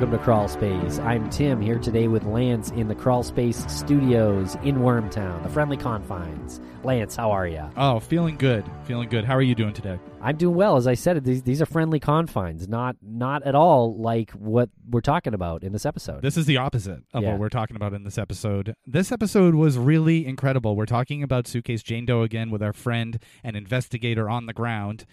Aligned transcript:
Welcome 0.00 0.16
to 0.18 0.24
Crawl 0.24 0.48
Space. 0.48 0.98
I'm 1.00 1.28
Tim 1.28 1.60
here 1.60 1.78
today 1.78 2.08
with 2.08 2.24
Lance 2.24 2.70
in 2.70 2.88
the 2.88 2.94
Crawl 2.94 3.22
Space 3.22 3.66
Studios 3.70 4.54
in 4.62 4.76
Wormtown, 4.76 5.42
the 5.42 5.50
friendly 5.50 5.76
confines. 5.76 6.58
Lance, 6.82 7.14
how 7.16 7.30
are 7.30 7.46
you? 7.46 7.68
Oh, 7.76 8.00
feeling 8.00 8.38
good. 8.38 8.64
Feeling 8.84 9.10
good. 9.10 9.26
How 9.26 9.34
are 9.36 9.42
you 9.42 9.54
doing 9.54 9.74
today? 9.74 9.98
I'm 10.22 10.38
doing 10.38 10.54
well. 10.56 10.78
As 10.78 10.86
I 10.86 10.94
said, 10.94 11.22
these, 11.22 11.42
these 11.42 11.60
are 11.60 11.66
friendly 11.66 12.00
confines, 12.00 12.66
not 12.66 12.96
not 13.02 13.42
at 13.42 13.54
all 13.54 13.94
like 13.94 14.30
what 14.30 14.70
we're 14.88 15.02
talking 15.02 15.34
about 15.34 15.62
in 15.64 15.74
this 15.74 15.84
episode. 15.84 16.22
This 16.22 16.38
is 16.38 16.46
the 16.46 16.56
opposite 16.56 17.02
of 17.12 17.22
Yeah. 17.22 17.32
what 17.32 17.38
we're 17.40 17.50
talking 17.50 17.76
about 17.76 17.92
in 17.92 18.02
this 18.04 18.16
episode. 18.16 18.74
This 18.86 19.12
episode 19.12 19.54
was 19.54 19.76
really 19.76 20.24
incredible. 20.24 20.76
We're 20.76 20.86
talking 20.86 21.22
about 21.22 21.46
Suitcase 21.46 21.82
Jane 21.82 22.06
Doe 22.06 22.22
again 22.22 22.50
with 22.50 22.62
our 22.62 22.72
friend 22.72 23.22
and 23.44 23.54
investigator 23.54 24.30
on 24.30 24.46
the 24.46 24.54
ground, 24.54 25.04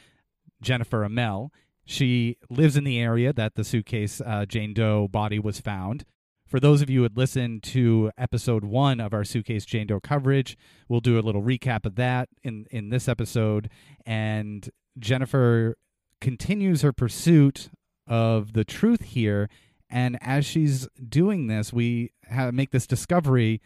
Jennifer 0.62 1.06
Amell. 1.06 1.50
She 1.90 2.36
lives 2.50 2.76
in 2.76 2.84
the 2.84 3.00
area 3.00 3.32
that 3.32 3.56
the 3.56 3.64
suitcase 3.64 4.20
uh, 4.20 4.46
Jane 4.46 4.74
Doe 4.74 5.08
body 5.08 5.40
was 5.40 5.62
found. 5.62 6.04
For 6.46 6.60
those 6.60 6.82
of 6.82 6.90
you 6.90 7.00
who 7.00 7.04
had 7.04 7.18
listened 7.18 7.64
to 7.64 8.12
episode 8.18 8.66
one 8.66 9.00
of 9.00 9.14
our 9.14 9.24
Suitcase 9.24 9.66
Jane 9.66 9.88
Doe 9.88 10.02
coverage, 10.02 10.58
we'll 10.90 11.00
do 11.00 11.18
a 11.18 11.22
little 11.22 11.42
recap 11.42 11.86
of 11.86 11.96
that 11.96 12.28
in, 12.44 12.66
in 12.72 12.90
this 12.90 13.08
episode. 13.08 13.70
And 14.06 14.70
Jennifer 15.00 15.78
continues 16.20 16.82
her 16.82 16.92
pursuit 16.92 17.70
of 18.06 18.52
the 18.52 18.66
truth 18.66 19.04
here. 19.04 19.50
And 19.90 20.18
as 20.22 20.46
she's 20.46 20.90
doing 21.08 21.48
this, 21.48 21.72
we 21.72 22.12
ha 22.30 22.52
make 22.52 22.72
this 22.72 22.86
discovery 22.86 23.62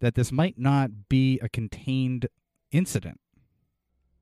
that 0.00 0.14
this 0.14 0.32
might 0.32 0.58
not 0.58 1.10
be 1.10 1.38
a 1.40 1.48
contained 1.50 2.28
incident. 2.72 3.20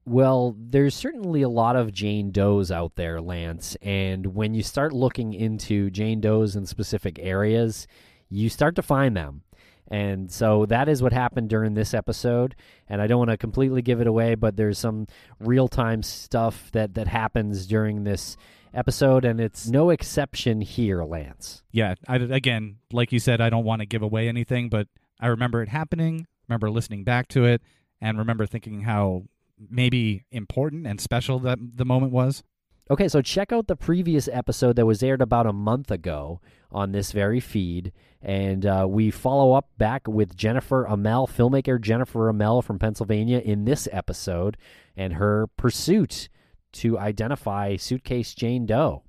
Well, 0.06 0.54
there's 0.58 0.94
certainly 0.94 1.42
a 1.42 1.48
lot 1.48 1.76
of 1.76 1.92
Jane 1.92 2.30
Does 2.30 2.70
out 2.70 2.96
there, 2.96 3.20
Lance. 3.20 3.76
And 3.80 4.34
when 4.34 4.54
you 4.54 4.62
start 4.62 4.92
looking 4.92 5.32
into 5.32 5.90
Jane 5.90 6.20
Does 6.20 6.56
in 6.56 6.66
specific 6.66 7.18
areas, 7.18 7.86
you 8.28 8.50
start 8.50 8.76
to 8.76 8.82
find 8.82 9.16
them. 9.16 9.42
And 9.88 10.30
so 10.30 10.66
that 10.66 10.88
is 10.88 11.02
what 11.02 11.12
happened 11.12 11.48
during 11.48 11.74
this 11.74 11.94
episode. 11.94 12.54
And 12.88 13.00
I 13.00 13.06
don't 13.06 13.18
want 13.18 13.30
to 13.30 13.36
completely 13.36 13.82
give 13.82 14.00
it 14.00 14.06
away, 14.06 14.34
but 14.34 14.56
there's 14.56 14.78
some 14.78 15.06
real 15.40 15.68
time 15.68 16.02
stuff 16.02 16.70
that, 16.72 16.94
that 16.94 17.06
happens 17.06 17.66
during 17.66 18.04
this 18.04 18.36
episode. 18.72 19.24
And 19.24 19.40
it's 19.40 19.68
no 19.68 19.90
exception 19.90 20.60
here, 20.60 21.04
Lance. 21.04 21.62
Yeah, 21.70 21.94
I, 22.08 22.16
again, 22.16 22.76
like 22.92 23.12
you 23.12 23.18
said, 23.18 23.40
I 23.40 23.50
don't 23.50 23.64
want 23.64 23.80
to 23.80 23.86
give 23.86 24.02
away 24.02 24.28
anything, 24.28 24.68
but 24.68 24.88
I 25.20 25.28
remember 25.28 25.62
it 25.62 25.68
happening, 25.68 26.26
remember 26.48 26.70
listening 26.70 27.04
back 27.04 27.28
to 27.28 27.44
it, 27.44 27.62
and 28.00 28.18
remember 28.18 28.46
thinking 28.46 28.82
how 28.82 29.24
maybe 29.58 30.24
important 30.30 30.86
and 30.86 31.00
special 31.00 31.38
that 31.40 31.58
the 31.60 31.84
moment 31.84 32.12
was. 32.12 32.42
Okay, 32.90 33.08
so 33.08 33.22
check 33.22 33.50
out 33.50 33.66
the 33.66 33.76
previous 33.76 34.28
episode 34.30 34.76
that 34.76 34.84
was 34.84 35.02
aired 35.02 35.22
about 35.22 35.46
a 35.46 35.54
month 35.54 35.90
ago 35.90 36.40
on 36.70 36.92
this 36.92 37.12
very 37.12 37.40
feed. 37.40 37.92
And 38.20 38.66
uh, 38.66 38.86
we 38.88 39.10
follow 39.10 39.54
up 39.54 39.70
back 39.78 40.06
with 40.06 40.36
Jennifer 40.36 40.86
Amell, 40.86 41.26
filmmaker 41.26 41.80
Jennifer 41.80 42.30
Amell 42.30 42.62
from 42.62 42.78
Pennsylvania, 42.78 43.38
in 43.38 43.64
this 43.64 43.88
episode 43.90 44.58
and 44.96 45.14
her 45.14 45.46
pursuit 45.56 46.28
to 46.72 46.98
identify 46.98 47.76
Suitcase 47.76 48.34
Jane 48.34 48.66
Doe. 48.66 49.04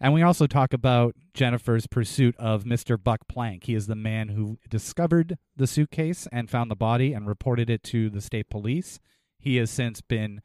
And 0.00 0.12
we 0.12 0.22
also 0.22 0.46
talk 0.46 0.72
about 0.72 1.14
Jennifer's 1.32 1.86
pursuit 1.86 2.36
of 2.38 2.64
Mr. 2.64 3.02
Buck 3.02 3.26
Plank. 3.28 3.64
He 3.64 3.74
is 3.74 3.86
the 3.86 3.94
man 3.96 4.28
who 4.28 4.58
discovered 4.68 5.38
the 5.56 5.66
suitcase 5.66 6.28
and 6.30 6.50
found 6.50 6.70
the 6.70 6.76
body 6.76 7.12
and 7.12 7.26
reported 7.26 7.70
it 7.70 7.82
to 7.84 8.10
the 8.10 8.20
state 8.20 8.50
police. 8.50 9.00
He 9.46 9.58
has 9.58 9.70
since 9.70 10.00
been 10.00 10.40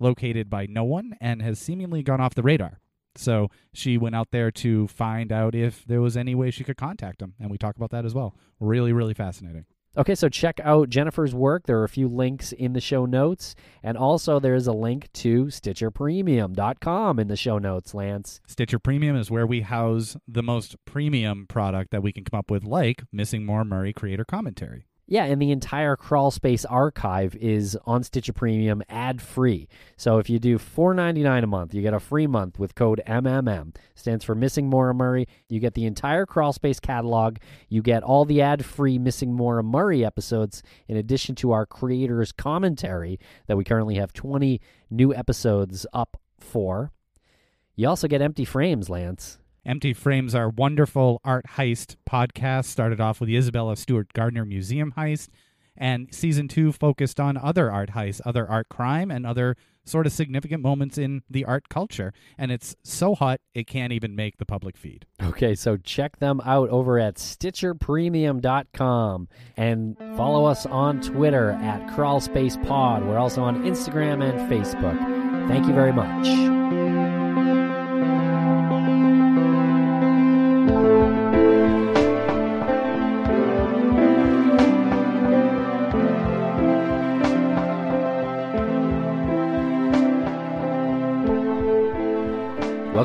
located 0.00 0.50
by 0.50 0.66
no 0.66 0.82
one 0.82 1.14
and 1.20 1.40
has 1.42 1.60
seemingly 1.60 2.02
gone 2.02 2.20
off 2.20 2.34
the 2.34 2.42
radar. 2.42 2.80
So 3.14 3.50
she 3.72 3.96
went 3.96 4.16
out 4.16 4.32
there 4.32 4.50
to 4.50 4.88
find 4.88 5.30
out 5.30 5.54
if 5.54 5.84
there 5.84 6.00
was 6.00 6.16
any 6.16 6.34
way 6.34 6.50
she 6.50 6.64
could 6.64 6.76
contact 6.76 7.22
him. 7.22 7.34
And 7.38 7.52
we 7.52 7.56
talk 7.56 7.76
about 7.76 7.90
that 7.90 8.04
as 8.04 8.16
well. 8.16 8.34
Really, 8.58 8.92
really 8.92 9.14
fascinating. 9.14 9.64
Okay, 9.96 10.16
so 10.16 10.28
check 10.28 10.58
out 10.64 10.90
Jennifer's 10.90 11.36
work. 11.36 11.66
There 11.66 11.78
are 11.78 11.84
a 11.84 11.88
few 11.88 12.08
links 12.08 12.50
in 12.50 12.72
the 12.72 12.80
show 12.80 13.06
notes. 13.06 13.54
And 13.80 13.96
also, 13.96 14.40
there 14.40 14.56
is 14.56 14.66
a 14.66 14.72
link 14.72 15.12
to 15.12 15.44
StitcherPremium.com 15.44 17.20
in 17.20 17.28
the 17.28 17.36
show 17.36 17.58
notes, 17.58 17.94
Lance. 17.94 18.40
Stitcher 18.48 18.80
Premium 18.80 19.14
is 19.14 19.30
where 19.30 19.46
we 19.46 19.60
house 19.60 20.16
the 20.26 20.42
most 20.42 20.74
premium 20.84 21.46
product 21.46 21.92
that 21.92 22.02
we 22.02 22.12
can 22.12 22.24
come 22.24 22.40
up 22.40 22.50
with, 22.50 22.64
like 22.64 23.04
Missing 23.12 23.46
Maura 23.46 23.64
Murray 23.64 23.92
Creator 23.92 24.24
Commentary. 24.24 24.86
Yeah, 25.12 25.24
and 25.24 25.42
the 25.42 25.50
entire 25.50 25.94
Crawl 25.94 26.30
Space 26.30 26.64
archive 26.64 27.34
is 27.34 27.76
on 27.84 28.02
Stitcher 28.02 28.32
Premium 28.32 28.82
ad 28.88 29.20
free. 29.20 29.68
So 29.98 30.16
if 30.16 30.30
you 30.30 30.38
do 30.38 30.56
$4.99 30.56 31.44
a 31.44 31.46
month, 31.46 31.74
you 31.74 31.82
get 31.82 31.92
a 31.92 32.00
free 32.00 32.26
month 32.26 32.58
with 32.58 32.74
code 32.74 33.02
MMM. 33.06 33.76
Stands 33.94 34.24
for 34.24 34.34
Missing 34.34 34.70
Maura 34.70 34.94
Murray. 34.94 35.28
You 35.50 35.60
get 35.60 35.74
the 35.74 35.84
entire 35.84 36.24
Crawl 36.24 36.54
Space 36.54 36.80
catalog. 36.80 37.36
You 37.68 37.82
get 37.82 38.02
all 38.02 38.24
the 38.24 38.40
ad 38.40 38.64
free 38.64 38.98
Missing 38.98 39.34
Maura 39.34 39.62
Murray 39.62 40.02
episodes, 40.02 40.62
in 40.88 40.96
addition 40.96 41.34
to 41.34 41.52
our 41.52 41.66
creators' 41.66 42.32
commentary 42.32 43.20
that 43.48 43.58
we 43.58 43.64
currently 43.64 43.96
have 43.96 44.14
20 44.14 44.62
new 44.88 45.14
episodes 45.14 45.84
up 45.92 46.18
for. 46.40 46.90
You 47.76 47.86
also 47.86 48.08
get 48.08 48.22
empty 48.22 48.46
frames, 48.46 48.88
Lance. 48.88 49.41
Empty 49.64 49.94
Frames, 49.94 50.34
our 50.34 50.48
wonderful 50.48 51.20
art 51.24 51.46
heist 51.56 51.96
podcast, 52.08 52.66
started 52.66 53.00
off 53.00 53.20
with 53.20 53.28
the 53.28 53.36
Isabella 53.36 53.76
Stewart 53.76 54.12
Gardner 54.12 54.44
Museum 54.44 54.94
heist, 54.96 55.28
and 55.76 56.12
season 56.12 56.48
two 56.48 56.72
focused 56.72 57.20
on 57.20 57.36
other 57.36 57.70
art 57.70 57.90
heists, 57.90 58.20
other 58.24 58.48
art 58.48 58.68
crime, 58.68 59.10
and 59.10 59.24
other 59.24 59.56
sort 59.84 60.06
of 60.06 60.12
significant 60.12 60.62
moments 60.62 60.96
in 60.98 61.22
the 61.28 61.44
art 61.44 61.68
culture. 61.68 62.12
And 62.38 62.52
it's 62.52 62.76
so 62.84 63.14
hot, 63.14 63.40
it 63.54 63.66
can't 63.66 63.92
even 63.92 64.14
make 64.14 64.38
the 64.38 64.46
public 64.46 64.76
feed. 64.76 65.06
Okay, 65.22 65.54
so 65.54 65.76
check 65.76 66.18
them 66.18 66.40
out 66.44 66.68
over 66.68 66.98
at 66.98 67.16
StitcherPremium.com 67.16 69.28
and 69.56 69.96
follow 70.16 70.44
us 70.44 70.66
on 70.66 71.00
Twitter 71.00 71.52
at 71.52 71.88
CrawlSpacePod. 71.96 73.06
We're 73.06 73.18
also 73.18 73.42
on 73.42 73.64
Instagram 73.64 74.22
and 74.22 74.50
Facebook. 74.50 74.98
Thank 75.48 75.66
you 75.66 75.72
very 75.72 75.92
much. 75.92 76.61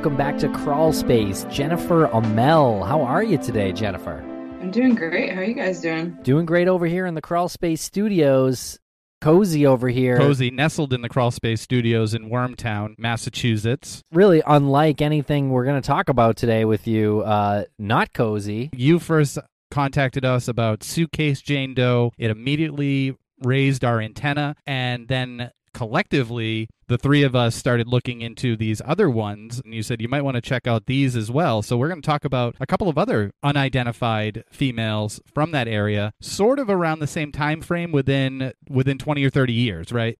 Welcome 0.08 0.18
back 0.18 0.38
to 0.38 0.48
Crawl 0.64 0.94
Space. 0.94 1.46
Jennifer 1.52 2.08
Amell. 2.08 2.88
How 2.88 3.02
are 3.02 3.22
you 3.22 3.38
today, 3.38 3.74
Jennifer? 3.74 4.24
I'm 4.62 4.72
doing 4.72 4.96
great. 4.96 5.34
How 5.34 5.42
are 5.42 5.44
you 5.44 5.54
guys 5.54 5.82
doing? 5.82 6.18
Doing 6.24 6.46
great 6.46 6.70
over 6.70 6.86
here 6.86 7.06
in 7.06 7.14
the 7.14 7.22
Crawl 7.22 7.50
Space 7.50 7.82
Studios. 7.82 8.80
Cozy 9.20 9.66
over 9.66 9.90
here. 9.90 10.18
Cozy, 10.18 10.50
nestled 10.50 10.94
in 10.94 11.02
the 11.02 11.10
Crawl 11.10 11.30
Space 11.32 11.60
Studios 11.60 12.14
in 12.14 12.30
Wormtown, 12.30 12.98
Massachusetts. 12.98 14.02
Really 14.14 14.42
unlike 14.48 15.02
anything 15.02 15.50
we're 15.50 15.66
going 15.66 15.82
to 15.82 15.86
talk 15.86 16.08
about 16.08 16.38
today 16.38 16.64
with 16.64 16.88
you. 16.88 17.20
Uh, 17.24 17.66
not 17.78 18.14
cozy. 18.14 18.70
You 18.74 19.00
first 19.00 19.38
contacted 19.72 20.24
us 20.24 20.48
about 20.48 20.84
Suitcase 20.84 21.42
Jane 21.42 21.74
Doe. 21.74 22.14
It 22.18 22.32
immediately 22.32 23.18
raised 23.44 23.84
our 23.84 24.00
antenna, 24.00 24.56
and 24.66 25.10
then 25.10 25.52
collectively, 25.78 26.68
the 26.88 26.98
three 26.98 27.22
of 27.22 27.36
us 27.36 27.56
started 27.56 27.88
looking 27.88 28.22
into 28.22 28.56
these 28.58 28.82
other 28.84 29.10
ones. 29.12 29.62
And 29.64 29.76
you 29.76 29.84
said 29.84 30.02
you 30.02 30.08
might 30.10 30.24
want 30.24 30.36
to 30.36 30.42
check 30.42 30.66
out 30.66 30.88
these 30.88 31.16
as 31.16 31.30
well. 31.30 31.62
So 31.62 31.78
we're 31.78 31.88
going 31.90 32.02
to 32.02 32.06
talk 32.06 32.26
about 32.26 32.56
a 32.60 32.66
couple 32.66 32.90
of 32.90 32.98
other 32.98 33.32
unidentified 33.44 34.44
females 34.52 35.22
from 35.32 35.52
that 35.52 35.68
area, 35.68 36.14
sort 36.20 36.58
of 36.58 36.68
around 36.70 37.00
the 37.00 37.06
same 37.08 37.32
time 37.32 37.62
frame 37.62 37.92
within 37.92 38.54
within 38.68 38.98
20 38.98 39.24
or 39.24 39.30
30 39.30 39.54
years, 39.54 39.92
right? 39.92 40.18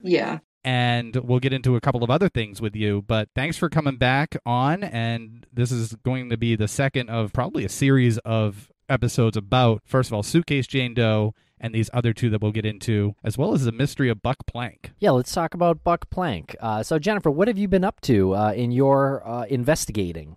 Yeah. 0.00 0.38
and 0.64 1.16
we'll 1.16 1.40
get 1.40 1.52
into 1.52 1.74
a 1.74 1.80
couple 1.80 2.04
of 2.04 2.10
other 2.10 2.28
things 2.28 2.60
with 2.60 2.76
you. 2.76 3.02
But 3.02 3.28
thanks 3.34 3.56
for 3.56 3.68
coming 3.68 3.96
back 3.96 4.36
on. 4.46 4.84
And 4.84 5.44
this 5.52 5.72
is 5.72 5.96
going 6.04 6.30
to 6.30 6.36
be 6.36 6.54
the 6.54 6.68
second 6.68 7.10
of 7.10 7.32
probably 7.32 7.64
a 7.64 7.68
series 7.68 8.18
of 8.18 8.70
episodes 8.88 9.36
about, 9.36 9.82
first 9.84 10.10
of 10.10 10.14
all, 10.14 10.22
Suitcase 10.22 10.68
Jane 10.68 10.94
Doe 10.94 11.34
and 11.62 11.72
these 11.72 11.88
other 11.94 12.12
two 12.12 12.28
that 12.28 12.42
we'll 12.42 12.52
get 12.52 12.66
into, 12.66 13.14
as 13.24 13.38
well 13.38 13.54
as 13.54 13.64
the 13.64 13.72
mystery 13.72 14.10
of 14.10 14.20
Buck 14.20 14.44
Plank. 14.46 14.92
Yeah, 14.98 15.12
let's 15.12 15.32
talk 15.32 15.54
about 15.54 15.84
Buck 15.84 16.10
Plank. 16.10 16.56
Uh, 16.60 16.82
so, 16.82 16.98
Jennifer, 16.98 17.30
what 17.30 17.48
have 17.48 17.56
you 17.56 17.68
been 17.68 17.84
up 17.84 18.00
to 18.02 18.34
uh, 18.34 18.52
in 18.52 18.72
your 18.72 19.26
uh, 19.26 19.44
investigating? 19.44 20.36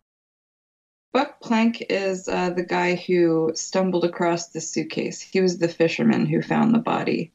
Buck 1.12 1.42
Plank 1.42 1.82
is 1.90 2.28
uh, 2.28 2.52
the 2.52 2.64
guy 2.64 2.96
who 2.96 3.52
stumbled 3.56 4.04
across 4.04 4.50
the 4.50 4.62
suitcase. 4.62 5.20
He 5.20 5.42
was 5.42 5.58
the 5.58 5.68
fisherman 5.68 6.26
who 6.26 6.42
found 6.42 6.76
the 6.76 6.80
body. 6.80 7.32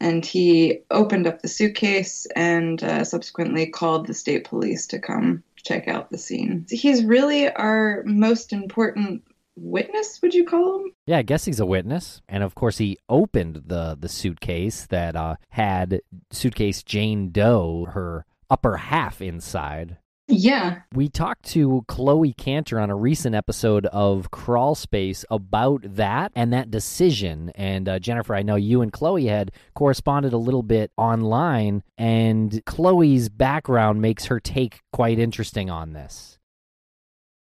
And 0.00 0.26
he 0.26 0.80
opened 0.90 1.28
up 1.28 1.42
the 1.42 1.48
suitcase 1.48 2.26
and 2.34 2.82
uh, 2.82 3.04
subsequently 3.04 3.66
called 3.66 4.06
the 4.06 4.14
state 4.14 4.44
police 4.44 4.88
to 4.88 4.98
come 4.98 5.44
check 5.56 5.86
out 5.86 6.10
the 6.10 6.18
scene. 6.18 6.66
He's 6.68 7.04
really 7.04 7.48
our 7.52 8.02
most 8.04 8.52
important 8.52 9.22
witness, 9.56 10.20
would 10.22 10.34
you 10.34 10.44
call 10.44 10.80
him? 10.80 10.92
Yeah, 11.06 11.18
I 11.18 11.22
guess 11.22 11.44
he's 11.44 11.60
a 11.60 11.66
witness, 11.66 12.22
and 12.28 12.42
of 12.42 12.54
course 12.54 12.78
he 12.78 12.98
opened 13.08 13.62
the 13.66 13.96
the 13.98 14.08
suitcase 14.08 14.86
that 14.86 15.16
uh, 15.16 15.36
had 15.50 16.00
suitcase 16.30 16.82
Jane 16.82 17.30
Doe, 17.30 17.86
her 17.90 18.24
upper 18.50 18.76
half 18.76 19.20
inside. 19.20 19.98
Yeah. 20.28 20.80
We 20.94 21.08
talked 21.08 21.44
to 21.50 21.84
Chloe 21.88 22.32
Cantor 22.32 22.80
on 22.80 22.90
a 22.90 22.96
recent 22.96 23.34
episode 23.34 23.86
of 23.86 24.30
Crawl 24.30 24.74
Space 24.74 25.24
about 25.30 25.82
that 25.96 26.32
and 26.34 26.52
that 26.52 26.70
decision. 26.70 27.50
And 27.54 27.88
uh, 27.88 27.98
Jennifer, 27.98 28.34
I 28.34 28.42
know 28.42 28.56
you 28.56 28.82
and 28.82 28.92
Chloe 28.92 29.26
had 29.26 29.52
corresponded 29.74 30.32
a 30.32 30.38
little 30.38 30.62
bit 30.62 30.90
online, 30.96 31.82
and 31.98 32.64
Chloe's 32.64 33.28
background 33.28 34.00
makes 34.00 34.26
her 34.26 34.40
take 34.40 34.80
quite 34.92 35.18
interesting 35.18 35.68
on 35.68 35.92
this 35.92 36.38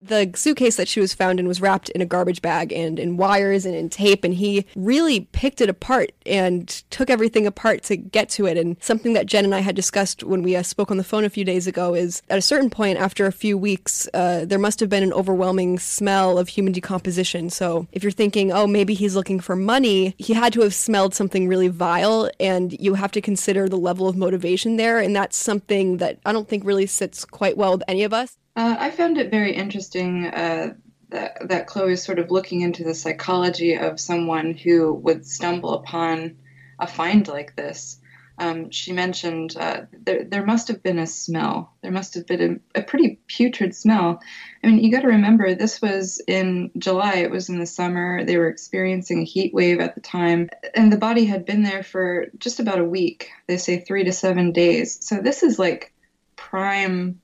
the 0.02 0.30
suitcase 0.34 0.76
that 0.76 0.88
she 0.88 1.00
was 1.00 1.14
found 1.14 1.38
in 1.38 1.46
was 1.46 1.60
wrapped 1.60 1.88
in 1.90 2.00
a 2.00 2.06
garbage 2.06 2.42
bag 2.42 2.72
and 2.72 2.98
in 2.98 3.16
wires 3.16 3.64
and 3.64 3.74
in 3.74 3.88
tape 3.88 4.24
and 4.24 4.34
he 4.34 4.66
really 4.74 5.20
picked 5.20 5.60
it 5.60 5.68
apart 5.68 6.12
and 6.26 6.68
took 6.90 7.08
everything 7.08 7.46
apart 7.46 7.82
to 7.84 7.96
get 7.96 8.28
to 8.30 8.46
it. 8.46 8.56
And 8.56 8.76
something 8.80 9.12
that 9.12 9.26
jen 9.26 9.44
and 9.44 9.54
i 9.54 9.60
had 9.60 9.76
discussed 9.76 10.24
when 10.24 10.42
we 10.42 10.56
uh, 10.56 10.62
spoke 10.62 10.90
on 10.90 10.96
the 10.96 11.04
phone 11.04 11.24
a 11.24 11.30
few 11.30 11.44
days 11.44 11.66
ago 11.66 11.94
is 11.94 12.22
at 12.28 12.38
a 12.38 12.42
certain 12.42 12.70
point 12.70 12.98
after 12.98 13.26
a 13.26 13.32
few 13.32 13.56
weeks 13.56 14.08
uh, 14.14 14.44
there 14.44 14.58
must 14.58 14.80
have 14.80 14.88
been 14.88 15.02
an 15.02 15.12
overwhelming 15.12 15.78
smell 15.78 16.38
of 16.38 16.48
human 16.48 16.72
decomposition. 16.72 17.50
So 17.50 17.86
if 17.92 18.02
you're 18.02 18.12
thinking 18.12 18.52
oh 18.52 18.66
maybe 18.66 18.94
he's 18.94 19.14
looking 19.14 19.40
for 19.40 19.54
money 19.54 20.14
he 20.18 20.34
had 20.34 20.52
to 20.54 20.62
have 20.62 20.74
smelled 20.74 21.14
something 21.14 21.46
really 21.46 21.68
vile 21.68 22.30
and 22.40 22.72
you 22.80 22.94
have 22.94 23.12
to 23.12 23.20
consider 23.20 23.68
the 23.68 23.76
level 23.76 24.08
of 24.08 24.16
motivation 24.16 24.76
there. 24.76 24.98
And 24.98 25.14
that's 25.14 25.36
something 25.36 25.98
that 25.98 26.18
i 26.26 26.32
don't 26.32 26.48
think 26.48 26.64
really 26.64 26.86
sits 26.86 27.24
quite 27.24 27.56
well 27.56 27.72
with 27.72 27.84
any 27.86 28.02
of 28.02 28.12
us 28.12 28.36
uh, 28.56 28.76
I 28.78 28.90
found 28.90 29.18
it 29.18 29.30
very 29.30 29.54
interesting 29.54 30.26
uh, 30.26 30.74
that, 31.10 31.48
that 31.48 31.66
Chloe 31.66 31.92
is 31.92 32.02
sort 32.02 32.18
of 32.18 32.30
looking 32.30 32.60
into 32.60 32.84
the 32.84 32.94
psychology 32.94 33.74
of 33.74 34.00
someone 34.00 34.54
who 34.54 34.92
would 34.92 35.26
stumble 35.26 35.74
upon 35.74 36.38
a 36.78 36.86
find 36.86 37.26
like 37.28 37.56
this. 37.56 37.98
Um, 38.38 38.70
she 38.70 38.92
mentioned 38.92 39.56
uh, 39.56 39.82
there, 39.92 40.24
there 40.24 40.44
must 40.44 40.68
have 40.68 40.82
been 40.82 40.98
a 40.98 41.06
smell. 41.06 41.74
There 41.82 41.92
must 41.92 42.14
have 42.14 42.26
been 42.26 42.62
a, 42.74 42.80
a 42.80 42.82
pretty 42.82 43.20
putrid 43.26 43.74
smell. 43.74 44.20
I 44.64 44.66
mean, 44.66 44.82
you 44.82 44.90
got 44.90 45.02
to 45.02 45.08
remember, 45.08 45.54
this 45.54 45.80
was 45.80 46.20
in 46.26 46.70
July. 46.78 47.16
It 47.16 47.30
was 47.30 47.50
in 47.50 47.58
the 47.58 47.66
summer. 47.66 48.24
They 48.24 48.38
were 48.38 48.48
experiencing 48.48 49.20
a 49.20 49.26
heat 49.26 49.52
wave 49.54 49.80
at 49.80 49.94
the 49.94 50.00
time, 50.00 50.48
and 50.74 50.92
the 50.92 50.96
body 50.96 51.26
had 51.26 51.44
been 51.44 51.62
there 51.62 51.82
for 51.82 52.26
just 52.38 52.58
about 52.58 52.80
a 52.80 52.84
week. 52.84 53.30
They 53.46 53.58
say 53.58 53.80
three 53.80 54.04
to 54.04 54.12
seven 54.12 54.52
days. 54.52 54.98
So 55.06 55.20
this 55.20 55.42
is 55.42 55.58
like 55.58 55.92
prime 56.34 57.20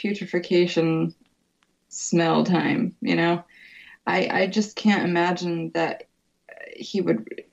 putrefaction 0.00 1.14
smell 1.88 2.44
time, 2.44 2.94
you 3.00 3.16
know? 3.16 3.44
I, 4.06 4.28
I 4.32 4.46
just 4.46 4.76
can't 4.76 5.04
imagine 5.08 5.72
that 5.74 6.04
he 6.74 7.00
would 7.00 7.44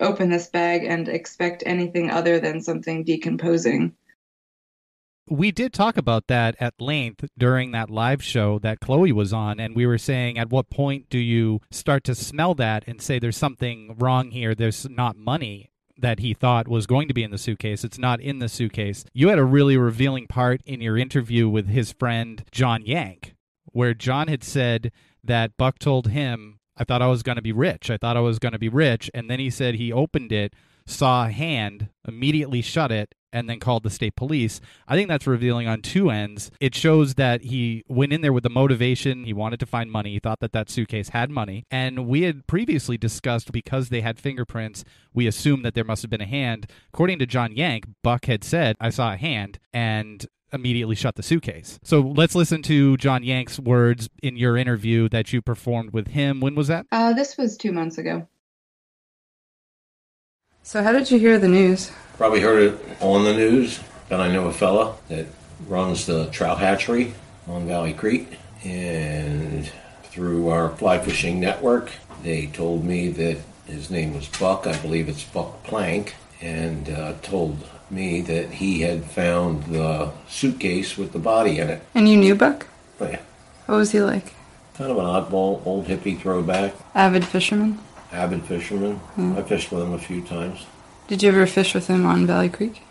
open 0.00 0.30
this 0.30 0.48
bag 0.48 0.84
and 0.84 1.08
expect 1.08 1.62
anything 1.66 2.10
other 2.10 2.40
than 2.40 2.62
something 2.62 3.04
decomposing. 3.04 3.94
We 5.28 5.50
did 5.52 5.72
talk 5.72 5.96
about 5.96 6.26
that 6.26 6.56
at 6.58 6.80
length 6.80 7.24
during 7.38 7.72
that 7.72 7.90
live 7.90 8.22
show 8.22 8.58
that 8.60 8.80
Chloe 8.80 9.12
was 9.12 9.32
on, 9.32 9.60
and 9.60 9.74
we 9.76 9.86
were 9.86 9.98
saying 9.98 10.38
at 10.38 10.50
what 10.50 10.68
point 10.68 11.08
do 11.08 11.18
you 11.18 11.60
start 11.70 12.04
to 12.04 12.14
smell 12.14 12.54
that 12.56 12.84
and 12.86 13.00
say 13.00 13.18
there's 13.18 13.36
something 13.36 13.96
wrong 13.98 14.30
here, 14.30 14.54
there's 14.54 14.88
not 14.88 15.16
money? 15.16 15.71
That 15.98 16.20
he 16.20 16.34
thought 16.34 16.68
was 16.68 16.86
going 16.86 17.08
to 17.08 17.14
be 17.14 17.22
in 17.22 17.30
the 17.30 17.38
suitcase. 17.38 17.84
It's 17.84 17.98
not 17.98 18.20
in 18.20 18.38
the 18.38 18.48
suitcase. 18.48 19.04
You 19.12 19.28
had 19.28 19.38
a 19.38 19.44
really 19.44 19.76
revealing 19.76 20.26
part 20.26 20.60
in 20.64 20.80
your 20.80 20.96
interview 20.96 21.48
with 21.48 21.68
his 21.68 21.92
friend 21.92 22.44
John 22.50 22.82
Yank, 22.84 23.34
where 23.66 23.94
John 23.94 24.28
had 24.28 24.42
said 24.42 24.92
that 25.24 25.56
Buck 25.56 25.78
told 25.78 26.08
him, 26.08 26.58
I 26.76 26.84
thought 26.84 27.02
I 27.02 27.06
was 27.08 27.22
going 27.22 27.36
to 27.36 27.42
be 27.42 27.52
rich. 27.52 27.90
I 27.90 27.96
thought 27.96 28.16
I 28.16 28.20
was 28.20 28.38
going 28.38 28.52
to 28.52 28.58
be 28.58 28.68
rich. 28.68 29.10
And 29.12 29.30
then 29.30 29.38
he 29.38 29.50
said 29.50 29.74
he 29.74 29.92
opened 29.92 30.32
it, 30.32 30.54
saw 30.86 31.26
a 31.26 31.30
hand, 31.30 31.88
immediately 32.06 32.62
shut 32.62 32.90
it, 32.92 33.14
and 33.32 33.48
then 33.48 33.58
called 33.58 33.82
the 33.82 33.90
state 33.90 34.14
police. 34.14 34.60
I 34.86 34.94
think 34.94 35.08
that's 35.08 35.26
revealing 35.26 35.66
on 35.66 35.80
two 35.80 36.10
ends. 36.10 36.50
It 36.60 36.74
shows 36.74 37.14
that 37.14 37.42
he 37.42 37.82
went 37.88 38.12
in 38.12 38.20
there 38.20 38.32
with 38.32 38.42
the 38.42 38.50
motivation. 38.50 39.24
He 39.24 39.32
wanted 39.32 39.58
to 39.60 39.66
find 39.66 39.90
money. 39.90 40.12
He 40.12 40.18
thought 40.18 40.40
that 40.40 40.52
that 40.52 40.68
suitcase 40.68 41.10
had 41.10 41.30
money. 41.30 41.64
And 41.70 42.06
we 42.06 42.22
had 42.22 42.46
previously 42.46 42.98
discussed 42.98 43.50
because 43.50 43.88
they 43.88 44.02
had 44.02 44.20
fingerprints, 44.20 44.84
we 45.14 45.26
assumed 45.26 45.64
that 45.64 45.74
there 45.74 45.84
must 45.84 46.02
have 46.02 46.10
been 46.10 46.20
a 46.20 46.26
hand. 46.26 46.66
According 46.92 47.18
to 47.20 47.26
John 47.26 47.52
Yank, 47.56 47.86
Buck 48.02 48.26
had 48.26 48.44
said, 48.44 48.76
I 48.80 48.90
saw 48.90 49.14
a 49.14 49.16
hand. 49.16 49.58
And 49.72 50.26
immediately 50.52 50.94
shut 50.94 51.14
the 51.16 51.22
suitcase. 51.22 51.80
So 51.82 52.00
let's 52.00 52.34
listen 52.34 52.60
to 52.64 52.98
John 52.98 53.22
Yank's 53.22 53.58
words 53.58 54.10
in 54.22 54.36
your 54.36 54.56
interview 54.58 55.08
that 55.08 55.32
you 55.32 55.40
performed 55.40 55.94
with 55.94 56.08
him. 56.08 56.40
When 56.40 56.54
was 56.54 56.68
that? 56.68 56.84
Uh, 56.92 57.14
this 57.14 57.38
was 57.38 57.56
two 57.56 57.72
months 57.72 57.96
ago. 57.96 58.28
So, 60.64 60.82
how 60.82 60.92
did 60.92 61.10
you 61.10 61.18
hear 61.18 61.38
the 61.38 61.48
news? 61.48 61.90
Probably 62.16 62.40
heard 62.40 62.62
it 62.62 62.80
on 63.00 63.24
the 63.24 63.34
news. 63.34 63.80
Then 64.08 64.20
I 64.20 64.32
know 64.32 64.46
a 64.46 64.52
fella 64.52 64.94
that 65.08 65.26
runs 65.66 66.06
the 66.06 66.26
trout 66.26 66.58
hatchery 66.58 67.14
on 67.48 67.66
Valley 67.66 67.92
Creek. 67.92 68.38
And 68.64 69.70
through 70.04 70.48
our 70.50 70.70
fly 70.76 70.98
fishing 70.98 71.40
network, 71.40 71.90
they 72.22 72.46
told 72.46 72.84
me 72.84 73.08
that 73.08 73.38
his 73.66 73.90
name 73.90 74.14
was 74.14 74.28
Buck. 74.28 74.66
I 74.66 74.76
believe 74.78 75.08
it's 75.08 75.24
Buck 75.24 75.64
Plank. 75.64 76.14
And 76.40 76.88
uh, 76.90 77.14
told 77.22 77.58
me 77.90 78.20
that 78.22 78.50
he 78.50 78.80
had 78.80 79.04
found 79.04 79.64
the 79.64 80.12
suitcase 80.28 80.96
with 80.96 81.12
the 81.12 81.18
body 81.18 81.58
in 81.58 81.70
it. 81.70 81.82
And 81.94 82.08
you 82.08 82.16
knew 82.16 82.34
Buck? 82.34 82.66
Oh, 83.00 83.06
yeah. 83.08 83.20
What 83.66 83.76
was 83.76 83.92
he 83.92 84.00
like? 84.00 84.34
Kind 84.74 84.90
of 84.90 84.98
an 84.98 85.04
oddball, 85.04 85.64
old 85.66 85.86
hippie 85.86 86.18
throwback. 86.20 86.74
Avid 86.94 87.24
fisherman? 87.24 87.78
Avid 88.12 88.44
fisherman. 88.44 88.96
Hmm. 89.16 89.36
I 89.36 89.42
fished 89.42 89.72
with 89.72 89.82
him 89.82 89.92
a 89.92 89.98
few 89.98 90.22
times. 90.22 90.66
Did 91.08 91.22
you 91.22 91.30
ever 91.30 91.46
fish 91.46 91.74
with 91.74 91.86
him 91.88 92.06
on 92.06 92.26
Valley 92.26 92.48
Creek? 92.48 92.82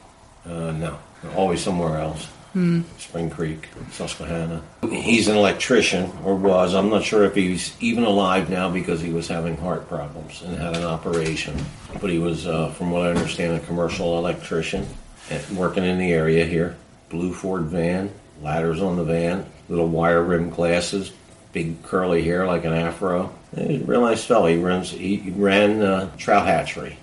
Uh, 0.46 0.72
no, 0.72 1.00
always 1.36 1.62
somewhere 1.62 2.00
else. 2.00 2.26
Hmm. 2.54 2.82
Spring 2.98 3.30
Creek, 3.30 3.70
Susquehanna. 3.92 4.62
He's 4.90 5.30
an 5.30 5.38
electrician, 5.38 6.12
or 6.26 6.36
was. 6.36 6.76
I'm 6.76 6.90
not 6.90 7.04
sure 7.04 7.24
if 7.24 7.34
he's 7.34 7.74
even 7.82 8.04
alive 8.04 8.50
now 8.50 8.70
because 8.70 9.00
he 9.00 9.12
was 9.12 9.30
having 9.30 9.56
heart 9.56 9.88
problems 9.88 10.42
and 10.42 10.58
had 10.58 10.76
an 10.76 10.84
operation. 10.84 11.56
But 12.02 12.10
he 12.10 12.20
was, 12.20 12.48
uh, 12.48 12.72
from 12.72 12.92
what 12.92 13.04
I 13.04 13.12
understand, 13.12 13.54
a 13.54 13.66
commercial 13.66 14.18
electrician 14.18 14.86
and 15.30 15.58
working 15.58 15.86
in 15.86 15.98
the 15.98 16.12
area 16.12 16.46
here. 16.46 16.76
Blue 17.10 17.32
Ford 17.32 17.64
van, 17.64 18.12
ladders 18.42 18.82
on 18.82 18.98
the 18.98 19.06
van, 19.06 19.46
little 19.70 19.88
wire 19.88 20.22
rim 20.22 20.50
glasses, 20.50 21.14
big 21.52 21.84
curly 21.84 22.24
hair 22.24 22.46
like 22.46 22.66
an 22.66 22.74
afro. 22.74 23.34
He's 23.56 23.82
a 23.82 23.86
real 23.86 24.02
nice 24.02 24.24
fellow. 24.24 24.48
He 24.48 24.58
runs. 24.58 24.92
He 24.92 25.32
ran 25.36 25.82
uh, 25.82 26.16
trout 26.18 26.46
hatchery 26.46 26.98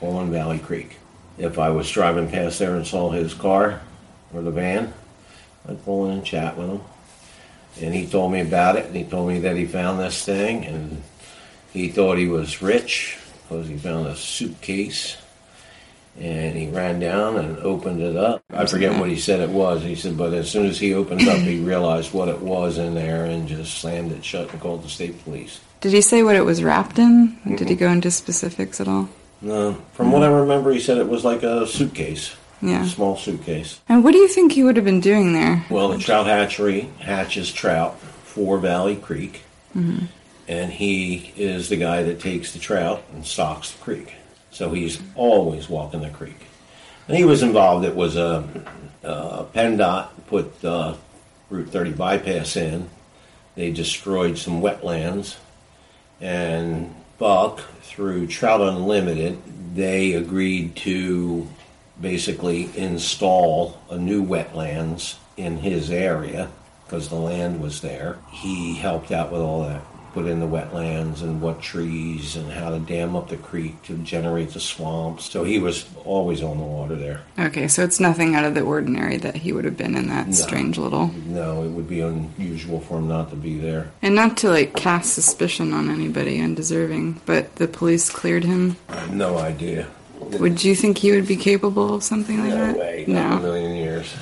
on 0.00 0.30
Valley 0.30 0.58
Creek. 0.58 0.96
If 1.38 1.58
I 1.58 1.70
was 1.70 1.90
driving 1.90 2.30
past 2.30 2.58
there 2.58 2.76
and 2.76 2.86
saw 2.86 3.10
his 3.10 3.34
car 3.34 3.80
or 4.32 4.42
the 4.42 4.50
van, 4.50 4.92
I'd 5.68 5.84
pull 5.84 6.06
in 6.06 6.12
and 6.18 6.24
chat 6.24 6.56
with 6.56 6.68
him. 6.68 6.80
And 7.80 7.94
he 7.94 8.06
told 8.06 8.32
me 8.32 8.40
about 8.40 8.76
it, 8.76 8.86
and 8.86 8.96
he 8.96 9.04
told 9.04 9.28
me 9.28 9.38
that 9.40 9.56
he 9.56 9.64
found 9.64 10.00
this 10.00 10.24
thing, 10.24 10.66
and 10.66 11.02
he 11.72 11.88
thought 11.88 12.18
he 12.18 12.26
was 12.26 12.60
rich 12.60 13.16
because 13.42 13.68
he 13.68 13.76
found 13.76 14.06
a 14.06 14.16
suitcase. 14.16 15.16
And 16.18 16.56
he 16.56 16.68
ran 16.68 17.00
down 17.00 17.36
and 17.36 17.58
opened 17.60 18.02
it 18.02 18.16
up. 18.16 18.42
I 18.50 18.66
forget 18.66 18.98
what 18.98 19.08
he 19.08 19.16
said 19.16 19.40
it 19.40 19.48
was. 19.48 19.82
He 19.82 19.94
said, 19.94 20.18
but 20.18 20.34
as 20.34 20.50
soon 20.50 20.66
as 20.66 20.78
he 20.78 20.92
opened 20.92 21.26
up, 21.26 21.38
he 21.38 21.60
realized 21.60 22.12
what 22.12 22.28
it 22.28 22.40
was 22.40 22.76
in 22.78 22.94
there 22.94 23.24
and 23.24 23.48
just 23.48 23.78
slammed 23.78 24.12
it 24.12 24.24
shut 24.24 24.50
and 24.52 24.60
called 24.60 24.82
the 24.82 24.88
state 24.88 25.22
police. 25.24 25.60
Did 25.80 25.92
he 25.92 26.02
say 26.02 26.22
what 26.22 26.36
it 26.36 26.44
was 26.44 26.62
wrapped 26.62 26.98
in? 26.98 27.38
Did 27.56 27.70
he 27.70 27.74
go 27.76 27.88
into 27.90 28.10
specifics 28.10 28.80
at 28.80 28.88
all? 28.88 29.08
No, 29.40 29.80
from 29.94 30.12
what 30.12 30.22
I 30.22 30.26
remember, 30.26 30.72
he 30.72 30.80
said 30.80 30.98
it 30.98 31.08
was 31.08 31.24
like 31.24 31.42
a 31.42 31.66
suitcase, 31.66 32.36
Yeah. 32.60 32.84
a 32.84 32.86
small 32.88 33.16
suitcase. 33.16 33.80
And 33.88 34.04
what 34.04 34.12
do 34.12 34.18
you 34.18 34.28
think 34.28 34.52
he 34.52 34.62
would 34.62 34.76
have 34.76 34.84
been 34.84 35.00
doing 35.00 35.32
there? 35.32 35.64
Well, 35.70 35.88
the 35.88 35.98
trout 35.98 36.26
hatchery 36.26 36.90
hatches 36.98 37.50
trout 37.50 37.98
for 37.98 38.58
Valley 38.58 38.96
Creek, 38.96 39.42
mm-hmm. 39.74 40.04
and 40.46 40.70
he 40.70 41.32
is 41.36 41.70
the 41.70 41.76
guy 41.76 42.02
that 42.02 42.20
takes 42.20 42.52
the 42.52 42.58
trout 42.58 43.02
and 43.14 43.24
stocks 43.24 43.72
the 43.72 43.82
creek. 43.82 44.16
So 44.50 44.72
he's 44.72 45.00
always 45.14 45.68
walking 45.68 46.00
the 46.00 46.10
creek. 46.10 46.46
And 47.08 47.16
he 47.16 47.24
was 47.24 47.42
involved. 47.42 47.84
It 47.84 47.94
was 47.94 48.16
a, 48.16 48.44
a 49.02 49.44
PennDOT 49.54 50.08
put 50.26 50.64
uh, 50.64 50.94
Route 51.50 51.68
30 51.68 51.92
bypass 51.92 52.56
in. 52.56 52.88
They 53.56 53.72
destroyed 53.72 54.38
some 54.38 54.62
wetlands, 54.62 55.36
and 56.20 56.94
Buck, 57.18 57.60
through 57.82 58.28
Trout 58.28 58.60
Unlimited, 58.60 59.38
they 59.74 60.12
agreed 60.12 60.76
to 60.76 61.48
basically 62.00 62.70
install 62.76 63.78
a 63.90 63.98
new 63.98 64.24
wetlands 64.24 65.16
in 65.36 65.58
his 65.58 65.90
area 65.90 66.50
because 66.84 67.08
the 67.08 67.16
land 67.16 67.60
was 67.60 67.80
there. 67.82 68.18
He 68.30 68.76
helped 68.76 69.12
out 69.12 69.30
with 69.30 69.40
all 69.40 69.64
that, 69.64 69.82
put 70.12 70.26
in 70.26 70.40
the 70.40 70.46
wetlands 70.46 71.22
and 71.22 71.40
what 71.40 71.60
trees 71.62 72.36
and 72.36 72.50
how 72.50 72.70
to 72.70 72.78
dam 72.80 73.14
up 73.16 73.28
the 73.28 73.36
creek 73.36 73.80
to 73.84 73.96
generate 73.98 74.50
the 74.50 74.60
swamps. 74.60 75.30
So 75.30 75.44
he 75.44 75.58
was 75.58 75.86
always 76.04 76.42
on 76.42 76.58
the 76.58 76.64
water 76.64 76.96
there. 76.96 77.20
Okay, 77.38 77.68
so 77.68 77.82
it's 77.84 78.00
nothing 78.00 78.34
out 78.34 78.44
of 78.44 78.54
the 78.54 78.62
ordinary 78.62 79.16
that 79.18 79.36
he 79.36 79.52
would 79.52 79.64
have 79.64 79.76
been 79.76 79.94
in 79.96 80.08
that 80.08 80.26
No. 80.28 80.32
strange 80.32 80.78
little. 80.78 81.08
No, 81.26 81.62
it 81.64 81.68
would 81.70 81.88
be 81.88 82.00
unusual 82.00 82.80
for 82.80 82.98
him 82.98 83.08
not 83.08 83.30
to 83.30 83.36
be 83.36 83.58
there. 83.58 83.90
And 84.02 84.14
not 84.14 84.36
to 84.38 84.50
like 84.50 84.74
cast 84.74 85.12
suspicion 85.14 85.72
on 85.72 85.90
anybody 85.90 86.40
undeserving, 86.40 87.20
but 87.26 87.56
the 87.56 87.68
police 87.68 88.10
cleared 88.10 88.44
him. 88.44 88.76
I 88.88 88.96
have 88.96 89.14
no 89.14 89.38
idea. 89.38 89.86
Would 90.20 90.62
you 90.62 90.74
think 90.74 90.98
he 90.98 91.12
would 91.12 91.26
be 91.26 91.36
capable 91.36 91.94
of 91.94 92.02
something 92.04 92.38
like 92.40 92.50
that? 92.50 92.56
No 92.58 92.66
that? 92.72 92.78
way. 92.78 93.04
Not 93.08 93.20
in 93.24 93.32
a 93.32 93.36
No, 93.36 93.42
million 93.42 93.74
years. 93.76 94.14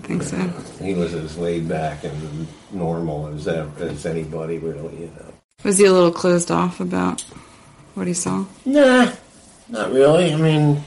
Think 0.00 0.22
think 0.22 0.22
so. 0.22 0.84
He 0.84 0.94
was 0.94 1.12
as 1.12 1.36
laid 1.36 1.68
back 1.68 2.04
and 2.04 2.46
normal 2.70 3.26
as 3.28 3.46
as 3.46 4.06
anybody, 4.06 4.58
really. 4.58 5.02
You 5.02 5.06
know. 5.08 5.32
Was 5.64 5.78
he 5.78 5.84
a 5.84 5.92
little 5.92 6.12
closed 6.12 6.50
off 6.50 6.80
about 6.80 7.22
what 7.94 8.06
he 8.06 8.14
saw? 8.14 8.46
Nah, 8.64 9.12
not 9.68 9.92
really. 9.92 10.32
I 10.32 10.36
mean, 10.36 10.82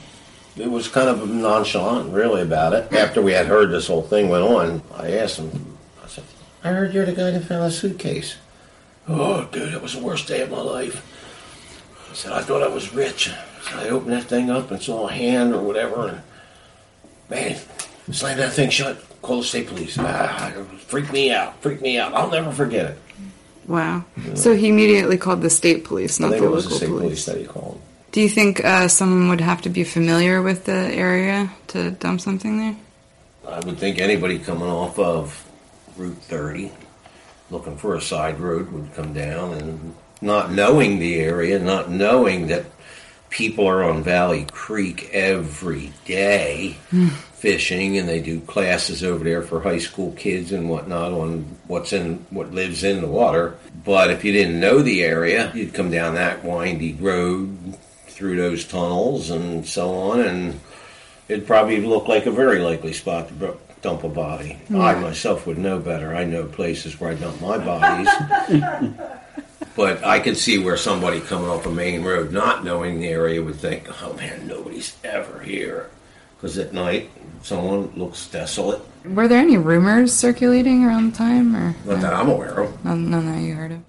it 0.56 0.70
was 0.70 0.88
kind 0.88 1.08
of 1.08 1.28
nonchalant, 1.30 2.12
really, 2.12 2.42
about 2.42 2.72
it. 2.72 2.92
After 2.92 3.22
we 3.22 3.32
had 3.32 3.46
heard 3.46 3.70
this 3.70 3.86
whole 3.86 4.02
thing 4.02 4.28
went 4.28 4.44
on, 4.44 4.82
I 4.94 5.12
asked 5.12 5.38
him. 5.38 5.76
I 6.04 6.08
said, 6.08 6.24
"I 6.64 6.70
heard 6.70 6.92
you're 6.92 7.06
the 7.06 7.12
guy 7.12 7.30
that 7.30 7.44
found 7.44 7.64
a 7.64 7.70
suitcase." 7.70 8.36
Oh, 9.08 9.44
dude, 9.52 9.72
it 9.72 9.80
was 9.80 9.94
the 9.94 10.02
worst 10.02 10.26
day 10.26 10.42
of 10.42 10.50
my 10.50 10.60
life. 10.60 11.00
I 12.10 12.14
said, 12.14 12.32
"I 12.32 12.42
thought 12.42 12.62
I 12.62 12.68
was 12.68 12.92
rich." 12.92 13.30
So 13.70 13.78
I 13.78 13.88
opened 13.88 14.12
that 14.12 14.24
thing 14.24 14.50
up 14.50 14.70
and 14.70 14.82
saw 14.82 15.06
a 15.06 15.12
hand 15.12 15.54
or 15.54 15.62
whatever, 15.62 16.08
and 16.08 16.20
man, 17.30 17.56
slammed 18.12 18.40
that 18.40 18.52
thing 18.52 18.70
shut. 18.70 19.02
Call 19.22 19.38
the 19.38 19.44
state 19.44 19.66
police. 19.66 19.96
Ah, 19.98 20.48
it 20.50 20.66
freaked 20.80 21.12
me 21.12 21.32
out. 21.32 21.60
Freak 21.62 21.80
me 21.80 21.98
out. 21.98 22.14
I'll 22.14 22.30
never 22.30 22.52
forget 22.52 22.86
it. 22.86 22.98
Wow. 23.66 24.04
So 24.34 24.54
he 24.54 24.68
immediately 24.68 25.18
called 25.18 25.42
the 25.42 25.50
state 25.50 25.84
police, 25.84 26.20
not 26.20 26.30
the 26.30 26.48
was 26.48 26.64
the 26.64 26.70
local 26.70 26.76
state 26.76 26.88
police 26.88 27.00
police. 27.00 27.24
that 27.26 27.38
he 27.38 27.46
called. 27.46 27.80
Do 28.12 28.20
you 28.20 28.28
think 28.28 28.64
uh, 28.64 28.88
someone 28.88 29.28
would 29.28 29.40
have 29.40 29.62
to 29.62 29.68
be 29.68 29.84
familiar 29.84 30.40
with 30.40 30.64
the 30.64 30.72
area 30.72 31.52
to 31.68 31.90
dump 31.90 32.20
something 32.20 32.58
there? 32.58 32.76
I 33.46 33.60
would 33.60 33.78
think 33.78 33.98
anybody 33.98 34.38
coming 34.38 34.68
off 34.68 34.98
of 34.98 35.44
Route 35.96 36.16
30, 36.22 36.70
looking 37.50 37.76
for 37.76 37.94
a 37.94 38.00
side 38.00 38.40
road, 38.40 38.70
would 38.72 38.94
come 38.94 39.12
down 39.12 39.54
and 39.54 39.94
not 40.20 40.52
knowing 40.52 40.98
the 40.98 41.16
area, 41.16 41.58
not 41.58 41.90
knowing 41.90 42.46
that 42.46 42.64
people 43.30 43.66
are 43.66 43.84
on 43.84 44.02
Valley 44.02 44.46
Creek 44.52 45.10
every 45.12 45.92
day 46.04 46.76
hmm. 46.90 47.08
fishing, 47.08 47.98
and 47.98 48.08
they 48.08 48.20
do 48.20 48.40
classes 48.40 49.02
over 49.02 49.24
there 49.24 49.42
for 49.42 49.60
high 49.60 49.78
school 49.78 50.12
kids 50.12 50.52
and 50.52 50.68
whatnot 50.68 51.12
on 51.12 51.44
what's 51.66 51.92
in 51.92 52.24
what 52.30 52.52
lives 52.52 52.84
in 52.84 53.00
the 53.00 53.08
water. 53.08 53.56
But 53.84 54.10
if 54.10 54.24
you 54.24 54.32
didn't 54.32 54.60
know 54.60 54.80
the 54.80 55.02
area, 55.02 55.52
you'd 55.54 55.74
come 55.74 55.90
down 55.90 56.14
that 56.14 56.44
windy 56.44 56.94
road 56.94 57.76
through 58.06 58.36
those 58.36 58.64
tunnels 58.64 59.30
and 59.30 59.66
so 59.66 59.94
on, 59.94 60.20
and 60.20 60.60
it'd 61.28 61.46
probably 61.46 61.80
look 61.80 62.08
like 62.08 62.26
a 62.26 62.30
very 62.30 62.60
likely 62.60 62.92
spot 62.92 63.28
to 63.28 63.58
dump 63.82 64.04
a 64.04 64.08
body. 64.08 64.58
I 64.70 64.94
myself 64.94 65.46
would 65.46 65.58
know 65.58 65.78
better. 65.78 66.14
I 66.14 66.24
know 66.24 66.46
places 66.46 66.98
where 66.98 67.10
I 67.10 67.14
dump 67.14 67.40
my 67.40 67.58
bodies. 67.58 68.08
but 69.76 70.02
I 70.02 70.18
could 70.20 70.36
see 70.36 70.58
where 70.58 70.76
somebody 70.76 71.20
coming 71.20 71.48
off 71.48 71.66
a 71.66 71.70
main 71.70 72.02
road, 72.02 72.32
not 72.32 72.64
knowing 72.64 73.00
the 73.00 73.08
area, 73.08 73.42
would 73.42 73.56
think, 73.56 73.86
oh 74.02 74.14
man, 74.14 74.46
nobody's 74.46 74.96
ever 75.04 75.40
here. 75.40 75.90
Because 76.36 76.58
at 76.58 76.72
night, 76.72 77.10
someone 77.42 77.92
looks 77.96 78.28
desolate. 78.28 78.82
Were 79.04 79.28
there 79.28 79.40
any 79.40 79.56
rumors 79.56 80.12
circulating 80.12 80.84
around 80.84 81.12
the 81.12 81.16
time, 81.16 81.54
or 81.54 81.76
Not 81.84 82.00
that 82.00 82.14
I'm 82.14 82.28
aware 82.28 82.60
of. 82.60 82.84
none, 82.84 83.10
none 83.10 83.26
that 83.26 83.40
you 83.40 83.54
heard 83.54 83.72
of? 83.72 83.82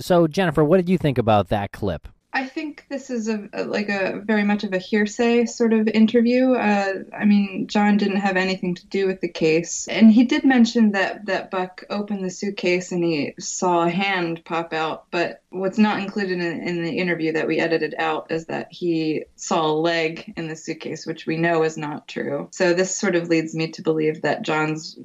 So, 0.00 0.26
Jennifer, 0.28 0.64
what 0.64 0.76
did 0.78 0.88
you 0.88 0.96
think 0.98 1.18
about 1.18 1.48
that 1.48 1.72
clip? 1.72 2.08
I 2.32 2.46
think 2.46 2.77
this 2.88 3.10
is 3.10 3.28
a, 3.28 3.48
like 3.64 3.88
a 3.88 4.20
very 4.24 4.44
much 4.44 4.64
of 4.64 4.72
a 4.72 4.78
hearsay 4.78 5.46
sort 5.46 5.72
of 5.72 5.88
interview. 5.88 6.52
Uh, 6.52 7.04
I 7.16 7.24
mean, 7.24 7.66
John 7.66 7.96
didn't 7.96 8.20
have 8.20 8.36
anything 8.36 8.74
to 8.76 8.86
do 8.86 9.06
with 9.06 9.20
the 9.20 9.28
case, 9.28 9.88
and 9.88 10.10
he 10.10 10.24
did 10.24 10.44
mention 10.44 10.92
that 10.92 11.26
that 11.26 11.50
Buck 11.50 11.84
opened 11.90 12.24
the 12.24 12.30
suitcase 12.30 12.92
and 12.92 13.04
he 13.04 13.34
saw 13.38 13.84
a 13.84 13.90
hand 13.90 14.44
pop 14.44 14.72
out. 14.72 15.06
But 15.10 15.42
what's 15.50 15.78
not 15.78 16.00
included 16.00 16.40
in, 16.40 16.62
in 16.62 16.82
the 16.82 16.98
interview 16.98 17.32
that 17.32 17.46
we 17.46 17.58
edited 17.58 17.94
out 17.98 18.30
is 18.30 18.46
that 18.46 18.68
he 18.70 19.24
saw 19.36 19.66
a 19.66 19.72
leg 19.72 20.32
in 20.36 20.48
the 20.48 20.56
suitcase, 20.56 21.06
which 21.06 21.26
we 21.26 21.36
know 21.36 21.62
is 21.62 21.76
not 21.76 22.08
true. 22.08 22.48
So 22.52 22.74
this 22.74 22.94
sort 22.94 23.16
of 23.16 23.28
leads 23.28 23.54
me 23.54 23.68
to 23.72 23.82
believe 23.82 24.22
that 24.22 24.42
John's 24.42 24.98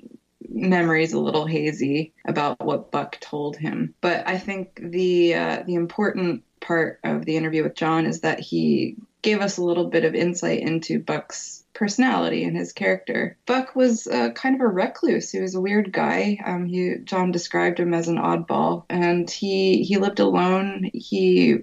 memory's 0.49 1.13
a 1.13 1.19
little 1.19 1.45
hazy 1.45 2.13
about 2.25 2.59
what 2.63 2.91
Buck 2.91 3.19
told 3.19 3.57
him. 3.57 3.93
But 4.01 4.27
I 4.27 4.37
think 4.37 4.79
the 4.81 5.35
uh, 5.35 5.63
the 5.65 5.75
important 5.75 6.43
part 6.63 6.99
of 7.03 7.25
the 7.25 7.37
interview 7.37 7.63
with 7.63 7.75
John 7.75 8.05
is 8.05 8.21
that 8.21 8.39
he 8.39 8.95
gave 9.21 9.41
us 9.41 9.57
a 9.57 9.63
little 9.63 9.89
bit 9.89 10.05
of 10.05 10.15
insight 10.15 10.61
into 10.61 10.99
Buck's 10.99 11.63
personality 11.73 12.43
and 12.43 12.55
his 12.55 12.73
character. 12.73 13.37
Buck 13.45 13.75
was 13.75 14.07
uh, 14.07 14.31
kind 14.31 14.55
of 14.55 14.61
a 14.61 14.67
recluse. 14.67 15.31
He 15.31 15.39
was 15.39 15.55
a 15.55 15.61
weird 15.61 15.91
guy. 15.91 16.39
Um, 16.45 16.65
he 16.65 16.95
John 17.03 17.31
described 17.31 17.79
him 17.79 17.93
as 17.93 18.07
an 18.07 18.17
oddball, 18.17 18.85
and 18.89 19.29
he 19.29 19.83
he 19.83 19.97
lived 19.97 20.19
alone. 20.19 20.89
He 20.93 21.59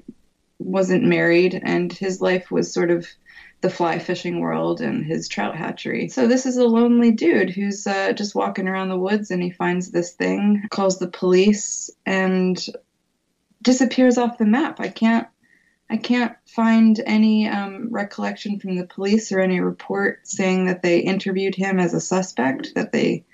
wasn't 0.58 1.04
married, 1.04 1.60
and 1.62 1.92
his 1.92 2.20
life 2.20 2.50
was 2.50 2.72
sort 2.72 2.90
of 2.90 3.06
the 3.60 3.70
fly 3.70 3.98
fishing 3.98 4.40
world 4.40 4.80
and 4.80 5.04
his 5.04 5.28
trout 5.28 5.54
hatchery. 5.54 6.08
So 6.08 6.26
this 6.26 6.46
is 6.46 6.56
a 6.56 6.64
lonely 6.64 7.10
dude 7.10 7.50
who's 7.50 7.86
uh, 7.86 8.12
just 8.12 8.34
walking 8.34 8.68
around 8.68 8.88
the 8.88 8.98
woods 8.98 9.30
and 9.30 9.42
he 9.42 9.50
finds 9.50 9.90
this 9.90 10.12
thing, 10.12 10.66
calls 10.70 10.98
the 10.98 11.08
police, 11.08 11.90
and 12.06 12.58
disappears 13.62 14.18
off 14.18 14.38
the 14.38 14.46
map. 14.46 14.80
I 14.80 14.88
can't. 14.88 15.26
I 15.92 15.96
can't 15.96 16.36
find 16.46 17.00
any 17.04 17.48
um, 17.48 17.88
recollection 17.90 18.60
from 18.60 18.76
the 18.76 18.86
police 18.86 19.32
or 19.32 19.40
any 19.40 19.58
report 19.58 20.20
saying 20.22 20.66
that 20.66 20.82
they 20.82 21.00
interviewed 21.00 21.56
him 21.56 21.80
as 21.80 21.94
a 21.94 22.00
suspect, 22.00 22.76
that 22.76 22.92
they 22.92 23.24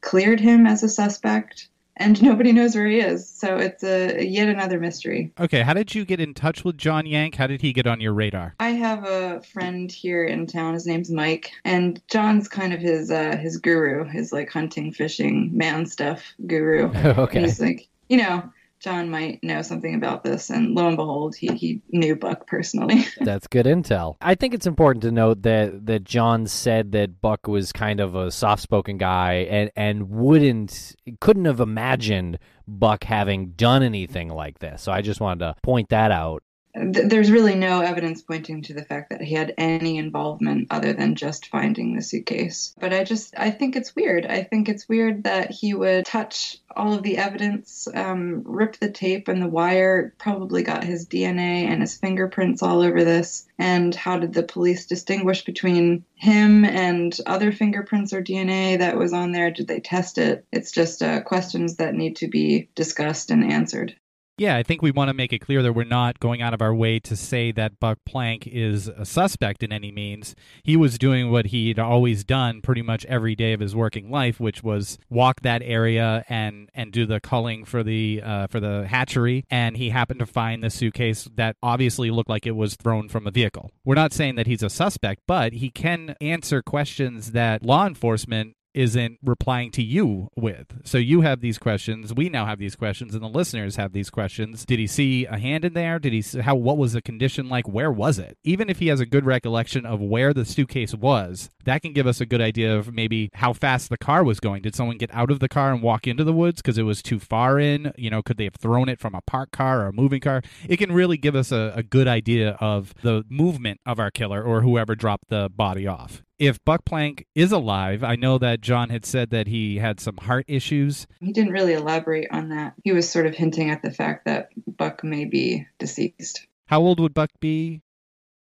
cleared 0.00 0.40
him 0.40 0.66
as 0.66 0.82
a 0.82 0.88
suspect, 0.88 1.68
and 1.96 2.22
nobody 2.30 2.52
knows 2.52 2.74
where 2.74 2.86
he 2.86 3.00
is. 3.00 3.28
So 3.28 3.56
it's 3.56 3.82
a 3.82 4.24
yet 4.24 4.48
another 4.48 4.78
mystery. 4.80 5.32
Okay, 5.38 5.62
how 5.62 5.74
did 5.74 5.94
you 5.94 6.04
get 6.04 6.20
in 6.20 6.34
touch 6.34 6.64
with 6.64 6.76
John 6.76 7.06
Yank? 7.06 7.34
How 7.34 7.46
did 7.46 7.60
he 7.60 7.72
get 7.72 7.86
on 7.86 8.00
your 8.00 8.12
radar? 8.12 8.54
I 8.60 8.70
have 8.70 9.04
a 9.04 9.42
friend 9.42 9.90
here 9.90 10.24
in 10.24 10.46
town. 10.46 10.74
His 10.74 10.86
name's 10.86 11.10
Mike, 11.10 11.52
and 11.64 12.00
John's 12.08 12.48
kind 12.48 12.72
of 12.72 12.80
his 12.80 13.10
uh, 13.10 13.36
his 13.36 13.58
guru, 13.58 14.04
his 14.04 14.32
like 14.32 14.50
hunting, 14.50 14.92
fishing, 14.92 15.50
man 15.52 15.86
stuff 15.86 16.34
guru. 16.46 16.90
And 16.92 17.06
okay. 17.18 17.42
he's 17.42 17.60
like, 17.60 17.88
you 18.08 18.18
know, 18.18 18.50
John 18.80 19.10
might 19.10 19.42
know 19.42 19.62
something 19.62 19.94
about 19.94 20.22
this, 20.22 20.50
and 20.50 20.74
lo 20.74 20.86
and 20.88 20.96
behold, 20.96 21.34
he 21.34 21.48
he 21.48 21.82
knew 21.90 22.16
Buck 22.16 22.46
personally. 22.46 23.06
That's 23.20 23.46
good 23.46 23.66
intel. 23.66 24.16
I 24.20 24.34
think 24.34 24.54
it's 24.54 24.66
important 24.66 25.02
to 25.02 25.10
note 25.10 25.42
that 25.42 25.86
that 25.86 26.04
John 26.04 26.46
said 26.46 26.92
that 26.92 27.20
Buck 27.20 27.48
was 27.48 27.72
kind 27.72 28.00
of 28.00 28.14
a 28.14 28.30
soft-spoken 28.30 28.98
guy 28.98 29.46
and 29.50 29.70
and 29.76 30.10
wouldn't 30.10 30.94
couldn't 31.20 31.46
have 31.46 31.60
imagined 31.60 32.38
Buck 32.68 33.04
having 33.04 33.52
done 33.52 33.82
anything 33.82 34.28
like 34.28 34.58
this. 34.58 34.82
So 34.82 34.92
I 34.92 35.00
just 35.00 35.20
wanted 35.20 35.40
to 35.40 35.54
point 35.62 35.88
that 35.90 36.10
out. 36.10 36.42
Th- 36.76 37.08
There's 37.08 37.30
really 37.30 37.54
no 37.54 37.80
evidence 37.80 38.20
pointing 38.20 38.62
to 38.62 38.74
the 38.74 38.84
fact 38.84 39.10
that 39.10 39.22
he 39.22 39.34
had 39.34 39.54
any 39.56 39.96
involvement 39.96 40.68
other 40.70 40.92
than 40.92 41.14
just 41.14 41.46
finding 41.46 41.94
the 41.94 42.02
suitcase. 42.02 42.74
But 42.78 42.92
I 42.92 43.04
just, 43.04 43.34
I 43.36 43.50
think 43.50 43.76
it's 43.76 43.96
weird. 43.96 44.26
I 44.26 44.42
think 44.42 44.68
it's 44.68 44.88
weird 44.88 45.24
that 45.24 45.50
he 45.50 45.72
would 45.72 46.04
touch 46.04 46.58
all 46.76 46.92
of 46.92 47.02
the 47.02 47.16
evidence, 47.16 47.88
um, 47.94 48.42
rip 48.44 48.76
the 48.76 48.90
tape 48.90 49.28
and 49.28 49.40
the 49.40 49.48
wire, 49.48 50.14
probably 50.18 50.62
got 50.62 50.84
his 50.84 51.06
DNA 51.06 51.64
and 51.64 51.80
his 51.80 51.96
fingerprints 51.96 52.62
all 52.62 52.82
over 52.82 53.02
this. 53.02 53.46
And 53.58 53.94
how 53.94 54.18
did 54.18 54.34
the 54.34 54.42
police 54.42 54.86
distinguish 54.86 55.44
between 55.44 56.04
him 56.14 56.66
and 56.66 57.18
other 57.24 57.52
fingerprints 57.52 58.12
or 58.12 58.22
DNA 58.22 58.78
that 58.78 58.98
was 58.98 59.14
on 59.14 59.32
there? 59.32 59.50
Did 59.50 59.68
they 59.68 59.80
test 59.80 60.18
it? 60.18 60.44
It's 60.52 60.72
just 60.72 61.02
uh, 61.02 61.22
questions 61.22 61.76
that 61.76 61.94
need 61.94 62.16
to 62.16 62.28
be 62.28 62.68
discussed 62.74 63.30
and 63.30 63.50
answered. 63.50 63.96
Yeah, 64.38 64.56
I 64.56 64.62
think 64.62 64.82
we 64.82 64.90
want 64.90 65.08
to 65.08 65.14
make 65.14 65.32
it 65.32 65.38
clear 65.38 65.62
that 65.62 65.72
we're 65.72 65.84
not 65.84 66.20
going 66.20 66.42
out 66.42 66.52
of 66.52 66.60
our 66.60 66.74
way 66.74 66.98
to 67.00 67.16
say 67.16 67.52
that 67.52 67.80
Buck 67.80 67.98
Plank 68.04 68.46
is 68.46 68.86
a 68.86 69.06
suspect 69.06 69.62
in 69.62 69.72
any 69.72 69.90
means. 69.90 70.34
He 70.62 70.76
was 70.76 70.98
doing 70.98 71.30
what 71.30 71.46
he'd 71.46 71.78
always 71.78 72.22
done 72.22 72.60
pretty 72.60 72.82
much 72.82 73.06
every 73.06 73.34
day 73.34 73.54
of 73.54 73.60
his 73.60 73.74
working 73.74 74.10
life, 74.10 74.38
which 74.38 74.62
was 74.62 74.98
walk 75.08 75.40
that 75.40 75.62
area 75.64 76.22
and 76.28 76.68
and 76.74 76.92
do 76.92 77.06
the 77.06 77.18
culling 77.18 77.64
for 77.64 77.82
the 77.82 78.20
uh, 78.22 78.46
for 78.48 78.60
the 78.60 78.86
hatchery. 78.86 79.46
And 79.48 79.78
he 79.78 79.88
happened 79.88 80.20
to 80.20 80.26
find 80.26 80.62
the 80.62 80.68
suitcase 80.68 81.28
that 81.36 81.56
obviously 81.62 82.10
looked 82.10 82.28
like 82.28 82.46
it 82.46 82.56
was 82.56 82.76
thrown 82.76 83.08
from 83.08 83.26
a 83.26 83.30
vehicle. 83.30 83.70
We're 83.86 83.94
not 83.94 84.12
saying 84.12 84.34
that 84.34 84.46
he's 84.46 84.62
a 84.62 84.68
suspect, 84.68 85.22
but 85.26 85.54
he 85.54 85.70
can 85.70 86.14
answer 86.20 86.60
questions 86.60 87.32
that 87.32 87.62
law 87.64 87.86
enforcement 87.86 88.54
isn't 88.76 89.18
replying 89.24 89.70
to 89.72 89.82
you 89.82 90.28
with. 90.36 90.66
So 90.84 90.98
you 90.98 91.22
have 91.22 91.40
these 91.40 91.58
questions, 91.58 92.14
we 92.14 92.28
now 92.28 92.44
have 92.46 92.58
these 92.58 92.76
questions, 92.76 93.14
and 93.14 93.22
the 93.24 93.28
listeners 93.28 93.76
have 93.76 93.92
these 93.92 94.10
questions. 94.10 94.64
Did 94.64 94.78
he 94.78 94.86
see 94.86 95.24
a 95.24 95.38
hand 95.38 95.64
in 95.64 95.72
there? 95.72 95.98
Did 95.98 96.12
he 96.12 96.18
s- 96.20 96.34
how 96.34 96.54
what 96.54 96.76
was 96.78 96.92
the 96.92 97.02
condition 97.02 97.48
like? 97.48 97.66
Where 97.66 97.90
was 97.90 98.18
it? 98.18 98.36
Even 98.44 98.68
if 98.68 98.78
he 98.78 98.88
has 98.88 99.00
a 99.00 99.06
good 99.06 99.24
recollection 99.24 99.86
of 99.86 100.00
where 100.00 100.34
the 100.34 100.44
suitcase 100.44 100.94
was, 100.94 101.50
that 101.64 101.82
can 101.82 101.92
give 101.94 102.06
us 102.06 102.20
a 102.20 102.26
good 102.26 102.40
idea 102.40 102.76
of 102.76 102.92
maybe 102.92 103.30
how 103.34 103.52
fast 103.52 103.88
the 103.88 103.96
car 103.98 104.22
was 104.22 104.38
going. 104.40 104.62
Did 104.62 104.74
someone 104.76 104.98
get 104.98 105.12
out 105.14 105.30
of 105.30 105.40
the 105.40 105.48
car 105.48 105.72
and 105.72 105.82
walk 105.82 106.06
into 106.06 106.22
the 106.24 106.32
woods 106.32 106.60
because 106.60 106.78
it 106.78 106.82
was 106.82 107.02
too 107.02 107.18
far 107.18 107.58
in? 107.58 107.92
You 107.96 108.10
know, 108.10 108.22
could 108.22 108.36
they 108.36 108.44
have 108.44 108.56
thrown 108.56 108.88
it 108.90 109.00
from 109.00 109.14
a 109.14 109.22
parked 109.22 109.52
car 109.52 109.82
or 109.82 109.86
a 109.86 109.92
moving 109.92 110.20
car? 110.20 110.42
It 110.68 110.76
can 110.76 110.92
really 110.92 111.16
give 111.16 111.34
us 111.34 111.50
a, 111.50 111.72
a 111.74 111.82
good 111.82 112.06
idea 112.06 112.50
of 112.60 112.92
the 113.02 113.24
movement 113.30 113.80
of 113.86 113.98
our 113.98 114.10
killer 114.10 114.42
or 114.42 114.60
whoever 114.60 114.94
dropped 114.94 115.28
the 115.28 115.48
body 115.48 115.86
off 115.86 116.22
if 116.38 116.62
Buck 116.64 116.84
Plank 116.84 117.26
is 117.34 117.52
alive, 117.52 118.04
I 118.04 118.16
know 118.16 118.38
that 118.38 118.60
John 118.60 118.90
had 118.90 119.06
said 119.06 119.30
that 119.30 119.46
he 119.46 119.78
had 119.78 120.00
some 120.00 120.16
heart 120.18 120.44
issues. 120.48 121.06
He 121.20 121.32
didn't 121.32 121.52
really 121.52 121.72
elaborate 121.72 122.28
on 122.30 122.50
that. 122.50 122.74
He 122.84 122.92
was 122.92 123.08
sort 123.08 123.26
of 123.26 123.34
hinting 123.34 123.70
at 123.70 123.82
the 123.82 123.90
fact 123.90 124.26
that 124.26 124.50
Buck 124.66 125.02
may 125.02 125.24
be 125.24 125.66
deceased. 125.78 126.46
How 126.66 126.80
old 126.80 127.00
would 127.00 127.14
Buck 127.14 127.30
be? 127.40 127.82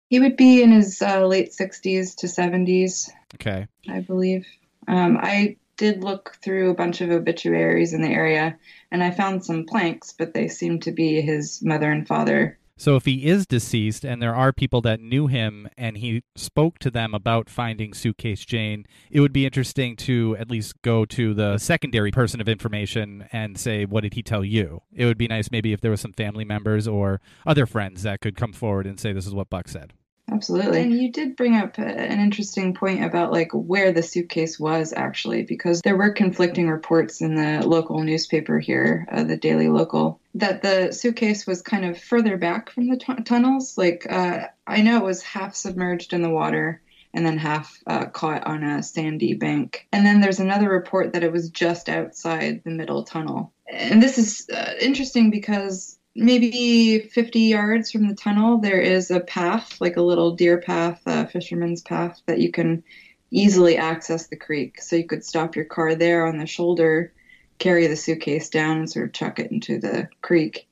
He 0.10 0.20
would 0.20 0.38
be 0.38 0.62
in 0.62 0.72
his 0.72 1.01
uh, 1.01 1.25
late 1.25 1.51
60s 1.51 2.15
to 2.18 2.27
70s, 2.27 3.10
Okay. 3.36 3.68
I 3.89 4.00
believe. 4.00 4.46
Um, 4.88 5.18
I 5.20 5.58
did 5.77 6.04
look 6.04 6.38
through 6.42 6.70
a 6.70 6.75
bunch 6.75 7.01
of 7.01 7.10
obituaries 7.12 7.94
in 7.94 8.01
the 8.01 8.10
area, 8.10 8.58
and 8.92 9.04
I 9.04 9.12
found 9.12 9.44
some 9.44 9.65
planks, 9.65 10.13
but 10.18 10.34
they 10.34 10.48
seem 10.48 10.80
to 10.82 10.92
be 10.92 11.22
his 11.22 11.62
mother 11.63 11.92
and 11.92 12.08
father. 12.08 12.58
So 12.77 12.98
if 12.98 13.05
he 13.05 13.25
is 13.25 13.46
deceased 13.46 14.03
and 14.03 14.22
there 14.22 14.36
are 14.36 14.51
people 14.51 14.82
that 14.82 15.00
knew 15.00 15.27
him 15.27 15.70
and 15.77 15.98
he 15.98 16.24
spoke 16.36 16.77
to 16.79 16.91
them 16.91 17.13
about 17.13 17.50
finding 17.50 17.94
Suitcase 17.94 18.44
Jane, 18.44 18.86
it 19.10 19.22
would 19.22 19.32
be 19.32 19.46
interesting 19.46 19.96
to 19.98 20.36
at 20.38 20.51
least 20.51 20.82
go 20.82 21.05
to 21.05 21.34
the 21.34 21.58
secondary 21.58 22.12
person 22.12 22.41
of 22.41 22.50
information 22.50 23.29
and 23.32 23.58
say, 23.58 23.86
what 23.86 24.01
did 24.01 24.15
he 24.15 24.24
tell 24.24 24.44
you? 24.44 24.82
It 24.94 25.05
would 25.05 25.17
be 25.17 25.27
nice 25.27 25.51
maybe 25.51 25.72
if 25.72 25.79
there 25.79 25.91
was 25.91 26.01
some 26.01 26.13
family 26.13 26.44
members 26.44 26.86
or 26.86 27.22
other 27.46 27.65
friends 27.65 28.03
that 28.03 28.20
could 28.20 28.36
come 28.36 28.51
forward 28.51 28.86
and 28.86 29.00
say, 29.00 29.13
this 29.13 29.25
is 29.25 29.34
what 29.34 29.50
Buck 29.50 29.70
said. 29.70 29.94
Absolutely. 30.32 30.82
And 30.82 30.94
you 30.94 31.12
did 31.12 31.36
bring 31.36 31.55
up 31.55 31.77
an 31.77 32.20
interesting 32.20 32.74
point 32.74 33.03
about 33.03 33.32
like 33.32 33.51
where 33.51 33.91
the 33.91 34.01
suitcase 34.01 34.60
was 34.60 34.91
actually, 34.91 35.44
because 35.44 35.82
there 35.82 35.96
were 35.96 36.12
conflicting 36.12 36.67
reports 36.67 37.22
in 37.22 37.36
the 37.36 37.65
local 37.65 38.01
newspaper 38.01 38.60
here, 38.60 39.08
uh, 39.12 39.24
the 39.24 39.38
Daily 39.38 39.70
Local, 39.70 40.20
that 40.36 40.62
the 40.62 40.91
suitcase 40.91 41.46
was 41.46 41.62
kind 41.62 41.86
of 41.86 42.01
further 42.01 42.38
back 42.38 42.72
from 42.72 42.89
the 42.89 42.98
t- 42.98 43.24
tunnels. 43.24 43.77
Like 43.77 44.08
uh, 44.10 44.48
I 44.65 44.82
know 44.82 44.98
it 44.98 45.03
was 45.03 45.22
half 45.22 45.55
submerged 45.55 46.12
in 46.12 46.22
the 46.22 46.29
water 46.29 46.82
and 47.13 47.25
then 47.25 47.38
half 47.38 47.82
uh, 47.88 48.08
caught 48.08 48.46
on 48.46 48.63
a 48.63 48.84
sandy 48.84 49.36
bank. 49.36 49.88
And 49.94 50.05
then 50.05 50.22
there's 50.22 50.41
another 50.41 50.70
report 50.70 51.13
that 51.13 51.24
it 51.24 51.32
was 51.32 51.50
just 51.50 51.88
outside 51.88 52.62
the 52.65 52.72
middle 52.72 53.03
tunnel. 53.03 53.53
And 53.72 54.03
this 54.03 54.17
is 54.17 54.50
uh, 54.50 54.74
interesting 54.82 55.29
because 55.29 55.98
maybe 56.15 57.00
50 57.00 57.39
yards 57.41 57.91
from 57.91 58.07
the 58.07 58.15
tunnel, 58.15 58.57
there 58.57 58.79
is 58.79 59.12
a 59.12 59.19
path, 59.19 59.79
like 59.81 59.98
a 59.98 60.01
little 60.01 60.31
deer 60.31 60.60
path, 60.60 61.01
a 61.05 61.27
fisherman's 61.27 61.81
path, 61.81 62.22
that 62.25 62.39
you 62.39 62.51
can 62.51 62.84
easily 63.31 63.77
access 63.77 64.27
the 64.27 64.38
creek. 64.38 64.81
So 64.81 64.95
you 64.95 65.05
could 65.05 65.25
stop 65.25 65.55
your 65.55 65.65
car 65.65 65.95
there 65.95 66.25
on 66.25 66.38
the 66.38 66.45
shoulder, 66.45 67.12
carry 67.60 67.88
the 67.88 67.98
suitcase 67.98 68.50
down, 68.50 68.77
and 68.77 68.89
sort 68.89 69.07
of 69.07 69.13
chuck 69.13 69.39
it 69.39 69.51
into 69.51 69.79
the 69.79 70.07
creek. 70.22 70.67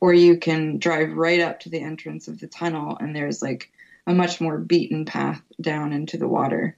Or 0.00 0.12
you 0.12 0.36
can 0.38 0.78
drive 0.78 1.12
right 1.12 1.40
up 1.40 1.60
to 1.60 1.70
the 1.70 1.80
entrance 1.80 2.28
of 2.28 2.38
the 2.38 2.48
tunnel, 2.48 2.98
and 3.00 3.16
there's 3.16 3.40
like 3.40 3.70
a 4.06 4.12
much 4.12 4.40
more 4.40 4.58
beaten 4.58 5.04
path 5.04 5.40
down 5.60 5.92
into 5.92 6.18
the 6.18 6.28
water. 6.28 6.76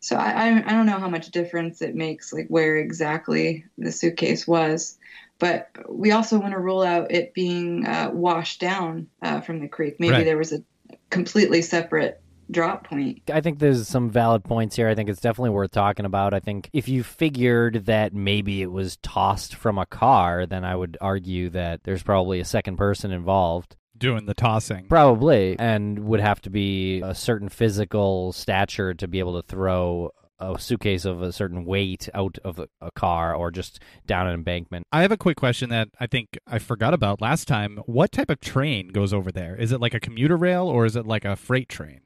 So 0.00 0.16
I, 0.16 0.62
I, 0.64 0.70
don't 0.72 0.86
know 0.86 0.98
how 0.98 1.08
much 1.08 1.30
difference 1.30 1.82
it 1.82 1.94
makes, 1.94 2.32
like 2.32 2.46
where 2.48 2.76
exactly 2.76 3.64
the 3.76 3.90
suitcase 3.90 4.46
was 4.46 4.98
but 5.38 5.68
we 5.88 6.12
also 6.12 6.38
want 6.38 6.52
to 6.52 6.58
rule 6.58 6.82
out 6.82 7.10
it 7.10 7.34
being 7.34 7.86
uh, 7.86 8.10
washed 8.12 8.60
down 8.60 9.08
uh, 9.22 9.40
from 9.40 9.60
the 9.60 9.68
creek. 9.68 9.96
Maybe 9.98 10.12
Right. 10.12 10.24
there 10.24 10.38
was 10.38 10.52
a 10.52 10.62
completely 11.10 11.62
separate 11.62 12.20
drop 12.50 12.86
point. 12.88 13.22
I 13.32 13.40
think 13.40 13.58
there's 13.58 13.88
some 13.88 14.08
valid 14.08 14.44
points 14.44 14.76
here. 14.76 14.88
I 14.88 14.94
think 14.94 15.08
it's 15.08 15.20
definitely 15.20 15.50
worth 15.50 15.72
talking 15.72 16.06
about. 16.06 16.32
I 16.32 16.38
think 16.40 16.70
if 16.72 16.88
you 16.88 17.02
figured 17.02 17.86
that 17.86 18.14
maybe 18.14 18.62
it 18.62 18.70
was 18.70 18.96
tossed 18.98 19.54
from 19.56 19.78
a 19.78 19.86
car, 19.86 20.46
then 20.46 20.64
I 20.64 20.76
would 20.76 20.96
argue 21.00 21.50
that 21.50 21.82
there's 21.82 22.02
probably 22.04 22.38
a 22.40 22.44
second 22.44 22.76
person 22.76 23.10
involved. 23.10 23.76
Doing 23.98 24.26
the 24.26 24.34
tossing. 24.34 24.86
Probably, 24.88 25.56
and 25.58 25.98
would 26.00 26.20
have 26.20 26.40
to 26.42 26.50
be 26.50 27.00
a 27.00 27.14
certain 27.14 27.48
physical 27.48 28.32
stature 28.32 28.94
to 28.94 29.08
be 29.08 29.18
able 29.18 29.42
to 29.42 29.48
throw 29.48 30.10
a 30.38 30.58
suitcase 30.58 31.04
of 31.04 31.22
a 31.22 31.32
certain 31.32 31.64
weight 31.64 32.08
out 32.14 32.38
of 32.44 32.58
a, 32.58 32.68
a 32.80 32.90
car 32.90 33.34
or 33.34 33.50
just 33.50 33.80
down 34.06 34.26
an 34.26 34.34
embankment. 34.34 34.86
I 34.92 35.02
have 35.02 35.12
a 35.12 35.16
quick 35.16 35.36
question 35.36 35.70
that 35.70 35.88
I 35.98 36.06
think 36.06 36.38
I 36.46 36.58
forgot 36.58 36.92
about 36.94 37.20
last 37.20 37.48
time. 37.48 37.78
What 37.86 38.12
type 38.12 38.30
of 38.30 38.40
train 38.40 38.88
goes 38.88 39.12
over 39.14 39.32
there? 39.32 39.56
Is 39.56 39.72
it 39.72 39.80
like 39.80 39.94
a 39.94 40.00
commuter 40.00 40.36
rail 40.36 40.66
or 40.68 40.84
is 40.84 40.96
it 40.96 41.06
like 41.06 41.24
a 41.24 41.36
freight 41.36 41.68
train? 41.68 42.00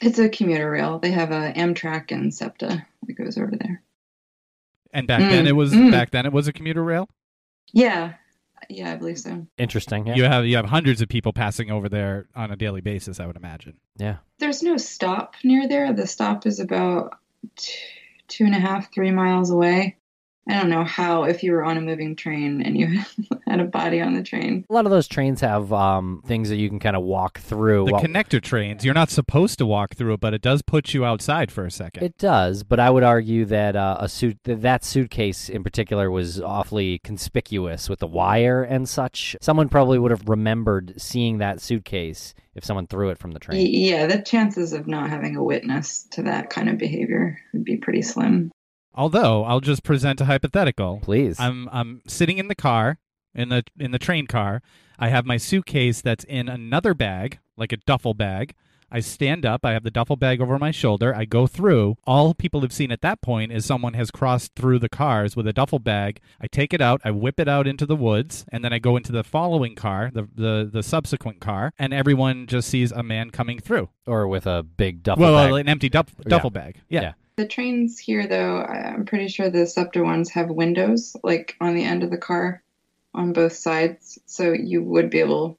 It's 0.00 0.18
a 0.18 0.28
commuter 0.28 0.70
rail. 0.70 0.98
They 0.98 1.10
have 1.10 1.30
a 1.30 1.52
Amtrak 1.54 2.12
and 2.12 2.32
SEPTA 2.32 2.86
that 3.06 3.12
goes 3.14 3.38
over 3.38 3.52
there. 3.58 3.82
And 4.92 5.06
back 5.06 5.20
Mm, 5.20 5.30
then 5.30 5.46
it 5.46 5.56
was 5.56 5.72
mm. 5.72 5.90
back 5.90 6.10
then 6.10 6.26
it 6.26 6.32
was 6.32 6.48
a 6.48 6.52
commuter 6.52 6.82
rail. 6.82 7.08
Yeah, 7.72 8.14
yeah, 8.68 8.92
I 8.92 8.96
believe 8.96 9.18
so. 9.18 9.46
Interesting. 9.58 10.06
Yeah. 10.06 10.14
You 10.14 10.24
have 10.24 10.46
you 10.46 10.56
have 10.56 10.66
hundreds 10.66 11.02
of 11.02 11.08
people 11.08 11.32
passing 11.32 11.70
over 11.70 11.88
there 11.88 12.28
on 12.34 12.50
a 12.50 12.56
daily 12.56 12.80
basis. 12.80 13.20
I 13.20 13.26
would 13.26 13.36
imagine. 13.36 13.78
yeah. 13.96 14.16
There's 14.38 14.62
no 14.62 14.76
stop 14.76 15.34
near 15.44 15.66
there. 15.68 15.92
The 15.92 16.06
stop 16.06 16.46
is 16.46 16.60
about 16.60 17.18
t- 17.56 17.74
two 18.28 18.44
and 18.44 18.54
a 18.54 18.58
half, 18.58 18.92
three 18.92 19.10
miles 19.10 19.50
away. 19.50 19.96
I 20.48 20.54
don't 20.60 20.70
know 20.70 20.84
how 20.84 21.24
if 21.24 21.42
you 21.42 21.52
were 21.52 21.64
on 21.64 21.76
a 21.76 21.80
moving 21.80 22.14
train 22.14 22.62
and 22.62 22.76
you 22.78 23.00
had 23.48 23.60
a 23.60 23.64
body 23.64 24.00
on 24.00 24.14
the 24.14 24.22
train. 24.22 24.64
A 24.70 24.72
lot 24.72 24.84
of 24.84 24.92
those 24.92 25.08
trains 25.08 25.40
have 25.40 25.72
um, 25.72 26.22
things 26.26 26.48
that 26.50 26.56
you 26.56 26.68
can 26.68 26.78
kind 26.78 26.94
of 26.94 27.02
walk 27.02 27.38
through. 27.40 27.86
The 27.86 27.92
while- 27.92 28.02
connector 28.02 28.40
trains, 28.40 28.84
you're 28.84 28.94
not 28.94 29.10
supposed 29.10 29.58
to 29.58 29.66
walk 29.66 29.94
through 29.96 30.14
it, 30.14 30.20
but 30.20 30.34
it 30.34 30.42
does 30.42 30.62
put 30.62 30.94
you 30.94 31.04
outside 31.04 31.50
for 31.50 31.64
a 31.64 31.70
second. 31.70 32.04
It 32.04 32.16
does, 32.18 32.62
but 32.62 32.78
I 32.78 32.90
would 32.90 33.02
argue 33.02 33.44
that 33.46 33.74
uh, 33.74 33.96
a 33.98 34.08
suit 34.08 34.38
that, 34.44 34.62
that 34.62 34.84
suitcase 34.84 35.48
in 35.48 35.64
particular 35.64 36.10
was 36.10 36.40
awfully 36.40 37.00
conspicuous 37.00 37.88
with 37.88 37.98
the 37.98 38.06
wire 38.06 38.62
and 38.62 38.88
such. 38.88 39.36
Someone 39.40 39.68
probably 39.68 39.98
would 39.98 40.10
have 40.12 40.28
remembered 40.28 40.94
seeing 41.00 41.38
that 41.38 41.60
suitcase 41.60 42.34
if 42.54 42.64
someone 42.64 42.86
threw 42.86 43.10
it 43.10 43.18
from 43.18 43.32
the 43.32 43.38
Y- 43.38 43.46
train. 43.46 43.66
Yeah, 43.74 44.06
the 44.06 44.22
chances 44.22 44.72
of 44.72 44.86
not 44.86 45.10
having 45.10 45.36
a 45.36 45.42
witness 45.42 46.04
to 46.12 46.22
that 46.22 46.50
kind 46.50 46.68
of 46.68 46.78
behavior 46.78 47.38
would 47.52 47.64
be 47.64 47.76
pretty 47.76 48.02
slim. 48.02 48.50
Although 48.96 49.44
I'll 49.44 49.60
just 49.60 49.82
present 49.82 50.20
a 50.20 50.24
hypothetical. 50.24 51.00
Please. 51.02 51.38
I'm 51.38 51.68
I'm 51.72 52.02
sitting 52.06 52.38
in 52.38 52.48
the 52.48 52.54
car, 52.54 52.98
in 53.34 53.50
the 53.50 53.64
in 53.78 53.90
the 53.90 53.98
train 53.98 54.26
car. 54.26 54.62
I 54.98 55.08
have 55.08 55.26
my 55.26 55.36
suitcase 55.36 56.00
that's 56.00 56.24
in 56.24 56.48
another 56.48 56.94
bag, 56.94 57.38
like 57.56 57.72
a 57.72 57.76
duffel 57.76 58.14
bag. 58.14 58.54
I 58.90 59.00
stand 59.00 59.44
up, 59.44 59.66
I 59.66 59.72
have 59.72 59.82
the 59.82 59.90
duffel 59.90 60.14
bag 60.14 60.40
over 60.40 60.60
my 60.60 60.70
shoulder, 60.70 61.12
I 61.12 61.24
go 61.24 61.48
through. 61.48 61.96
All 62.06 62.34
people 62.34 62.60
have 62.60 62.72
seen 62.72 62.92
at 62.92 63.00
that 63.00 63.20
point 63.20 63.50
is 63.50 63.66
someone 63.66 63.94
has 63.94 64.12
crossed 64.12 64.54
through 64.54 64.78
the 64.78 64.88
cars 64.88 65.34
with 65.34 65.46
a 65.48 65.52
duffel 65.52 65.80
bag. 65.80 66.20
I 66.40 66.46
take 66.46 66.72
it 66.72 66.80
out, 66.80 67.00
I 67.04 67.10
whip 67.10 67.40
it 67.40 67.48
out 67.48 67.66
into 67.66 67.84
the 67.84 67.96
woods, 67.96 68.44
and 68.52 68.64
then 68.64 68.72
I 68.72 68.78
go 68.78 68.96
into 68.96 69.10
the 69.10 69.24
following 69.24 69.74
car, 69.74 70.10
the 70.14 70.28
the, 70.34 70.70
the 70.72 70.82
subsequent 70.84 71.40
car, 71.40 71.72
and 71.78 71.92
everyone 71.92 72.46
just 72.46 72.68
sees 72.68 72.92
a 72.92 73.02
man 73.02 73.30
coming 73.30 73.58
through. 73.58 73.90
or 74.06 74.28
with 74.28 74.46
a 74.46 74.62
big 74.62 75.02
duffel 75.02 75.24
well, 75.24 75.34
bag. 75.34 75.60
an 75.60 75.68
empty 75.68 75.88
duff, 75.88 76.14
duffel 76.22 76.50
bag. 76.50 76.80
Yeah. 76.88 77.02
Yeah. 77.02 77.12
The 77.36 77.46
trains 77.46 77.98
here, 77.98 78.26
though, 78.26 78.58
I- 78.60 78.92
I'm 78.94 79.04
pretty 79.04 79.28
sure 79.28 79.50
the 79.50 79.66
SEPTA 79.66 80.02
ones 80.02 80.30
have 80.30 80.48
windows, 80.48 81.14
like 81.22 81.54
on 81.60 81.74
the 81.74 81.84
end 81.84 82.02
of 82.02 82.10
the 82.10 82.16
car, 82.16 82.62
on 83.12 83.34
both 83.34 83.52
sides, 83.52 84.18
so 84.24 84.52
you 84.52 84.82
would 84.82 85.10
be 85.10 85.20
able 85.20 85.58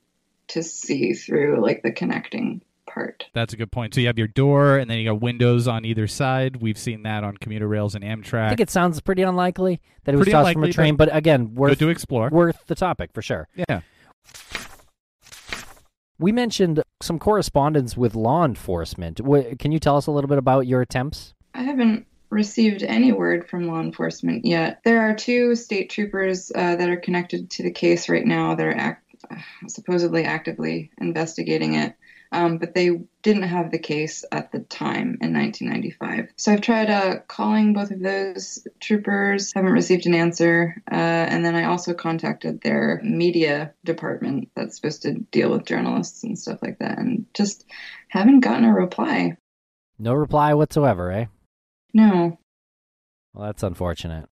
to 0.49 0.63
see 0.63 1.13
through, 1.13 1.61
like 1.61 1.83
the 1.83 1.91
connecting 1.91 2.61
part. 2.87 3.25
That's 3.33 3.53
a 3.53 3.57
good 3.57 3.71
point. 3.71 3.93
So 3.93 4.01
you 4.01 4.07
have 4.07 4.17
your 4.17 4.27
door, 4.29 4.77
and 4.77 4.89
then 4.89 4.97
you 4.97 5.05
got 5.05 5.21
windows 5.21 5.67
on 5.67 5.85
either 5.85 6.07
side. 6.07 6.63
We've 6.63 6.77
seen 6.79 7.03
that 7.03 7.23
on 7.23 7.37
commuter 7.37 7.67
rails 7.67 7.93
and 7.93 8.03
Amtrak. 8.03 8.45
I 8.45 8.49
think 8.49 8.61
it 8.61 8.71
sounds 8.71 8.99
pretty 9.01 9.21
unlikely 9.21 9.79
that 10.05 10.15
it 10.15 10.17
was 10.17 10.27
tossed 10.29 10.53
from 10.53 10.63
a 10.63 10.71
train, 10.71 10.95
but, 10.95 11.15
again, 11.15 11.53
worth 11.53 11.71
Good 11.73 11.79
to 11.79 11.89
explore. 11.89 12.29
worth 12.31 12.57
the 12.65 12.75
topic 12.75 13.11
for 13.13 13.21
sure. 13.21 13.47
Yeah. 13.69 13.81
We 16.17 16.31
mentioned 16.31 16.81
some 17.03 17.19
correspondence 17.19 17.95
with 17.95 18.15
law 18.15 18.43
enforcement. 18.45 19.21
Can 19.59 19.71
you 19.71 19.77
tell 19.79 19.97
us 19.97 20.07
a 20.07 20.11
little 20.11 20.27
bit 20.27 20.39
about 20.39 20.65
your 20.65 20.81
attempts? 20.81 21.35
I 21.57 21.63
haven't 21.63 22.05
received 22.29 22.83
any 22.83 23.11
word 23.11 23.49
from 23.49 23.67
law 23.67 23.79
enforcement 23.79 24.45
yet. 24.45 24.81
There 24.85 25.01
are 25.01 25.15
two 25.15 25.55
state 25.55 25.89
troopers 25.89 26.51
uh, 26.53 26.75
that 26.75 26.89
are 26.89 26.97
connected 26.97 27.49
to 27.51 27.63
the 27.63 27.71
case 27.71 28.09
right 28.09 28.25
now 28.25 28.53
that 28.53 28.65
are 28.65 28.77
act- 28.77 29.15
supposedly 29.67 30.23
actively 30.23 30.91
investigating 30.99 31.73
it. 31.73 31.95
Um, 32.31 32.57
but 32.57 32.75
they 32.75 32.99
didn't 33.23 33.43
have 33.43 33.71
the 33.71 33.79
case 33.79 34.23
at 34.31 34.51
the 34.51 34.59
time 34.59 35.17
in 35.21 35.33
1995. 35.33 36.29
So 36.35 36.51
I've 36.51 36.61
tried 36.61 36.89
uh, 36.91 37.19
calling 37.27 37.73
both 37.73 37.89
of 37.89 38.01
those 38.01 38.67
troopers, 38.81 39.53
haven't 39.53 39.71
received 39.71 40.05
an 40.05 40.13
answer. 40.13 40.75
Uh, 40.91 40.95
and 40.95 41.43
then 41.43 41.55
I 41.55 41.63
also 41.63 41.93
contacted 41.93 42.61
their 42.61 42.99
media 43.01 43.73
department 43.83 44.49
that's 44.55 44.75
supposed 44.75 45.03
to 45.03 45.13
deal 45.13 45.49
with 45.49 45.65
journalists 45.65 46.23
and 46.23 46.37
stuff 46.37 46.59
like 46.61 46.79
that, 46.79 46.99
and 46.99 47.25
just 47.33 47.65
haven't 48.09 48.41
gotten 48.41 48.65
a 48.65 48.73
reply. 48.73 49.37
No 49.97 50.13
reply 50.13 50.53
whatsoever, 50.53 51.11
eh? 51.11 51.25
No. 51.93 52.37
Well, 53.33 53.45
that's 53.45 53.63
unfortunate. 53.63 54.27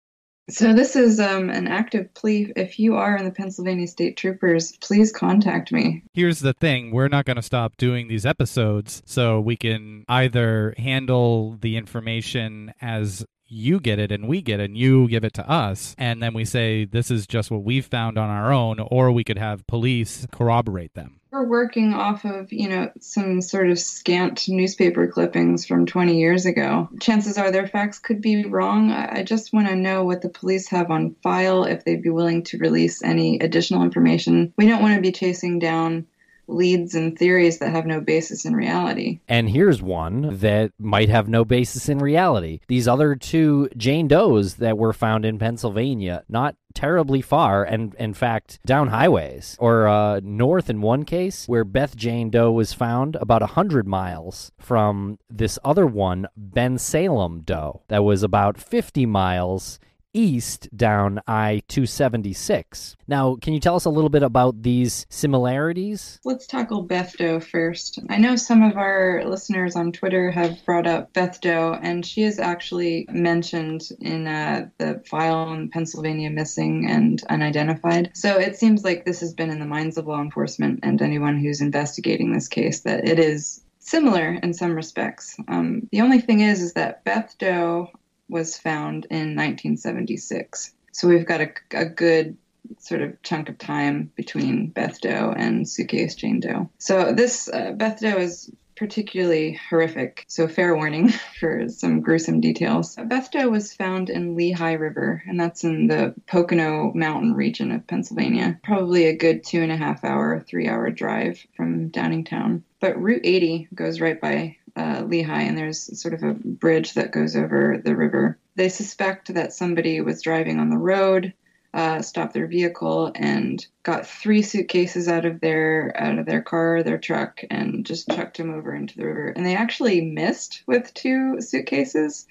So 0.50 0.74
this 0.74 0.94
is 0.94 1.20
um, 1.20 1.48
an 1.48 1.66
active 1.66 2.12
plea. 2.12 2.52
If 2.54 2.78
you 2.78 2.96
are 2.96 3.16
in 3.16 3.24
the 3.24 3.30
Pennsylvania 3.30 3.86
State 3.86 4.18
Troopers, 4.18 4.76
please 4.76 5.10
contact 5.10 5.72
me. 5.72 6.02
Here's 6.12 6.40
the 6.40 6.52
thing 6.52 6.90
we're 6.90 7.08
not 7.08 7.24
going 7.24 7.36
to 7.36 7.42
stop 7.42 7.78
doing 7.78 8.08
these 8.08 8.26
episodes 8.26 9.02
so 9.06 9.40
we 9.40 9.56
can 9.56 10.04
either 10.06 10.74
handle 10.76 11.56
the 11.62 11.78
information 11.78 12.74
as 12.82 13.24
you 13.46 13.80
get 13.80 13.98
it 13.98 14.10
and 14.10 14.28
we 14.28 14.40
get 14.42 14.60
it 14.60 14.64
and 14.64 14.78
you 14.78 15.08
give 15.08 15.24
it 15.24 15.34
to 15.34 15.48
us 15.48 15.94
and 15.98 16.22
then 16.22 16.34
we 16.34 16.44
say 16.44 16.84
this 16.84 17.10
is 17.10 17.26
just 17.26 17.50
what 17.50 17.62
we've 17.62 17.86
found 17.86 18.16
on 18.18 18.30
our 18.30 18.52
own 18.52 18.78
or 18.80 19.12
we 19.12 19.24
could 19.24 19.38
have 19.38 19.66
police 19.66 20.26
corroborate 20.32 20.94
them 20.94 21.20
We're 21.30 21.48
working 21.48 21.94
off 21.94 22.24
of, 22.24 22.52
you 22.52 22.68
know, 22.68 22.92
some 23.00 23.40
sort 23.40 23.68
of 23.68 23.76
scant 23.80 24.48
newspaper 24.48 25.08
clippings 25.08 25.66
from 25.66 25.84
20 25.84 26.16
years 26.16 26.46
ago. 26.46 26.88
Chances 27.00 27.36
are 27.36 27.50
their 27.50 27.66
facts 27.66 27.98
could 27.98 28.20
be 28.20 28.44
wrong. 28.44 28.92
I 28.92 29.24
just 29.24 29.52
want 29.52 29.66
to 29.66 29.74
know 29.74 30.04
what 30.04 30.22
the 30.22 30.28
police 30.28 30.68
have 30.68 30.92
on 30.92 31.16
file, 31.24 31.64
if 31.64 31.84
they'd 31.84 32.04
be 32.04 32.10
willing 32.10 32.44
to 32.44 32.58
release 32.58 33.02
any 33.02 33.40
additional 33.40 33.82
information. 33.82 34.52
We 34.56 34.68
don't 34.68 34.80
want 34.80 34.94
to 34.94 35.00
be 35.00 35.10
chasing 35.10 35.58
down 35.58 36.06
leads 36.46 36.94
and 36.94 37.18
theories 37.18 37.58
that 37.58 37.70
have 37.70 37.86
no 37.86 38.00
basis 38.00 38.44
in 38.44 38.54
reality. 38.54 39.20
And 39.28 39.48
here's 39.48 39.82
one 39.82 40.38
that 40.38 40.72
might 40.78 41.08
have 41.08 41.28
no 41.28 41.44
basis 41.44 41.88
in 41.88 41.98
reality. 41.98 42.60
These 42.68 42.88
other 42.88 43.14
two 43.14 43.68
Jane 43.76 44.08
Does 44.08 44.56
that 44.56 44.78
were 44.78 44.92
found 44.92 45.24
in 45.24 45.38
Pennsylvania, 45.38 46.24
not 46.28 46.56
terribly 46.74 47.22
far, 47.22 47.64
and 47.64 47.94
in 47.94 48.14
fact, 48.14 48.58
down 48.66 48.88
highways, 48.88 49.56
or 49.60 49.86
uh, 49.86 50.20
north 50.22 50.68
in 50.68 50.82
one 50.82 51.04
case, 51.04 51.46
where 51.46 51.64
Beth 51.64 51.96
Jane 51.96 52.30
Doe 52.30 52.50
was 52.50 52.72
found 52.72 53.16
about 53.16 53.42
100 53.42 53.86
miles 53.86 54.52
from 54.58 55.18
this 55.30 55.58
other 55.64 55.86
one, 55.86 56.26
Bensalem 56.36 57.44
Doe, 57.44 57.82
that 57.88 58.04
was 58.04 58.22
about 58.22 58.58
50 58.58 59.06
miles 59.06 59.78
east 60.14 60.68
down 60.74 61.20
I 61.26 61.62
276. 61.68 62.96
Now, 63.06 63.36
can 63.36 63.52
you 63.52 63.60
tell 63.60 63.76
us 63.76 63.84
a 63.84 63.90
little 63.90 64.08
bit 64.08 64.22
about 64.22 64.62
these 64.62 65.06
similarities? 65.10 66.20
Let's 66.24 66.46
tackle 66.46 66.82
Beth 66.82 67.16
Doe 67.18 67.40
first. 67.40 67.98
I 68.08 68.16
know 68.16 68.36
some 68.36 68.62
of 68.62 68.76
our 68.76 69.22
listeners 69.26 69.76
on 69.76 69.92
Twitter 69.92 70.30
have 70.30 70.64
brought 70.64 70.86
up 70.86 71.12
Beth 71.12 71.40
Doe, 71.40 71.78
and 71.82 72.06
she 72.06 72.22
is 72.22 72.38
actually 72.38 73.06
mentioned 73.10 73.88
in 74.00 74.26
uh, 74.26 74.68
the 74.78 75.02
file 75.06 75.34
on 75.34 75.68
Pennsylvania 75.68 76.30
missing 76.30 76.88
and 76.88 77.22
unidentified. 77.28 78.12
So 78.14 78.38
it 78.38 78.56
seems 78.56 78.84
like 78.84 79.04
this 79.04 79.20
has 79.20 79.34
been 79.34 79.50
in 79.50 79.58
the 79.58 79.66
minds 79.66 79.98
of 79.98 80.06
law 80.06 80.20
enforcement 80.20 80.80
and 80.82 81.02
anyone 81.02 81.38
who's 81.38 81.60
investigating 81.60 82.32
this 82.32 82.48
case 82.48 82.80
that 82.80 83.06
it 83.06 83.18
is 83.18 83.64
similar 83.84 84.38
in 84.42 84.54
some 84.54 84.74
respects. 84.74 85.36
Um, 85.48 85.88
the 85.92 86.00
only 86.00 86.20
thing 86.20 86.40
is, 86.40 86.62
is 86.62 86.72
that 86.72 87.04
Beth 87.04 87.36
Doe 87.38 87.90
was 88.28 88.58
found 88.58 89.06
in 89.06 89.36
1976. 89.36 90.72
So 90.92 91.08
we've 91.08 91.26
got 91.26 91.40
a, 91.40 91.50
a 91.72 91.84
good 91.84 92.36
sort 92.78 93.02
of 93.02 93.20
chunk 93.22 93.48
of 93.48 93.58
time 93.58 94.10
between 94.16 94.68
Beth 94.68 95.00
Doe 95.00 95.34
and 95.36 95.68
Suitcase 95.68 96.14
Jane 96.14 96.40
Doe. 96.40 96.70
So 96.78 97.12
this 97.12 97.48
uh, 97.48 97.72
Beth 97.72 98.00
Doe 98.00 98.16
is 98.16 98.50
particularly 98.76 99.58
horrific. 99.68 100.24
So 100.28 100.48
fair 100.48 100.74
warning 100.74 101.08
for 101.40 101.68
some 101.68 102.00
gruesome 102.00 102.40
details. 102.40 102.96
Beth 102.96 103.30
Doe 103.30 103.48
was 103.48 103.74
found 103.74 104.10
in 104.10 104.36
Lehigh 104.36 104.72
River, 104.72 105.22
and 105.26 105.38
that's 105.38 105.64
in 105.64 105.86
the 105.86 106.14
Pocono 106.26 106.92
Mountain 106.94 107.34
region 107.34 107.70
of 107.70 107.86
Pennsylvania. 107.86 108.58
Probably 108.64 109.06
a 109.06 109.16
good 109.16 109.44
two 109.44 109.62
and 109.62 109.72
a 109.72 109.76
half 109.76 110.04
hour, 110.04 110.40
three 110.40 110.68
hour 110.68 110.90
drive 110.90 111.44
from 111.56 111.90
Downingtown. 111.90 112.62
But 112.80 113.00
Route 113.00 113.22
80 113.24 113.68
goes 113.74 114.00
right 114.00 114.20
by 114.20 114.56
uh, 114.76 115.02
Lehigh, 115.06 115.42
and 115.42 115.56
there's 115.56 116.00
sort 116.00 116.14
of 116.14 116.22
a 116.22 116.34
bridge 116.34 116.94
that 116.94 117.12
goes 117.12 117.36
over 117.36 117.80
the 117.84 117.96
river. 117.96 118.38
They 118.56 118.68
suspect 118.68 119.32
that 119.34 119.52
somebody 119.52 120.00
was 120.00 120.22
driving 120.22 120.58
on 120.58 120.70
the 120.70 120.78
road, 120.78 121.32
uh, 121.72 122.02
stopped 122.02 122.34
their 122.34 122.46
vehicle, 122.46 123.12
and 123.14 123.64
got 123.82 124.06
three 124.06 124.42
suitcases 124.42 125.08
out 125.08 125.24
of 125.24 125.40
their 125.40 125.92
out 125.96 126.18
of 126.18 126.26
their 126.26 126.42
car, 126.42 126.82
their 126.82 126.98
truck, 126.98 127.42
and 127.50 127.86
just 127.86 128.08
chucked 128.08 128.36
them 128.36 128.52
over 128.52 128.74
into 128.74 128.96
the 128.96 129.06
river. 129.06 129.28
And 129.28 129.46
they 129.46 129.56
actually 129.56 130.00
missed 130.00 130.62
with 130.66 130.92
two 130.94 131.40
suitcases. 131.40 132.26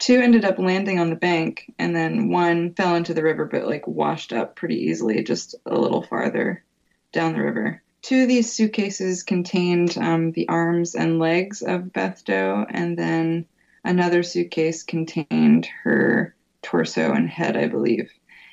Two 0.00 0.20
ended 0.20 0.44
up 0.44 0.58
landing 0.58 0.98
on 0.98 1.10
the 1.10 1.16
bank, 1.16 1.72
and 1.78 1.94
then 1.94 2.28
one 2.28 2.74
fell 2.74 2.96
into 2.96 3.14
the 3.14 3.22
river, 3.22 3.44
but 3.44 3.66
like 3.66 3.86
washed 3.86 4.32
up 4.32 4.56
pretty 4.56 4.76
easily, 4.76 5.22
just 5.22 5.54
a 5.66 5.78
little 5.78 6.02
farther 6.02 6.64
down 7.12 7.32
the 7.32 7.42
river. 7.42 7.80
Two 8.04 8.24
of 8.24 8.28
these 8.28 8.52
suitcases 8.52 9.22
contained 9.22 9.96
um, 9.96 10.32
the 10.32 10.46
arms 10.50 10.94
and 10.94 11.18
legs 11.18 11.62
of 11.62 11.90
Beth 11.90 12.22
Doe, 12.26 12.66
and 12.68 12.98
then 12.98 13.46
another 13.82 14.22
suitcase 14.22 14.82
contained 14.82 15.66
her 15.84 16.34
torso 16.60 17.12
and 17.12 17.30
head, 17.30 17.56
I 17.56 17.66
believe. 17.66 18.10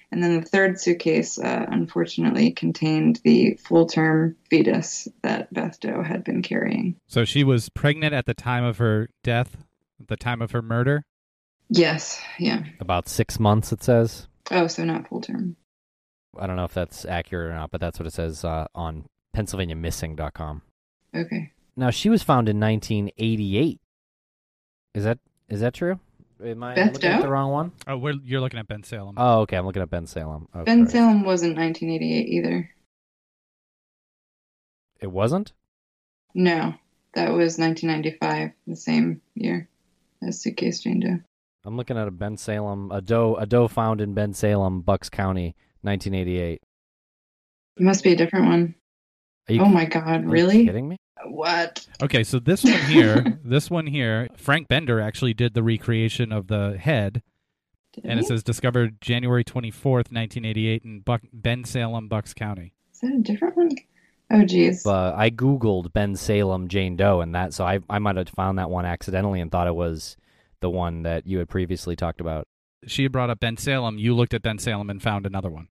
And 0.09 0.23
then 0.23 0.39
the 0.39 0.45
third 0.45 0.79
suitcase, 0.79 1.37
uh, 1.37 1.65
unfortunately, 1.67 2.51
contained 2.51 3.19
the 3.25 3.55
full 3.55 3.87
term 3.87 4.37
fetus 4.49 5.09
that 5.21 5.53
Beth 5.53 5.81
Doe 5.81 6.01
had 6.01 6.23
been 6.23 6.41
carrying. 6.43 6.95
So 7.09 7.25
she 7.25 7.43
was 7.43 7.67
pregnant 7.67 8.13
at 8.13 8.25
the 8.25 8.33
time 8.33 8.63
of 8.63 8.77
her 8.77 9.09
death, 9.21 9.57
at 9.99 10.07
the 10.07 10.15
time 10.15 10.41
of 10.41 10.51
her 10.51 10.61
murder? 10.61 11.03
Yes, 11.67 12.21
yeah. 12.39 12.63
About 12.79 13.09
six 13.09 13.37
months, 13.37 13.73
it 13.73 13.83
says. 13.83 14.27
Oh, 14.49 14.67
so 14.67 14.85
not 14.85 15.09
full 15.09 15.19
term. 15.19 15.57
I 16.39 16.47
don't 16.47 16.55
know 16.55 16.63
if 16.63 16.73
that's 16.73 17.03
accurate 17.03 17.51
or 17.51 17.53
not, 17.53 17.71
but 17.71 17.81
that's 17.81 17.99
what 17.99 18.07
it 18.07 18.13
says 18.13 18.45
uh, 18.45 18.67
on 18.73 19.07
PennsylvaniaMissing.com. 19.35 20.61
Okay. 21.15 21.51
Now 21.75 21.89
she 21.89 22.09
was 22.09 22.23
found 22.23 22.49
in 22.49 22.59
1988. 22.59 23.79
Is 24.93 25.03
that 25.03 25.19
is 25.49 25.61
that 25.61 25.73
true? 25.73 25.99
Am 26.43 26.63
I 26.63 26.75
Beth 26.75 26.93
looking 26.93 27.09
at 27.09 27.21
the 27.21 27.29
wrong 27.29 27.51
one? 27.51 27.71
Oh, 27.87 27.97
we're, 27.97 28.15
you're 28.23 28.41
looking 28.41 28.59
at 28.59 28.67
Bensalem. 28.67 29.13
Oh, 29.17 29.41
okay. 29.41 29.57
I'm 29.57 29.65
looking 29.65 29.81
at 29.81 29.89
Bensalem. 29.91 30.47
Oh, 30.55 30.63
Ben 30.63 30.79
Christ. 30.79 30.93
Salem 30.93 31.23
wasn't 31.23 31.55
1988 31.55 32.27
either. 32.27 32.71
It 34.99 35.11
wasn't. 35.11 35.53
No, 36.33 36.73
that 37.13 37.29
was 37.31 37.57
1995, 37.57 38.51
the 38.67 38.75
same 38.75 39.21
year 39.35 39.67
as 40.25 40.41
Suitcase 40.41 40.79
Jane 40.79 40.99
Doe. 40.99 41.19
I'm 41.65 41.77
looking 41.77 41.97
at 41.97 42.07
a 42.07 42.11
Bensalem, 42.11 42.95
a 42.95 43.01
doe, 43.01 43.35
a 43.35 43.45
doe 43.45 43.67
found 43.67 44.01
in 44.01 44.15
Bensalem, 44.15 44.83
Bucks 44.83 45.09
County, 45.09 45.55
1988. 45.81 46.61
It 47.77 47.83
must 47.83 48.03
be 48.03 48.13
a 48.13 48.15
different 48.15 48.45
one. 48.47 48.75
Are 49.49 49.53
you, 49.53 49.61
oh 49.61 49.65
my 49.65 49.85
God, 49.85 50.07
are 50.07 50.21
you 50.21 50.29
really? 50.29 50.65
kidding 50.65 50.87
me? 50.89 50.97
What? 51.25 51.85
Okay, 52.01 52.23
so 52.23 52.39
this 52.39 52.63
one 52.63 52.73
here, 52.73 53.39
this 53.43 53.69
one 53.69 53.87
here, 53.87 54.27
Frank 54.35 54.67
Bender 54.67 54.99
actually 54.99 55.33
did 55.33 55.53
the 55.53 55.63
recreation 55.63 56.31
of 56.31 56.47
the 56.47 56.77
head, 56.79 57.21
Did 57.93 58.05
and 58.05 58.19
it 58.19 58.25
says 58.25 58.43
discovered 58.43 59.01
January 59.01 59.43
24th, 59.43 60.11
1988 60.11 60.83
in 60.83 60.99
Buck, 61.01 61.21
Bensalem, 61.35 62.09
Bucks 62.09 62.33
County. 62.33 62.73
Is 62.93 63.01
that 63.01 63.13
a 63.13 63.19
different 63.19 63.57
one? 63.57 63.71
Oh, 64.31 64.45
geez. 64.45 64.85
Uh, 64.85 65.13
I 65.15 65.29
googled 65.29 65.91
Bensalem 65.91 66.67
Jane 66.69 66.95
Doe, 66.95 67.19
and 67.21 67.35
that 67.35 67.53
so 67.53 67.65
I 67.65 67.79
I 67.89 67.99
might 67.99 68.15
have 68.15 68.29
found 68.29 68.57
that 68.59 68.69
one 68.69 68.85
accidentally 68.85 69.41
and 69.41 69.51
thought 69.51 69.67
it 69.67 69.75
was 69.75 70.15
the 70.61 70.69
one 70.69 71.03
that 71.03 71.27
you 71.27 71.39
had 71.39 71.49
previously 71.49 71.95
talked 71.95 72.21
about. 72.21 72.47
She 72.87 73.07
brought 73.07 73.29
up 73.29 73.39
Bensalem. 73.39 73.99
You 73.99 74.15
looked 74.15 74.33
at 74.33 74.41
Bensalem 74.41 74.89
and 74.89 75.01
found 75.01 75.25
another 75.25 75.49
one. 75.49 75.67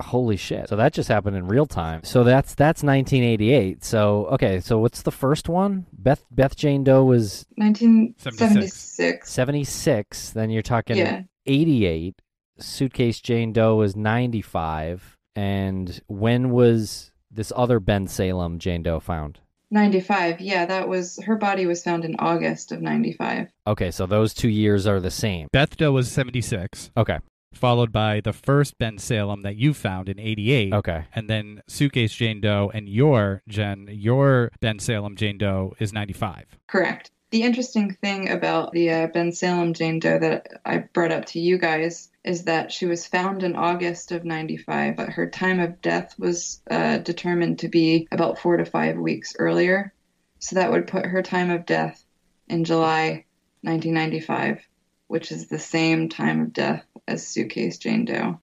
Holy 0.00 0.36
shit! 0.36 0.68
So 0.68 0.76
that 0.76 0.92
just 0.92 1.08
happened 1.08 1.36
in 1.36 1.46
real 1.46 1.66
time. 1.66 2.02
So 2.04 2.24
that's 2.24 2.54
that's 2.54 2.82
1988. 2.82 3.84
So 3.84 4.26
okay, 4.32 4.60
so 4.60 4.78
what's 4.78 5.02
the 5.02 5.10
first 5.12 5.48
one? 5.48 5.86
Beth 5.92 6.24
Beth 6.30 6.56
Jane 6.56 6.84
Doe 6.84 7.04
was 7.04 7.46
1976. 7.56 9.30
76. 9.30 10.30
Then 10.30 10.50
you're 10.50 10.62
talking 10.62 10.96
Yeah. 10.96 11.22
88. 11.46 12.20
Suitcase 12.58 13.20
Jane 13.20 13.52
Doe 13.52 13.76
was 13.76 13.96
95. 13.96 15.16
And 15.36 16.00
when 16.08 16.50
was 16.50 17.12
this 17.30 17.52
other 17.54 17.80
Bensalem 17.80 18.58
Jane 18.58 18.82
Doe 18.82 19.00
found? 19.00 19.38
95. 19.70 20.40
Yeah, 20.40 20.66
that 20.66 20.88
was 20.88 21.20
her 21.24 21.36
body 21.36 21.64
was 21.64 21.82
found 21.84 22.04
in 22.04 22.16
August 22.18 22.72
of 22.72 22.82
95. 22.82 23.48
Okay, 23.68 23.92
so 23.92 24.04
those 24.04 24.34
two 24.34 24.48
years 24.48 24.84
are 24.86 24.98
the 24.98 25.12
same. 25.12 25.46
Beth 25.52 25.76
Doe 25.76 25.92
was 25.92 26.10
76, 26.10 26.90
Okay, 26.96 27.18
followed 27.52 27.92
by 27.92 28.20
the 28.20 28.32
first 28.32 28.78
Bensalem 28.78 29.42
that 29.42 29.56
you 29.56 29.74
found 29.74 30.08
in 30.08 30.18
88. 30.18 30.72
okay. 30.74 31.04
And 31.14 31.28
then 31.28 31.62
Suitcase 31.66 32.14
Jane 32.14 32.40
Doe 32.40 32.70
and 32.72 32.88
your, 32.88 33.42
Jen, 33.48 33.88
your 33.90 34.50
Bensalem 34.60 35.16
Jane 35.16 35.38
Doe 35.38 35.74
is 35.78 35.92
95. 35.92 36.58
Correct. 36.66 37.10
The 37.30 37.42
interesting 37.42 37.92
thing 37.92 38.28
about 38.30 38.72
the 38.72 38.90
uh, 38.90 39.06
Bensalem 39.08 39.74
Jane 39.74 40.00
Doe 40.00 40.18
that 40.18 40.48
I 40.64 40.78
brought 40.78 41.12
up 41.12 41.26
to 41.26 41.40
you 41.40 41.58
guys 41.58 42.10
is 42.24 42.44
that 42.44 42.72
she 42.72 42.86
was 42.86 43.06
found 43.06 43.42
in 43.42 43.54
August 43.54 44.10
of 44.12 44.24
95, 44.24 44.96
but 44.96 45.10
her 45.10 45.28
time 45.30 45.60
of 45.60 45.80
death 45.80 46.18
was 46.18 46.60
uh, 46.70 46.98
determined 46.98 47.60
to 47.60 47.68
be 47.68 48.08
about 48.10 48.38
four 48.38 48.56
to 48.56 48.64
five 48.64 48.96
weeks 48.96 49.36
earlier. 49.38 49.92
So 50.40 50.56
that 50.56 50.72
would 50.72 50.88
put 50.88 51.06
her 51.06 51.22
time 51.22 51.50
of 51.50 51.66
death 51.66 52.04
in 52.48 52.64
July 52.64 53.26
1995, 53.62 54.66
which 55.06 55.30
is 55.30 55.46
the 55.46 55.58
same 55.58 56.08
time 56.08 56.40
of 56.40 56.52
death 56.52 56.84
as 57.06 57.26
Suitcase 57.26 57.78
Jane 57.78 58.04
Doe. 58.04 58.40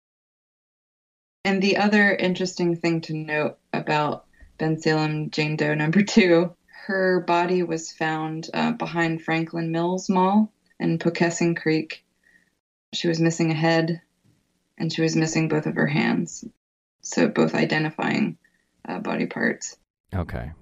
And 1.46 1.62
the 1.62 1.78
other 1.78 2.14
interesting 2.14 2.76
thing 2.76 3.02
to 3.02 3.14
note 3.14 3.58
about 3.72 4.26
Bensalem 4.60 5.32
Jane 5.32 5.56
Doe 5.56 5.76
number 5.76 6.02
two 6.04 6.56
her 6.88 7.20
body 7.20 7.64
was 7.64 7.92
found 7.92 8.50
uh, 8.54 8.72
behind 8.72 9.22
Franklin 9.22 9.74
Mills 9.74 10.10
Mall 10.10 10.54
in 10.80 11.00
Poquessing 11.00 11.56
Creek. 11.56 12.06
She 12.94 13.10
was 13.10 13.20
missing 13.20 13.52
a 13.52 13.56
head 13.56 14.02
and 14.78 14.92
she 14.92 15.02
was 15.02 15.14
missing 15.14 15.50
both 15.50 15.66
of 15.66 15.76
her 15.76 15.86
hands. 15.86 16.46
So, 17.02 17.28
both 17.28 17.56
identifying 17.56 18.38
uh, 18.88 19.00
body 19.00 19.26
parts. 19.26 19.76
Okay. 20.16 20.54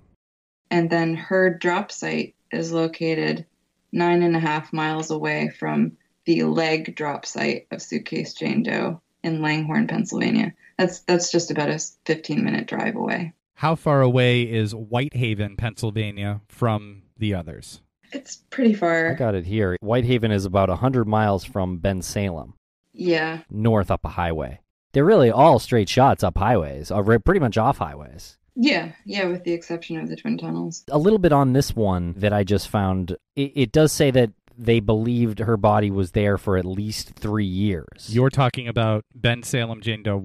And 0.71 0.89
then 0.89 1.13
her 1.13 1.51
drop 1.53 1.91
site 1.91 2.33
is 2.51 2.71
located 2.71 3.45
nine 3.91 4.23
and 4.23 4.35
a 4.35 4.39
half 4.39 4.73
miles 4.73 5.11
away 5.11 5.49
from 5.49 5.91
the 6.25 6.43
leg 6.43 6.95
drop 6.95 7.25
site 7.25 7.67
of 7.71 7.81
Suitcase 7.81 8.33
Jane 8.33 8.63
Doe 8.63 9.01
in 9.23 9.41
Langhorne, 9.41 9.87
Pennsylvania. 9.87 10.53
That's 10.77 10.99
that's 11.01 11.31
just 11.31 11.51
about 11.51 11.69
a 11.69 11.79
15 12.05 12.43
minute 12.43 12.67
drive 12.67 12.95
away. 12.95 13.33
How 13.55 13.75
far 13.75 14.01
away 14.01 14.41
is 14.43 14.73
Whitehaven, 14.73 15.55
Pennsylvania 15.55 16.41
from 16.47 17.03
the 17.17 17.33
others? 17.33 17.81
It's 18.11 18.37
pretty 18.49 18.73
far. 18.73 19.11
I 19.11 19.13
got 19.13 19.35
it 19.35 19.45
here. 19.45 19.77
Whitehaven 19.81 20.31
is 20.31 20.45
about 20.45 20.69
100 20.69 21.07
miles 21.07 21.43
from 21.45 21.79
Bensalem, 21.79 22.53
Yeah. 22.93 23.39
north 23.49 23.89
up 23.89 24.03
a 24.05 24.09
highway. 24.09 24.59
They're 24.93 25.05
really 25.05 25.31
all 25.31 25.59
straight 25.59 25.89
shots 25.89 26.23
up 26.23 26.37
highways, 26.37 26.91
uh, 26.91 26.95
or 27.01 27.19
pretty 27.19 27.39
much 27.39 27.57
off 27.57 27.77
highways. 27.79 28.37
Yeah, 28.55 28.91
yeah, 29.05 29.25
with 29.25 29.43
the 29.43 29.51
exception 29.51 29.97
of 29.99 30.07
the 30.07 30.15
twin 30.15 30.37
tunnels. 30.37 30.83
A 30.89 30.97
little 30.97 31.19
bit 31.19 31.33
on 31.33 31.51
this 31.53 31.75
one 31.75 32.13
that 32.17 32.31
I 32.31 32.45
just 32.45 32.69
found, 32.69 33.17
it, 33.35 33.51
it 33.55 33.71
does 33.73 33.91
say 33.91 34.11
that 34.11 34.31
they 34.57 34.79
believed 34.79 35.39
her 35.39 35.57
body 35.57 35.91
was 35.91 36.11
there 36.11 36.37
for 36.37 36.57
at 36.57 36.65
least 36.65 37.11
three 37.15 37.45
years. 37.45 38.07
You're 38.09 38.29
talking 38.29 38.67
about 38.67 39.03
Bensalem 39.17 39.81
Jane 39.81 40.03
Doe 40.03 40.17
1, 40.17 40.23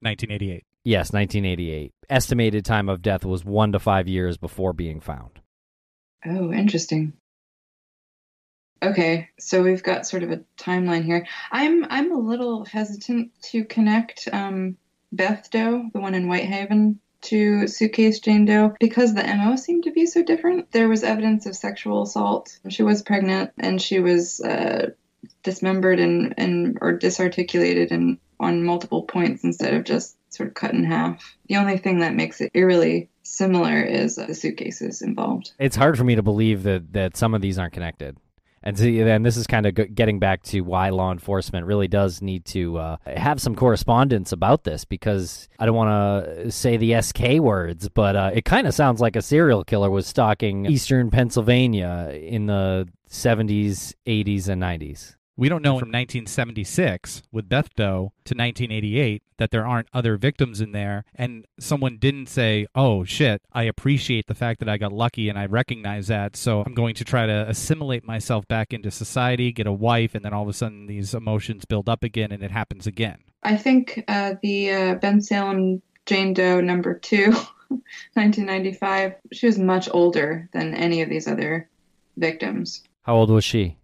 1988. 0.00 0.64
yes, 0.84 1.12
1988. 1.12 1.92
Estimated 2.10 2.64
time 2.64 2.88
of 2.88 3.02
death 3.02 3.24
was 3.24 3.44
one 3.44 3.72
to 3.72 3.78
five 3.78 4.08
years 4.08 4.36
before 4.36 4.72
being 4.72 5.00
found. 5.00 5.40
Oh, 6.24 6.52
interesting. 6.52 7.12
Okay, 8.82 9.28
so 9.40 9.62
we've 9.62 9.82
got 9.82 10.06
sort 10.06 10.22
of 10.22 10.30
a 10.30 10.40
timeline 10.56 11.04
here. 11.04 11.26
I'm 11.50 11.84
I'm 11.90 12.12
a 12.12 12.18
little 12.18 12.64
hesitant 12.64 13.32
to 13.50 13.64
connect 13.64 14.28
um, 14.32 14.76
Beth 15.10 15.50
Doe, 15.50 15.90
the 15.92 16.00
one 16.00 16.14
in 16.14 16.28
Whitehaven, 16.28 17.00
to 17.22 17.66
Suitcase 17.66 18.20
Jane 18.20 18.44
Doe 18.44 18.74
because 18.80 19.14
the 19.14 19.24
MO 19.24 19.56
seemed 19.56 19.84
to 19.84 19.90
be 19.90 20.06
so 20.06 20.22
different. 20.22 20.70
There 20.72 20.88
was 20.88 21.02
evidence 21.02 21.46
of 21.46 21.56
sexual 21.56 22.02
assault. 22.02 22.58
She 22.68 22.82
was 22.82 23.02
pregnant 23.02 23.52
and 23.58 23.80
she 23.80 24.00
was 24.00 24.40
uh, 24.40 24.90
dismembered 25.42 26.00
and, 26.00 26.34
and 26.36 26.78
or 26.80 26.92
disarticulated 26.92 27.92
and 27.92 28.18
on 28.40 28.62
multiple 28.62 29.02
points 29.02 29.44
instead 29.44 29.74
of 29.74 29.84
just 29.84 30.16
sort 30.32 30.48
of 30.48 30.54
cut 30.54 30.72
in 30.72 30.84
half. 30.84 31.36
The 31.48 31.56
only 31.56 31.78
thing 31.78 32.00
that 32.00 32.14
makes 32.14 32.40
it 32.40 32.52
eerily 32.54 33.08
similar 33.22 33.82
is 33.82 34.16
the 34.16 34.34
suitcases 34.34 35.02
involved. 35.02 35.52
It's 35.58 35.76
hard 35.76 35.98
for 35.98 36.04
me 36.04 36.14
to 36.14 36.22
believe 36.22 36.62
that, 36.62 36.92
that 36.92 37.16
some 37.16 37.34
of 37.34 37.40
these 37.40 37.58
aren't 37.58 37.72
connected. 37.72 38.16
And 38.62 38.76
see, 38.78 39.02
this 39.02 39.36
is 39.36 39.46
kind 39.46 39.66
of 39.66 39.94
getting 39.94 40.18
back 40.18 40.42
to 40.44 40.60
why 40.62 40.90
law 40.90 41.12
enforcement 41.12 41.66
really 41.66 41.88
does 41.88 42.20
need 42.20 42.44
to 42.46 42.78
uh, 42.78 42.96
have 43.06 43.40
some 43.40 43.54
correspondence 43.54 44.32
about 44.32 44.64
this 44.64 44.84
because 44.84 45.48
I 45.58 45.66
don't 45.66 45.76
want 45.76 46.24
to 46.24 46.50
say 46.50 46.76
the 46.76 47.00
SK 47.00 47.40
words, 47.40 47.88
but 47.88 48.16
uh, 48.16 48.30
it 48.34 48.44
kind 48.44 48.66
of 48.66 48.74
sounds 48.74 49.00
like 49.00 49.16
a 49.16 49.22
serial 49.22 49.64
killer 49.64 49.90
was 49.90 50.06
stalking 50.06 50.66
eastern 50.66 51.10
Pennsylvania 51.10 52.10
in 52.14 52.46
the 52.46 52.88
70s, 53.08 53.94
80s, 54.06 54.48
and 54.48 54.62
90s. 54.62 55.14
We 55.38 55.48
don't 55.48 55.62
know 55.62 55.78
from 55.78 55.90
1976 55.90 57.22
with 57.30 57.48
Beth 57.48 57.72
Doe 57.76 58.12
to 58.24 58.34
1988 58.34 59.22
that 59.36 59.52
there 59.52 59.64
aren't 59.64 59.86
other 59.94 60.16
victims 60.16 60.60
in 60.60 60.72
there, 60.72 61.04
and 61.14 61.46
someone 61.60 61.96
didn't 61.98 62.28
say, 62.28 62.66
"Oh 62.74 63.04
shit, 63.04 63.40
I 63.52 63.62
appreciate 63.62 64.26
the 64.26 64.34
fact 64.34 64.58
that 64.58 64.68
I 64.68 64.78
got 64.78 64.92
lucky 64.92 65.28
and 65.28 65.38
I 65.38 65.46
recognize 65.46 66.08
that, 66.08 66.34
so 66.34 66.64
I'm 66.66 66.74
going 66.74 66.96
to 66.96 67.04
try 67.04 67.26
to 67.26 67.48
assimilate 67.48 68.04
myself 68.04 68.48
back 68.48 68.72
into 68.72 68.90
society, 68.90 69.52
get 69.52 69.68
a 69.68 69.72
wife, 69.72 70.16
and 70.16 70.24
then 70.24 70.32
all 70.32 70.42
of 70.42 70.48
a 70.48 70.52
sudden 70.52 70.88
these 70.88 71.14
emotions 71.14 71.64
build 71.64 71.88
up 71.88 72.02
again 72.02 72.32
and 72.32 72.42
it 72.42 72.50
happens 72.50 72.88
again." 72.88 73.18
I 73.44 73.56
think 73.56 74.02
uh, 74.08 74.34
the 74.42 74.72
uh, 74.72 74.94
Bensalem 74.96 75.82
Jane 76.06 76.34
Doe 76.34 76.60
number 76.60 76.98
two, 76.98 77.30
1995, 77.68 79.14
she 79.30 79.46
was 79.46 79.56
much 79.56 79.88
older 79.92 80.48
than 80.52 80.74
any 80.74 81.00
of 81.00 81.08
these 81.08 81.28
other 81.28 81.68
victims. 82.16 82.82
How 83.02 83.14
old 83.14 83.30
was 83.30 83.44
she? 83.44 83.77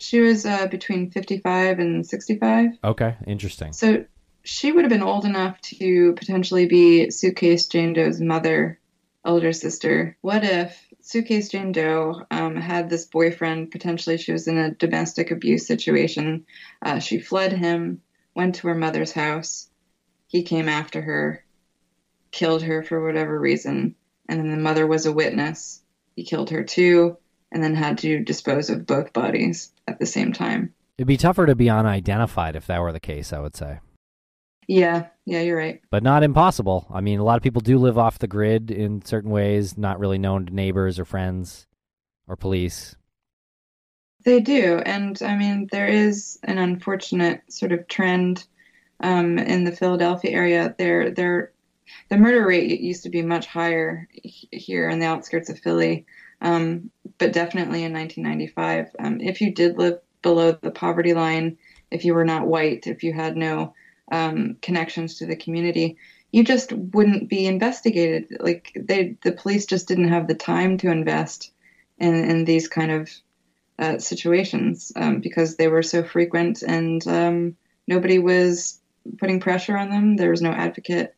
She 0.00 0.20
was 0.20 0.46
uh, 0.46 0.66
between 0.66 1.10
55 1.10 1.78
and 1.78 2.06
65. 2.06 2.70
Okay, 2.82 3.16
interesting. 3.26 3.72
So 3.72 4.06
she 4.42 4.72
would 4.72 4.84
have 4.84 4.90
been 4.90 5.02
old 5.02 5.26
enough 5.26 5.60
to 5.60 6.14
potentially 6.14 6.66
be 6.66 7.10
Suitcase 7.10 7.66
Jane 7.66 7.92
Doe's 7.92 8.20
mother, 8.20 8.80
elder 9.24 9.52
sister. 9.52 10.16
What 10.22 10.42
if 10.42 10.88
Suitcase 11.02 11.50
Jane 11.50 11.72
Doe 11.72 12.22
um, 12.30 12.56
had 12.56 12.88
this 12.88 13.04
boyfriend? 13.04 13.70
Potentially, 13.70 14.16
she 14.16 14.32
was 14.32 14.48
in 14.48 14.56
a 14.56 14.70
domestic 14.70 15.30
abuse 15.30 15.66
situation. 15.66 16.46
Uh, 16.80 16.98
she 16.98 17.20
fled 17.20 17.52
him, 17.52 18.00
went 18.34 18.56
to 18.56 18.68
her 18.68 18.74
mother's 18.74 19.12
house. 19.12 19.68
He 20.28 20.44
came 20.44 20.68
after 20.68 21.02
her, 21.02 21.44
killed 22.30 22.62
her 22.62 22.82
for 22.82 23.04
whatever 23.04 23.38
reason, 23.38 23.96
and 24.28 24.40
then 24.40 24.50
the 24.50 24.56
mother 24.56 24.86
was 24.86 25.04
a 25.04 25.12
witness. 25.12 25.82
He 26.16 26.24
killed 26.24 26.50
her 26.50 26.64
too, 26.64 27.18
and 27.52 27.62
then 27.62 27.74
had 27.74 27.98
to 27.98 28.22
dispose 28.22 28.70
of 28.70 28.86
both 28.86 29.12
bodies 29.12 29.72
at 29.86 29.98
the 29.98 30.06
same 30.06 30.32
time. 30.32 30.74
It'd 30.98 31.08
be 31.08 31.16
tougher 31.16 31.46
to 31.46 31.54
be 31.54 31.70
unidentified 31.70 32.56
if 32.56 32.66
that 32.66 32.80
were 32.80 32.92
the 32.92 33.00
case, 33.00 33.32
I 33.32 33.40
would 33.40 33.56
say. 33.56 33.80
Yeah, 34.68 35.08
yeah, 35.26 35.40
you're 35.40 35.56
right. 35.56 35.80
But 35.90 36.04
not 36.04 36.22
impossible. 36.22 36.86
I 36.92 37.00
mean, 37.00 37.18
a 37.18 37.24
lot 37.24 37.36
of 37.36 37.42
people 37.42 37.60
do 37.60 37.78
live 37.78 37.98
off 37.98 38.20
the 38.20 38.28
grid 38.28 38.70
in 38.70 39.04
certain 39.04 39.30
ways, 39.30 39.76
not 39.76 39.98
really 39.98 40.18
known 40.18 40.46
to 40.46 40.54
neighbors 40.54 40.98
or 40.98 41.04
friends 41.04 41.66
or 42.28 42.36
police. 42.36 42.94
They 44.24 44.40
do, 44.40 44.80
and 44.84 45.20
I 45.22 45.36
mean, 45.36 45.68
there 45.72 45.88
is 45.88 46.38
an 46.44 46.58
unfortunate 46.58 47.40
sort 47.48 47.72
of 47.72 47.88
trend 47.88 48.46
um, 49.00 49.38
in 49.38 49.64
the 49.64 49.72
Philadelphia 49.72 50.30
area. 50.30 50.74
There, 50.78 51.10
there, 51.10 51.52
the 52.10 52.18
murder 52.18 52.46
rate 52.46 52.80
used 52.80 53.02
to 53.04 53.10
be 53.10 53.22
much 53.22 53.46
higher 53.46 54.06
here 54.52 54.88
in 54.88 54.98
the 54.98 55.06
outskirts 55.06 55.48
of 55.48 55.58
Philly, 55.58 56.06
um, 56.40 56.90
but 57.18 57.32
definitely 57.32 57.84
in 57.84 57.92
1995, 57.92 58.96
um, 58.98 59.20
if 59.20 59.40
you 59.40 59.52
did 59.52 59.76
live 59.76 60.00
below 60.22 60.52
the 60.52 60.70
poverty 60.70 61.14
line, 61.14 61.58
if 61.90 62.04
you 62.04 62.14
were 62.14 62.24
not 62.24 62.46
white, 62.46 62.86
if 62.86 63.02
you 63.02 63.12
had 63.12 63.36
no 63.36 63.74
um, 64.10 64.56
connections 64.62 65.18
to 65.18 65.26
the 65.26 65.36
community, 65.36 65.96
you 66.32 66.44
just 66.44 66.72
wouldn't 66.72 67.28
be 67.28 67.46
investigated. 67.46 68.36
Like 68.40 68.72
they, 68.74 69.16
the 69.22 69.32
police 69.32 69.66
just 69.66 69.88
didn't 69.88 70.08
have 70.08 70.28
the 70.28 70.34
time 70.34 70.78
to 70.78 70.90
invest 70.90 71.52
in, 71.98 72.14
in 72.14 72.44
these 72.44 72.68
kind 72.68 72.90
of 72.90 73.10
uh, 73.78 73.98
situations 73.98 74.92
um, 74.96 75.20
because 75.20 75.56
they 75.56 75.68
were 75.68 75.82
so 75.82 76.02
frequent 76.02 76.62
and 76.62 77.06
um, 77.06 77.56
nobody 77.86 78.18
was 78.18 78.80
putting 79.18 79.40
pressure 79.40 79.76
on 79.76 79.90
them. 79.90 80.16
There 80.16 80.30
was 80.30 80.42
no 80.42 80.50
advocate. 80.50 81.14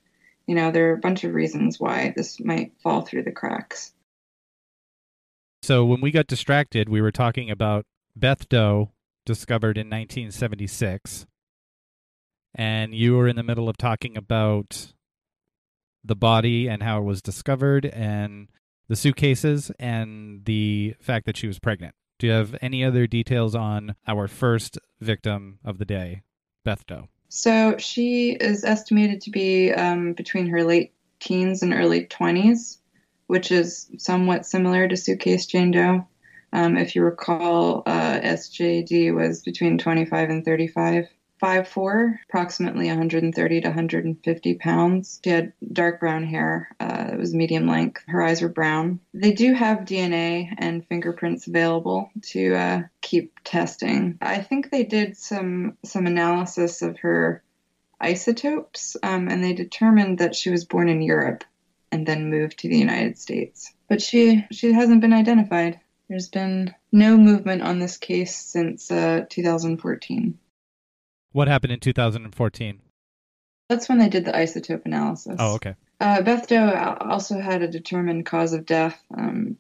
You 0.47 0.55
know, 0.55 0.71
there 0.71 0.91
are 0.91 0.95
a 0.95 0.99
bunch 0.99 1.25
of 1.25 1.35
reasons 1.35 1.79
why 1.79 2.13
this 2.17 2.41
might 2.41 2.73
fall 2.83 3.03
through 3.03 3.25
the 3.25 3.33
cracks. 3.33 3.93
So 5.63 5.85
when 5.85 6.01
we 6.01 6.11
got 6.11 6.27
distracted, 6.27 6.89
we 6.89 7.01
were 7.01 7.13
talking 7.13 7.49
about 7.49 7.87
Beth 8.17 8.49
Doe, 8.49 8.91
discovered 9.25 9.79
in 9.79 9.87
1976, 9.87 11.27
and 12.55 12.93
you 12.93 13.17
were 13.17 13.29
in 13.29 13.37
the 13.37 13.45
middle 13.45 13.69
of 13.69 13.77
talking 13.77 14.17
about 14.17 14.93
the 16.05 16.17
body 16.17 16.69
and 16.69 16.83
how 16.83 16.99
it 16.99 17.05
was 17.05 17.23
discovered, 17.23 17.87
and 17.87 18.49
the 18.89 18.97
suitcases, 18.97 19.71
and 19.79 20.45
the 20.47 20.97
fact 21.01 21.27
that 21.27 21.37
she 21.37 21.47
was 21.47 21.61
pregnant. 21.61 21.95
Do 22.19 22.27
you 22.27 22.33
have 22.33 22.57
any 22.61 22.85
other 22.85 23.07
details 23.07 23.55
on 23.55 23.95
our 24.09 24.27
first 24.27 24.79
victim 25.01 25.61
of 25.65 25.79
the 25.79 25.85
day, 25.85 26.23
Beth 26.65 26.85
Doe? 26.87 27.09
So 27.29 27.77
she 27.79 28.33
is 28.33 28.65
estimated 28.65 29.21
to 29.23 29.31
be 29.31 29.73
um, 29.73 30.13
between 30.15 30.49
her 30.49 30.65
late 30.65 30.93
teens 31.21 31.63
and 31.63 31.73
early 31.73 32.07
20s, 32.07 32.79
which 33.33 33.51
is 33.51 33.89
somewhat 33.97 34.45
similar 34.45 34.87
to 34.87 34.95
Suitcase 34.95 35.47
Jane 35.47 35.71
Doe. 35.71 36.07
Um, 36.53 36.77
if 36.77 36.95
you 36.95 37.03
recall, 37.03 37.83
uh, 37.87 38.21
SJD 38.21 39.15
was 39.15 39.41
between 39.41 39.79
25 39.79 40.29
and 40.29 40.45
35. 40.45 41.09
5'4, 41.43 42.19
approximately 42.29 42.89
130 42.89 43.61
to 43.63 43.69
150 43.69 44.55
pounds. 44.57 45.19
She 45.25 45.31
had 45.31 45.55
dark 45.73 45.99
brown 45.99 46.25
hair. 46.25 46.69
Uh, 46.79 47.09
it 47.15 47.19
was 47.19 47.33
medium 47.35 47.67
length. 47.67 48.05
Her 48.07 48.23
eyes 48.23 48.43
were 48.43 48.51
brown. 48.51 49.01
They 49.15 49.33
do 49.33 49.55
have 49.55 49.79
DNA 49.79 50.55
and 50.59 50.87
fingerprints 50.87 51.47
available 51.47 52.11
to 52.33 52.55
uh, 52.55 52.83
keep 53.01 53.33
testing. 53.45 54.19
I 54.21 54.43
think 54.43 54.71
they 54.71 54.85
did 54.85 55.17
some 55.17 55.79
some 55.87 56.07
analysis 56.07 56.83
of 56.83 56.99
her 56.99 57.43
isotopes, 57.99 58.97
um, 59.03 59.29
and 59.29 59.43
they 59.43 59.55
determined 59.55 60.19
that 60.19 60.37
she 60.37 60.51
was 60.51 60.67
born 60.67 60.91
in 60.91 61.01
Europe 61.01 61.45
and 61.93 62.07
then 62.07 62.31
moved 62.31 62.59
to 62.59 62.69
the 62.69 62.79
United 62.79 63.19
States. 63.19 63.73
But 63.89 64.03
she 64.03 64.45
she 64.51 64.73
hasn't 64.73 65.03
been 65.03 65.13
identified. 65.13 65.79
There's 66.09 66.29
been 66.29 66.75
no 66.91 67.17
movement 67.17 67.63
on 67.63 67.79
this 67.79 67.99
case 67.99 68.35
since 68.35 68.91
uh, 68.91 69.27
2014. 69.31 70.39
What 71.33 71.49
happened 71.49 71.73
in 71.73 71.81
2014? 71.81 72.81
That's 73.69 73.89
when 73.89 73.99
they 73.99 74.09
did 74.09 74.25
the 74.25 74.33
isotope 74.33 74.85
analysis. 74.85 75.37
Oh, 75.39 75.55
okay. 75.55 75.75
Uh, 76.01 76.21
Beth 76.21 76.49
Doe 76.49 76.97
also 77.01 77.41
had 77.41 77.63
a 77.63 77.69
determined 77.69 78.27
cause 78.27 78.53
of 78.53 78.67
death. 78.67 79.01
Um, 79.17 79.57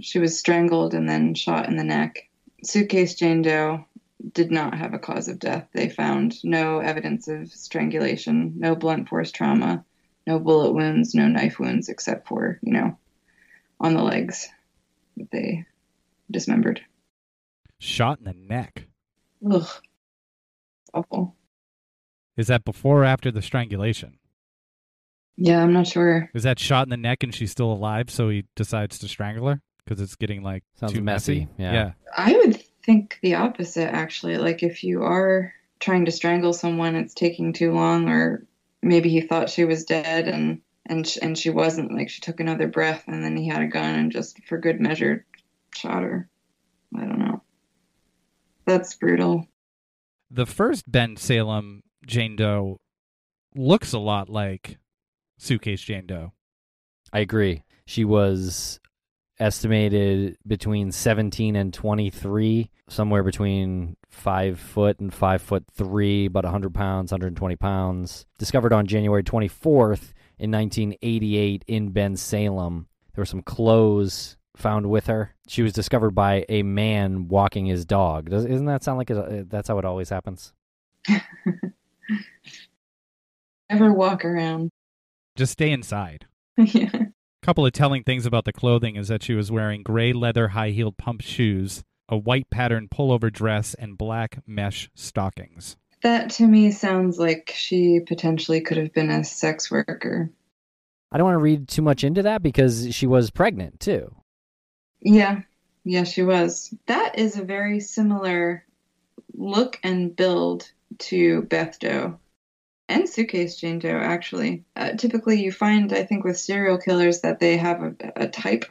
she 0.00 0.18
was 0.18 0.38
strangled 0.38 0.94
and 0.94 1.08
then 1.08 1.34
shot 1.34 1.68
in 1.68 1.76
the 1.76 1.84
neck. 1.84 2.28
Suitcase 2.62 3.14
Jane 3.14 3.42
Doe 3.42 3.84
did 4.32 4.50
not 4.50 4.74
have 4.74 4.94
a 4.94 4.98
cause 4.98 5.28
of 5.28 5.38
death. 5.38 5.68
They 5.72 5.88
found 5.88 6.42
no 6.44 6.78
evidence 6.78 7.28
of 7.28 7.50
strangulation, 7.50 8.54
no 8.58 8.74
blunt 8.74 9.08
force 9.08 9.32
trauma, 9.32 9.84
no 10.26 10.38
bullet 10.38 10.72
wounds, 10.72 11.14
no 11.14 11.28
knife 11.28 11.58
wounds, 11.58 11.88
except 11.88 12.28
for, 12.28 12.58
you 12.62 12.72
know, 12.72 12.98
on 13.80 13.94
the 13.94 14.02
legs 14.02 14.48
that 15.16 15.30
they 15.30 15.64
dismembered. 16.30 16.80
Shot 17.78 18.18
in 18.18 18.24
the 18.24 18.34
neck. 18.34 18.86
Ugh. 19.48 19.68
Awful. 20.92 21.36
Is 22.36 22.48
that 22.48 22.64
before 22.64 23.02
or 23.02 23.04
after 23.04 23.30
the 23.30 23.42
strangulation? 23.42 24.18
Yeah, 25.36 25.62
I'm 25.62 25.72
not 25.72 25.86
sure. 25.86 26.30
Is 26.34 26.44
that 26.44 26.58
shot 26.58 26.86
in 26.86 26.90
the 26.90 26.96
neck 26.96 27.22
and 27.22 27.34
she's 27.34 27.50
still 27.50 27.70
alive, 27.70 28.10
so 28.10 28.30
he 28.30 28.44
decides 28.54 28.98
to 28.98 29.08
strangle 29.08 29.48
her 29.48 29.60
because 29.84 30.00
it's 30.00 30.16
getting 30.16 30.42
like 30.42 30.64
Sounds 30.80 30.94
too 30.94 31.02
messy, 31.02 31.48
yeah. 31.58 31.72
yeah. 31.72 31.92
I 32.16 32.32
would 32.32 32.62
think 32.82 33.18
the 33.22 33.34
opposite, 33.34 33.92
actually. 33.92 34.38
Like, 34.38 34.62
if 34.62 34.82
you 34.82 35.02
are 35.02 35.52
trying 35.78 36.06
to 36.06 36.12
strangle 36.12 36.54
someone, 36.54 36.96
it's 36.96 37.14
taking 37.14 37.52
too 37.52 37.72
long, 37.72 38.08
or 38.08 38.46
maybe 38.86 39.10
he 39.10 39.20
thought 39.20 39.50
she 39.50 39.64
was 39.64 39.84
dead 39.84 40.28
and 40.28 40.60
and 40.86 41.06
sh- 41.06 41.18
and 41.20 41.36
she 41.36 41.50
wasn't 41.50 41.92
like 41.92 42.08
she 42.08 42.20
took 42.20 42.40
another 42.40 42.68
breath 42.68 43.04
and 43.06 43.22
then 43.22 43.36
he 43.36 43.48
had 43.48 43.62
a 43.62 43.66
gun 43.66 43.94
and 43.94 44.12
just 44.12 44.42
for 44.44 44.58
good 44.58 44.80
measure 44.80 45.24
shot 45.74 46.02
her. 46.02 46.28
I 46.94 47.00
don't 47.00 47.18
know. 47.18 47.42
That's 48.64 48.94
brutal. 48.94 49.46
The 50.30 50.46
first 50.46 50.90
Bensalem 50.90 51.80
Jane 52.06 52.36
Doe 52.36 52.78
looks 53.54 53.92
a 53.92 53.98
lot 53.98 54.28
like 54.28 54.78
Suitcase 55.38 55.82
Jane 55.82 56.06
Doe. 56.06 56.32
I 57.12 57.20
agree. 57.20 57.62
She 57.86 58.04
was 58.04 58.80
estimated 59.38 60.38
between 60.46 60.92
17 60.92 61.56
and 61.56 61.72
23, 61.72 62.70
somewhere 62.88 63.22
between 63.22 63.96
five 64.08 64.58
foot 64.58 64.98
and 65.00 65.12
five 65.12 65.42
foot 65.42 65.64
three, 65.74 66.26
about 66.26 66.44
100 66.44 66.74
pounds, 66.74 67.12
120 67.12 67.56
pounds. 67.56 68.26
Discovered 68.38 68.72
on 68.72 68.86
January 68.86 69.22
24th 69.22 70.12
in 70.38 70.50
1988 70.50 71.64
in 71.66 71.92
Bensalem. 71.92 72.86
There 73.14 73.22
were 73.22 73.26
some 73.26 73.42
clothes 73.42 74.36
found 74.56 74.88
with 74.88 75.06
her. 75.06 75.34
She 75.48 75.62
was 75.62 75.72
discovered 75.72 76.10
by 76.10 76.44
a 76.48 76.62
man 76.62 77.28
walking 77.28 77.66
his 77.66 77.84
dog. 77.84 78.30
Does, 78.30 78.44
isn't 78.44 78.66
that 78.66 78.82
sound 78.84 78.98
like 78.98 79.10
a, 79.10 79.20
uh, 79.20 79.44
that's 79.46 79.68
how 79.68 79.78
it 79.78 79.84
always 79.84 80.08
happens? 80.08 80.52
Never 83.70 83.92
walk 83.92 84.24
around. 84.24 84.70
Just 85.36 85.52
stay 85.52 85.70
inside. 85.70 86.26
yeah. 86.56 87.06
Couple 87.46 87.64
of 87.64 87.72
telling 87.72 88.02
things 88.02 88.26
about 88.26 88.44
the 88.44 88.52
clothing 88.52 88.96
is 88.96 89.06
that 89.06 89.22
she 89.22 89.32
was 89.32 89.52
wearing 89.52 89.84
gray 89.84 90.12
leather 90.12 90.48
high 90.48 90.70
heeled 90.70 90.96
pump 90.96 91.20
shoes, 91.20 91.84
a 92.08 92.16
white 92.16 92.50
patterned 92.50 92.90
pullover 92.90 93.32
dress, 93.32 93.72
and 93.74 93.96
black 93.96 94.40
mesh 94.48 94.90
stockings. 94.96 95.76
That 96.02 96.30
to 96.30 96.46
me 96.48 96.72
sounds 96.72 97.20
like 97.20 97.52
she 97.54 98.00
potentially 98.00 98.60
could 98.62 98.78
have 98.78 98.92
been 98.92 99.10
a 99.10 99.22
sex 99.22 99.70
worker. 99.70 100.28
I 101.12 101.18
don't 101.18 101.24
want 101.24 101.36
to 101.36 101.38
read 101.38 101.68
too 101.68 101.82
much 101.82 102.02
into 102.02 102.24
that 102.24 102.42
because 102.42 102.92
she 102.92 103.06
was 103.06 103.30
pregnant 103.30 103.78
too. 103.78 104.12
Yeah, 105.00 105.42
yeah, 105.84 106.02
she 106.02 106.24
was. 106.24 106.74
That 106.86 107.16
is 107.16 107.38
a 107.38 107.44
very 107.44 107.78
similar 107.78 108.64
look 109.34 109.78
and 109.84 110.16
build 110.16 110.68
to 110.98 111.42
Beth 111.42 111.78
Doe 111.78 112.18
and 112.88 113.08
Suitcase 113.08 113.56
Jane 113.56 113.78
Doe, 113.78 113.98
actually. 113.98 114.64
Uh, 114.76 114.92
typically, 114.92 115.42
you 115.42 115.50
find, 115.50 115.92
I 115.92 116.04
think, 116.04 116.24
with 116.24 116.38
serial 116.38 116.78
killers 116.78 117.20
that 117.20 117.40
they 117.40 117.56
have 117.56 117.82
a, 117.82 117.94
a 118.16 118.28
type 118.28 118.64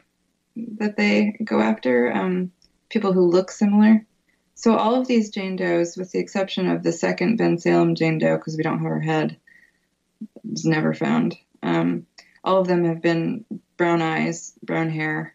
that 0.78 0.96
they 0.96 1.36
go 1.44 1.60
after, 1.60 2.12
um, 2.12 2.52
people 2.88 3.12
who 3.12 3.30
look 3.30 3.50
similar. 3.50 4.06
So, 4.54 4.76
all 4.76 4.94
of 4.94 5.06
these 5.06 5.30
Jane 5.30 5.56
Does, 5.56 5.96
with 5.96 6.12
the 6.12 6.18
exception 6.18 6.68
of 6.68 6.82
the 6.82 6.92
second 6.92 7.38
Bensalem 7.38 7.94
Jane 7.94 8.18
Doe, 8.18 8.36
because 8.36 8.56
we 8.56 8.62
don't 8.62 8.78
have 8.78 8.88
her 8.88 9.00
head, 9.00 9.36
was 10.44 10.64
never 10.64 10.94
found. 10.94 11.36
Um, 11.62 12.06
all 12.42 12.60
of 12.60 12.68
them 12.68 12.84
have 12.84 13.02
been 13.02 13.44
brown 13.76 14.00
eyes, 14.00 14.54
brown 14.62 14.88
hair, 14.88 15.34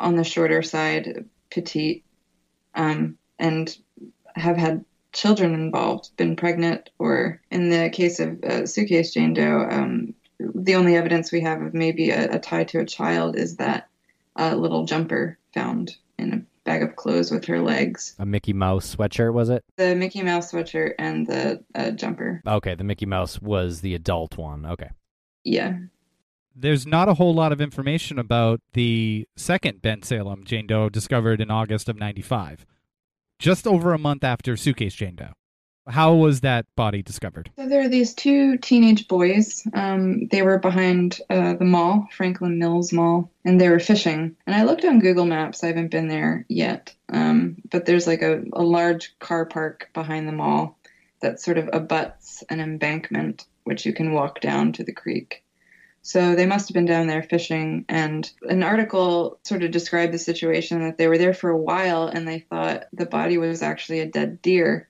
on 0.00 0.16
the 0.16 0.24
shorter 0.24 0.62
side, 0.62 1.26
petite, 1.50 2.04
um, 2.74 3.18
and 3.38 3.76
have 4.34 4.56
had 4.56 4.84
children 5.14 5.54
involved, 5.54 6.10
been 6.16 6.36
pregnant, 6.36 6.90
or 6.98 7.40
in 7.50 7.70
the 7.70 7.88
case 7.90 8.20
of 8.20 8.42
uh, 8.44 8.66
Suitcase 8.66 9.14
Jane 9.14 9.32
Doe, 9.32 9.66
um, 9.70 10.14
the 10.38 10.74
only 10.74 10.96
evidence 10.96 11.32
we 11.32 11.40
have 11.40 11.62
of 11.62 11.72
maybe 11.72 12.10
a, 12.10 12.34
a 12.34 12.38
tie 12.38 12.64
to 12.64 12.80
a 12.80 12.84
child 12.84 13.36
is 13.36 13.56
that 13.56 13.88
uh, 14.38 14.54
little 14.54 14.84
jumper 14.84 15.38
found 15.54 15.96
in 16.18 16.32
a 16.32 16.42
bag 16.64 16.82
of 16.82 16.96
clothes 16.96 17.30
with 17.30 17.44
her 17.44 17.60
legs. 17.60 18.14
A 18.18 18.26
Mickey 18.26 18.52
Mouse 18.52 18.96
sweatshirt, 18.96 19.32
was 19.32 19.48
it? 19.48 19.64
The 19.76 19.94
Mickey 19.94 20.22
Mouse 20.22 20.52
sweatshirt 20.52 20.94
and 20.98 21.26
the 21.26 21.62
uh, 21.74 21.90
jumper. 21.92 22.42
Okay, 22.46 22.74
the 22.74 22.84
Mickey 22.84 23.06
Mouse 23.06 23.40
was 23.40 23.80
the 23.80 23.94
adult 23.94 24.36
one. 24.36 24.66
Okay. 24.66 24.90
Yeah. 25.44 25.78
There's 26.56 26.86
not 26.86 27.08
a 27.08 27.14
whole 27.14 27.34
lot 27.34 27.52
of 27.52 27.60
information 27.60 28.18
about 28.18 28.60
the 28.74 29.26
second 29.36 29.82
Bensalem 29.82 30.44
Jane 30.44 30.66
Doe 30.66 30.88
discovered 30.88 31.40
in 31.40 31.50
August 31.50 31.88
of 31.88 31.98
95, 31.98 32.64
just 33.38 33.66
over 33.66 33.92
a 33.92 33.98
month 33.98 34.24
after 34.24 34.56
Suitcase 34.56 34.94
Jane 34.94 35.16
Doe. 35.16 35.32
How 35.86 36.14
was 36.14 36.40
that 36.40 36.64
body 36.76 37.02
discovered? 37.02 37.50
So 37.56 37.68
there 37.68 37.82
are 37.82 37.88
these 37.88 38.14
two 38.14 38.56
teenage 38.56 39.06
boys. 39.06 39.66
Um, 39.74 40.28
they 40.28 40.40
were 40.40 40.58
behind 40.58 41.20
uh, 41.28 41.54
the 41.54 41.66
mall, 41.66 42.08
Franklin 42.10 42.58
Mills 42.58 42.90
Mall, 42.90 43.30
and 43.44 43.60
they 43.60 43.68
were 43.68 43.80
fishing. 43.80 44.34
And 44.46 44.56
I 44.56 44.64
looked 44.64 44.84
on 44.84 45.00
Google 45.00 45.26
Maps. 45.26 45.62
I 45.62 45.66
haven't 45.66 45.90
been 45.90 46.08
there 46.08 46.46
yet, 46.48 46.94
um, 47.10 47.56
but 47.70 47.84
there's 47.84 48.06
like 48.06 48.22
a, 48.22 48.42
a 48.54 48.62
large 48.62 49.18
car 49.18 49.44
park 49.44 49.90
behind 49.92 50.26
the 50.26 50.32
mall 50.32 50.78
that 51.20 51.40
sort 51.40 51.58
of 51.58 51.68
abuts 51.72 52.42
an 52.48 52.60
embankment, 52.60 53.44
which 53.64 53.84
you 53.84 53.92
can 53.92 54.12
walk 54.12 54.40
down 54.40 54.72
to 54.72 54.84
the 54.84 54.92
creek. 54.92 55.43
So 56.06 56.34
they 56.34 56.44
must 56.44 56.68
have 56.68 56.74
been 56.74 56.84
down 56.84 57.06
there 57.06 57.22
fishing. 57.22 57.86
And 57.88 58.30
an 58.42 58.62
article 58.62 59.38
sort 59.42 59.62
of 59.62 59.70
described 59.70 60.12
the 60.12 60.18
situation 60.18 60.82
that 60.82 60.98
they 60.98 61.08
were 61.08 61.16
there 61.16 61.32
for 61.32 61.48
a 61.48 61.56
while 61.56 62.08
and 62.08 62.28
they 62.28 62.40
thought 62.40 62.84
the 62.92 63.06
body 63.06 63.38
was 63.38 63.62
actually 63.62 64.00
a 64.00 64.06
dead 64.06 64.42
deer 64.42 64.86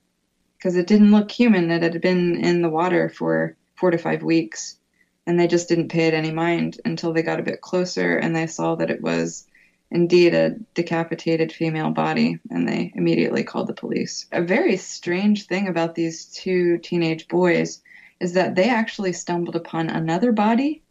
because 0.58 0.74
it 0.74 0.88
didn't 0.88 1.12
look 1.12 1.30
human. 1.30 1.70
It 1.70 1.84
had 1.84 2.00
been 2.00 2.44
in 2.44 2.62
the 2.62 2.68
water 2.68 3.08
for 3.08 3.56
four 3.76 3.92
to 3.92 3.96
five 3.96 4.24
weeks. 4.24 4.76
And 5.24 5.38
they 5.38 5.46
just 5.46 5.68
didn't 5.68 5.90
pay 5.90 6.08
it 6.08 6.14
any 6.14 6.32
mind 6.32 6.80
until 6.84 7.12
they 7.12 7.22
got 7.22 7.38
a 7.38 7.44
bit 7.44 7.60
closer 7.60 8.16
and 8.16 8.34
they 8.34 8.48
saw 8.48 8.74
that 8.74 8.90
it 8.90 9.00
was 9.00 9.46
indeed 9.92 10.34
a 10.34 10.56
decapitated 10.74 11.52
female 11.52 11.90
body. 11.90 12.40
And 12.50 12.68
they 12.68 12.92
immediately 12.92 13.44
called 13.44 13.68
the 13.68 13.72
police. 13.72 14.26
A 14.32 14.42
very 14.42 14.76
strange 14.78 15.46
thing 15.46 15.68
about 15.68 15.94
these 15.94 16.24
two 16.24 16.78
teenage 16.78 17.28
boys 17.28 17.82
is 18.18 18.32
that 18.32 18.56
they 18.56 18.68
actually 18.68 19.12
stumbled 19.12 19.54
upon 19.54 19.90
another 19.90 20.32
body 20.32 20.82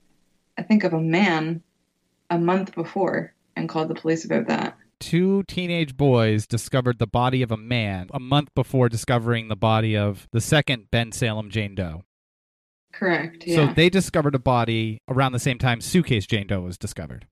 I 0.58 0.64
think 0.64 0.84
of 0.84 0.94
a 0.94 1.02
man 1.02 1.62
a 2.30 2.38
month 2.38 2.76
before 2.76 3.34
and 3.56 3.70
called 3.70 3.90
the 3.90 3.96
police 3.96 4.26
about 4.26 4.48
that. 4.48 4.78
Two 5.00 5.44
teenage 5.44 5.98
boys 5.98 6.48
discovered 6.48 6.98
the 6.98 7.08
body 7.08 7.42
of 7.42 7.52
a 7.52 7.58
man 7.58 8.10
a 8.14 8.20
month 8.20 8.54
before 8.56 8.88
discovering 8.88 9.48
the 9.48 9.56
body 9.56 9.98
of 9.98 10.28
the 10.32 10.40
second 10.40 10.90
Bensalem 10.92 11.50
Jane 11.50 11.76
Doe. 11.76 12.04
Correct. 12.94 13.46
Yeah. 13.46 13.56
So 13.56 13.74
they 13.74 13.90
discovered 13.90 14.36
a 14.36 14.40
body 14.40 15.00
around 15.10 15.34
the 15.34 15.40
same 15.40 15.58
time 15.58 15.82
Suitcase 15.82 16.26
Jane 16.26 16.48
Doe 16.48 16.62
was 16.62 16.78
discovered. 16.78 17.28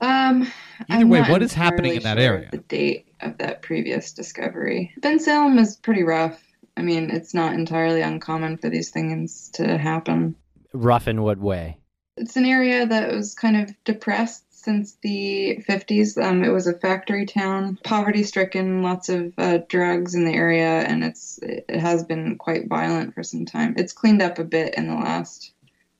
Um, 0.00 0.42
Either 0.88 1.02
I'm 1.02 1.08
way, 1.08 1.22
what 1.22 1.42
is 1.42 1.54
happening 1.54 1.94
in 1.94 2.02
that 2.02 2.18
sure 2.18 2.34
area? 2.34 2.48
The 2.50 2.58
date 2.58 3.08
of 3.20 3.38
that 3.38 3.62
previous 3.62 4.12
discovery. 4.12 4.92
Bensalem 5.00 5.58
is 5.58 5.76
pretty 5.76 6.02
rough. 6.02 6.42
I 6.76 6.82
mean, 6.82 7.10
it's 7.10 7.32
not 7.32 7.54
entirely 7.54 8.02
uncommon 8.02 8.58
for 8.58 8.68
these 8.68 8.90
things 8.90 9.50
to 9.54 9.78
happen. 9.78 10.34
Rough 10.72 11.06
in 11.06 11.22
what 11.22 11.38
way? 11.38 11.78
It's 12.16 12.36
an 12.36 12.44
area 12.44 12.86
that 12.86 13.12
was 13.12 13.34
kind 13.34 13.56
of 13.56 13.74
depressed 13.84 14.44
since 14.50 14.96
the 15.02 15.62
50s. 15.68 16.22
Um, 16.22 16.42
it 16.42 16.48
was 16.48 16.66
a 16.66 16.78
factory 16.78 17.26
town, 17.26 17.78
poverty 17.84 18.22
stricken, 18.22 18.82
lots 18.82 19.08
of 19.08 19.32
uh, 19.36 19.58
drugs 19.68 20.14
in 20.14 20.24
the 20.24 20.32
area, 20.32 20.80
and 20.80 21.04
it's 21.04 21.38
it 21.42 21.68
has 21.70 22.04
been 22.04 22.36
quite 22.38 22.68
violent 22.68 23.14
for 23.14 23.22
some 23.22 23.44
time. 23.44 23.74
It's 23.76 23.92
cleaned 23.92 24.22
up 24.22 24.38
a 24.38 24.44
bit 24.44 24.74
in 24.74 24.86
the 24.86 24.94
last 24.94 25.52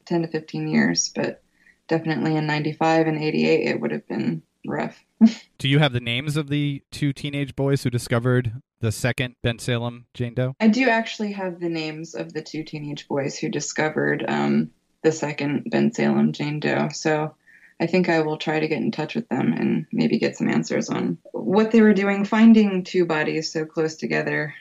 10 0.07 0.23
to 0.23 0.29
15 0.29 0.69
years, 0.69 1.11
but 1.15 1.43
definitely 1.89 2.37
in 2.37 2.47
95 2.47 3.07
and 3.07 3.19
88 3.19 3.69
it 3.69 3.81
would 3.81 3.91
have 3.91 4.07
been 4.09 4.43
rough. 4.67 5.05
Do 5.59 5.69
you 5.69 5.79
have 5.79 5.93
the 5.93 6.01
names 6.01 6.37
of 6.37 6.49
the 6.49 6.83
two 6.91 7.13
teenage 7.13 7.55
boys 7.55 7.83
who 7.83 7.91
discovered 7.91 8.53
the 8.81 8.93
second 8.93 9.37
Bensalem 9.45 10.05
Jane 10.15 10.35
Doe? 10.35 10.55
I 10.61 10.69
do 10.69 10.89
actually 10.89 11.33
have 11.33 11.61
the 11.61 11.69
names 11.69 12.15
of 12.15 12.33
the 12.33 12.43
two 12.43 12.65
teenage 12.65 13.09
boys 13.09 13.39
who 13.39 13.49
discovered 13.49 14.25
um, 14.29 14.71
the 15.05 15.13
second 15.13 15.67
Bensalem 15.71 16.33
Jane 16.33 16.59
Doe. 16.59 16.89
So 16.93 17.37
I 17.79 17.87
think 17.87 18.09
I 18.09 18.21
will 18.21 18.39
try 18.39 18.59
to 18.59 18.67
get 18.67 18.83
in 18.83 18.91
touch 18.91 19.15
with 19.15 19.29
them 19.29 19.53
and 19.53 19.87
maybe 19.93 20.19
get 20.19 20.37
some 20.37 20.49
answers 20.49 20.89
on 20.89 21.19
what 21.33 21.71
they 21.71 21.83
were 21.83 21.95
doing 21.95 22.25
finding 22.25 22.83
two 22.83 23.05
bodies 23.05 23.53
so 23.53 23.65
close 23.65 23.97
together. 23.97 24.55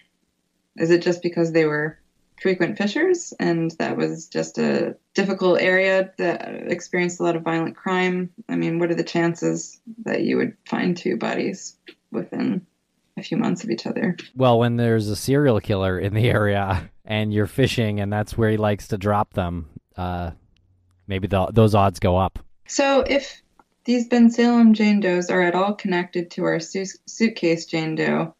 Is 0.75 0.91
it 0.91 1.01
just 1.01 1.21
because 1.21 1.51
they 1.51 1.65
were 1.65 1.97
frequent 2.41 2.77
fishers 2.77 3.33
and 3.39 3.71
that 3.79 3.95
was 3.95 4.27
just 4.27 4.57
a 4.57 4.97
difficult 5.13 5.61
area 5.61 6.11
that 6.17 6.71
experienced 6.71 7.19
a 7.19 7.23
lot 7.23 7.35
of 7.35 7.43
violent 7.43 7.77
crime? 7.77 8.31
I 8.49 8.55
mean, 8.55 8.79
what 8.79 8.91
are 8.91 8.95
the 8.95 9.03
chances 9.03 9.79
that 10.05 10.23
you 10.23 10.37
would 10.37 10.57
find 10.65 10.97
two 10.97 11.17
bodies 11.17 11.77
within 12.11 12.65
a 13.15 13.23
few 13.23 13.37
months 13.37 13.63
of 13.63 13.69
each 13.69 13.85
other? 13.85 14.17
Well, 14.35 14.59
when 14.59 14.75
there's 14.75 15.07
a 15.07 15.15
serial 15.15 15.61
killer 15.61 15.99
in 15.99 16.13
the 16.13 16.29
area 16.29 16.89
and 17.05 17.33
you're 17.33 17.47
fishing 17.47 17.99
and 17.99 18.11
that's 18.11 18.37
where 18.37 18.49
he 18.49 18.57
likes 18.57 18.87
to 18.89 18.97
drop 18.97 19.33
them, 19.35 19.69
uh, 19.97 20.31
maybe 21.07 21.27
the, 21.27 21.47
those 21.47 21.75
odds 21.75 21.99
go 21.99 22.17
up. 22.17 22.39
So, 22.67 23.01
if 23.01 23.41
these 23.85 24.07
Bensalem 24.07 24.73
Jane 24.73 24.99
Does 24.99 25.29
are 25.29 25.41
at 25.41 25.55
all 25.55 25.73
connected 25.73 26.31
to 26.31 26.45
our 26.45 26.59
su- 26.59 26.85
suitcase 27.05 27.65
Jane 27.65 27.95
Doe, 27.95 28.33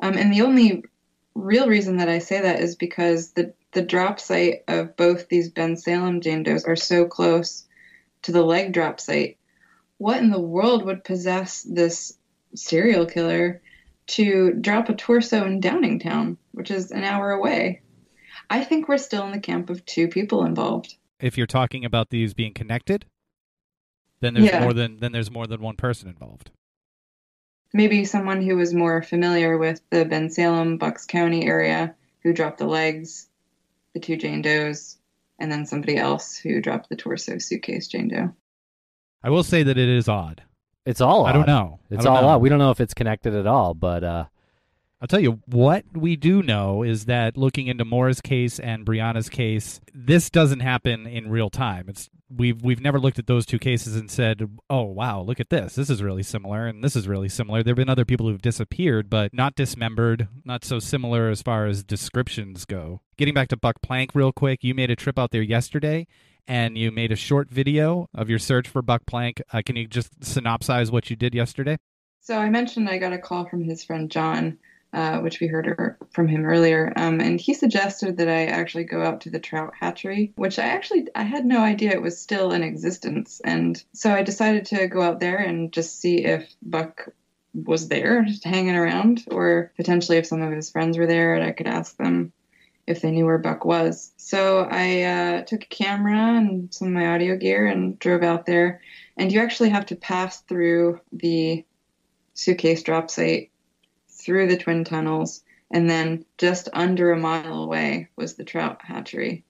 um, 0.00 0.16
and 0.16 0.32
the 0.32 0.42
only 0.42 0.84
real 1.34 1.68
reason 1.68 1.98
that 1.98 2.08
I 2.08 2.18
say 2.18 2.40
that 2.40 2.60
is 2.60 2.76
because 2.76 3.32
the 3.32 3.52
the 3.72 3.82
drop 3.82 4.18
site 4.18 4.62
of 4.68 4.96
both 4.96 5.28
these 5.28 5.50
Bensalem 5.50 6.22
Jane 6.22 6.42
Does 6.42 6.64
are 6.64 6.76
so 6.76 7.04
close 7.04 7.66
to 8.22 8.32
the 8.32 8.42
leg 8.42 8.72
drop 8.72 9.00
site. 9.00 9.36
What 9.98 10.18
in 10.18 10.30
the 10.30 10.40
world 10.40 10.84
would 10.86 11.04
possess 11.04 11.62
this 11.62 12.16
serial 12.54 13.04
killer 13.06 13.60
to 14.08 14.52
drop 14.52 14.88
a 14.88 14.94
torso 14.94 15.44
in 15.44 15.60
Downingtown, 15.60 16.36
which 16.52 16.70
is 16.70 16.90
an 16.90 17.04
hour 17.04 17.32
away? 17.32 17.82
I 18.50 18.62
think 18.64 18.88
we're 18.88 18.98
still 18.98 19.24
in 19.26 19.32
the 19.32 19.40
camp 19.40 19.70
of 19.70 19.84
two 19.86 20.08
people 20.08 20.44
involved. 20.44 20.96
if 21.18 21.38
you're 21.38 21.46
talking 21.46 21.84
about 21.84 22.10
these 22.10 22.34
being 22.34 22.52
connected, 22.52 23.06
then 24.20 24.34
there's 24.34 24.46
Yeah. 24.46 24.60
more 24.60 24.72
than 24.74 24.98
then 24.98 25.12
there's 25.12 25.30
more 25.30 25.46
than 25.46 25.60
one 25.62 25.76
person 25.76 26.08
involved. 26.08 26.50
Maybe 27.72 28.04
someone 28.04 28.42
who 28.42 28.56
was 28.56 28.72
more 28.74 29.02
familiar 29.02 29.58
with 29.58 29.80
the 29.90 30.04
Bensalem, 30.04 30.78
Bucks 30.78 31.06
County 31.06 31.46
area 31.46 31.94
who 32.22 32.32
dropped 32.32 32.58
the 32.58 32.66
legs, 32.66 33.28
the 33.94 34.00
two 34.00 34.16
Jane 34.16 34.42
Does, 34.42 34.98
and 35.38 35.50
then 35.50 35.66
somebody 35.66 35.96
else 35.96 36.36
who 36.36 36.60
dropped 36.60 36.88
the 36.88 36.96
torso 36.96 37.38
suitcase 37.38 37.88
Jane 37.88 38.08
Doe. 38.08 38.32
I 39.22 39.30
will 39.30 39.42
say 39.42 39.62
that 39.62 39.76
it 39.78 39.88
is 39.88 40.08
odd. 40.08 40.42
It's 40.84 41.00
all 41.00 41.26
I 41.26 41.32
don't 41.32 41.46
know. 41.48 41.80
It's 41.90 42.04
don't 42.04 42.14
all 42.16 42.22
know. 42.22 42.28
odd. 42.28 42.42
We 42.42 42.48
don't 42.48 42.58
know 42.60 42.70
if 42.70 42.80
it's 42.80 42.94
connected 42.94 43.34
at 43.34 43.46
all, 43.46 43.74
but 43.74 44.04
uh, 44.04 44.24
I'll 45.00 45.08
tell 45.08 45.20
you 45.20 45.40
what 45.46 45.84
we 45.94 46.16
do 46.16 46.42
know 46.42 46.82
is 46.82 47.04
that 47.04 47.36
looking 47.36 47.66
into 47.66 47.84
Maura's 47.84 48.22
case 48.22 48.58
and 48.58 48.86
Brianna's 48.86 49.28
case, 49.28 49.80
this 49.94 50.30
doesn't 50.30 50.60
happen 50.60 51.06
in 51.06 51.28
real 51.28 51.50
time. 51.50 51.86
It's 51.88 52.08
we've 52.30 52.62
we've 52.62 52.80
never 52.80 52.98
looked 52.98 53.18
at 53.18 53.26
those 53.26 53.44
two 53.44 53.58
cases 53.58 53.94
and 53.94 54.10
said, 54.10 54.48
"Oh 54.70 54.84
wow, 54.84 55.20
look 55.20 55.38
at 55.38 55.50
this. 55.50 55.74
This 55.74 55.90
is 55.90 56.02
really 56.02 56.22
similar 56.22 56.66
and 56.66 56.82
this 56.82 56.96
is 56.96 57.06
really 57.06 57.28
similar." 57.28 57.62
There've 57.62 57.76
been 57.76 57.90
other 57.90 58.06
people 58.06 58.26
who've 58.26 58.40
disappeared, 58.40 59.10
but 59.10 59.34
not 59.34 59.54
dismembered, 59.54 60.28
not 60.44 60.64
so 60.64 60.78
similar 60.78 61.28
as 61.28 61.42
far 61.42 61.66
as 61.66 61.84
descriptions 61.84 62.64
go. 62.64 63.02
Getting 63.18 63.34
back 63.34 63.48
to 63.48 63.56
Buck 63.56 63.82
Plank 63.82 64.14
real 64.14 64.32
quick, 64.32 64.64
you 64.64 64.74
made 64.74 64.90
a 64.90 64.96
trip 64.96 65.18
out 65.18 65.30
there 65.30 65.42
yesterday 65.42 66.06
and 66.48 66.78
you 66.78 66.90
made 66.90 67.12
a 67.12 67.16
short 67.16 67.50
video 67.50 68.08
of 68.14 68.30
your 68.30 68.38
search 68.38 68.68
for 68.68 68.80
Buck 68.80 69.04
Plank. 69.06 69.42
Uh, 69.52 69.62
can 69.64 69.76
you 69.76 69.86
just 69.86 70.20
synopsize 70.20 70.90
what 70.90 71.10
you 71.10 71.16
did 71.16 71.34
yesterday? 71.34 71.76
So 72.20 72.38
I 72.38 72.48
mentioned 72.48 72.88
I 72.88 72.98
got 72.98 73.12
a 73.12 73.18
call 73.18 73.46
from 73.46 73.62
his 73.62 73.84
friend 73.84 74.10
John, 74.10 74.58
uh, 74.96 75.20
which 75.20 75.40
we 75.40 75.46
heard 75.46 75.66
er- 75.66 75.98
from 76.10 76.26
him 76.26 76.46
earlier, 76.46 76.90
um, 76.96 77.20
and 77.20 77.38
he 77.38 77.52
suggested 77.52 78.16
that 78.16 78.28
I 78.28 78.46
actually 78.46 78.84
go 78.84 79.02
out 79.02 79.20
to 79.20 79.30
the 79.30 79.38
trout 79.38 79.74
hatchery, 79.78 80.32
which 80.36 80.58
I 80.58 80.64
actually 80.64 81.08
I 81.14 81.22
had 81.22 81.44
no 81.44 81.60
idea 81.60 81.92
it 81.92 82.00
was 82.00 82.18
still 82.18 82.50
in 82.52 82.62
existence, 82.62 83.40
and 83.44 83.80
so 83.92 84.12
I 84.12 84.22
decided 84.22 84.64
to 84.66 84.88
go 84.88 85.02
out 85.02 85.20
there 85.20 85.36
and 85.36 85.70
just 85.70 86.00
see 86.00 86.24
if 86.24 86.50
Buck 86.62 87.10
was 87.52 87.88
there, 87.88 88.24
just 88.24 88.44
hanging 88.44 88.74
around, 88.74 89.24
or 89.30 89.70
potentially 89.76 90.16
if 90.16 90.26
some 90.26 90.40
of 90.40 90.52
his 90.52 90.70
friends 90.70 90.96
were 90.96 91.06
there, 91.06 91.34
and 91.34 91.44
I 91.44 91.52
could 91.52 91.66
ask 91.66 91.94
them 91.98 92.32
if 92.86 93.02
they 93.02 93.10
knew 93.10 93.26
where 93.26 93.38
Buck 93.38 93.66
was. 93.66 94.12
So 94.16 94.66
I 94.70 95.02
uh, 95.02 95.42
took 95.42 95.62
a 95.64 95.66
camera 95.66 96.38
and 96.38 96.72
some 96.72 96.88
of 96.88 96.94
my 96.94 97.08
audio 97.08 97.36
gear 97.36 97.66
and 97.66 97.98
drove 97.98 98.22
out 98.22 98.46
there. 98.46 98.80
And 99.16 99.32
you 99.32 99.40
actually 99.40 99.70
have 99.70 99.86
to 99.86 99.96
pass 99.96 100.40
through 100.42 101.00
the 101.12 101.64
suitcase 102.34 102.82
drop 102.82 103.10
site 103.10 103.50
through 104.26 104.48
the 104.48 104.56
twin 104.56 104.82
tunnels, 104.82 105.44
and 105.70 105.88
then 105.88 106.24
just 106.36 106.68
under 106.72 107.12
a 107.12 107.18
mile 107.18 107.62
away 107.62 108.08
was 108.16 108.34
the 108.34 108.44
trout 108.44 108.80
hatchery. 108.82 109.44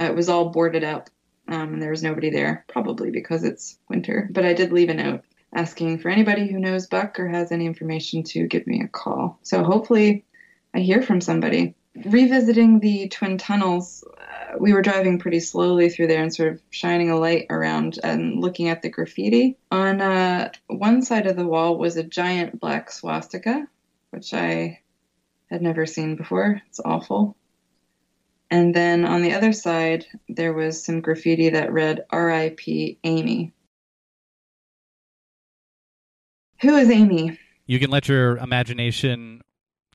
Uh, 0.00 0.04
it 0.04 0.14
was 0.14 0.28
all 0.28 0.50
boarded 0.50 0.84
up, 0.84 1.10
um, 1.48 1.74
and 1.74 1.82
there 1.82 1.90
was 1.90 2.04
nobody 2.04 2.30
there, 2.30 2.64
probably 2.68 3.10
because 3.10 3.42
it's 3.42 3.76
winter. 3.88 4.28
But 4.32 4.46
I 4.46 4.54
did 4.54 4.72
leave 4.72 4.90
a 4.90 4.94
note 4.94 5.22
asking 5.52 5.98
for 5.98 6.08
anybody 6.08 6.46
who 6.46 6.60
knows 6.60 6.86
Buck 6.86 7.18
or 7.18 7.28
has 7.28 7.50
any 7.50 7.66
information 7.66 8.22
to 8.22 8.46
give 8.46 8.66
me 8.66 8.80
a 8.80 8.88
call. 8.88 9.40
So 9.42 9.64
hopefully 9.64 10.24
I 10.72 10.78
hear 10.78 11.02
from 11.02 11.20
somebody. 11.20 11.74
Revisiting 12.06 12.80
the 12.80 13.08
twin 13.08 13.36
tunnels, 13.36 14.02
uh, 14.16 14.56
we 14.58 14.72
were 14.72 14.80
driving 14.80 15.18
pretty 15.18 15.40
slowly 15.40 15.90
through 15.90 16.06
there 16.06 16.22
and 16.22 16.34
sort 16.34 16.52
of 16.52 16.62
shining 16.70 17.10
a 17.10 17.18
light 17.18 17.46
around 17.50 17.98
and 18.02 18.40
looking 18.40 18.68
at 18.68 18.80
the 18.80 18.88
graffiti. 18.88 19.58
On 19.70 20.00
uh, 20.00 20.50
one 20.68 21.02
side 21.02 21.26
of 21.26 21.36
the 21.36 21.46
wall 21.46 21.76
was 21.76 21.96
a 21.96 22.02
giant 22.02 22.58
black 22.60 22.90
swastika, 22.90 23.66
which 24.12 24.32
I 24.34 24.80
had 25.50 25.62
never 25.62 25.86
seen 25.86 26.16
before. 26.16 26.60
It's 26.68 26.80
awful. 26.84 27.36
And 28.50 28.74
then 28.74 29.04
on 29.06 29.22
the 29.22 29.32
other 29.32 29.52
side, 29.52 30.06
there 30.28 30.52
was 30.52 30.84
some 30.84 31.00
graffiti 31.00 31.50
that 31.50 31.72
read 31.72 32.04
R.I.P. 32.10 32.98
Amy. 33.02 33.52
Who 36.60 36.76
is 36.76 36.90
Amy? 36.90 37.38
you 37.66 37.78
can 37.78 37.90
let 37.90 38.08
your 38.08 38.36
imagination 38.36 39.40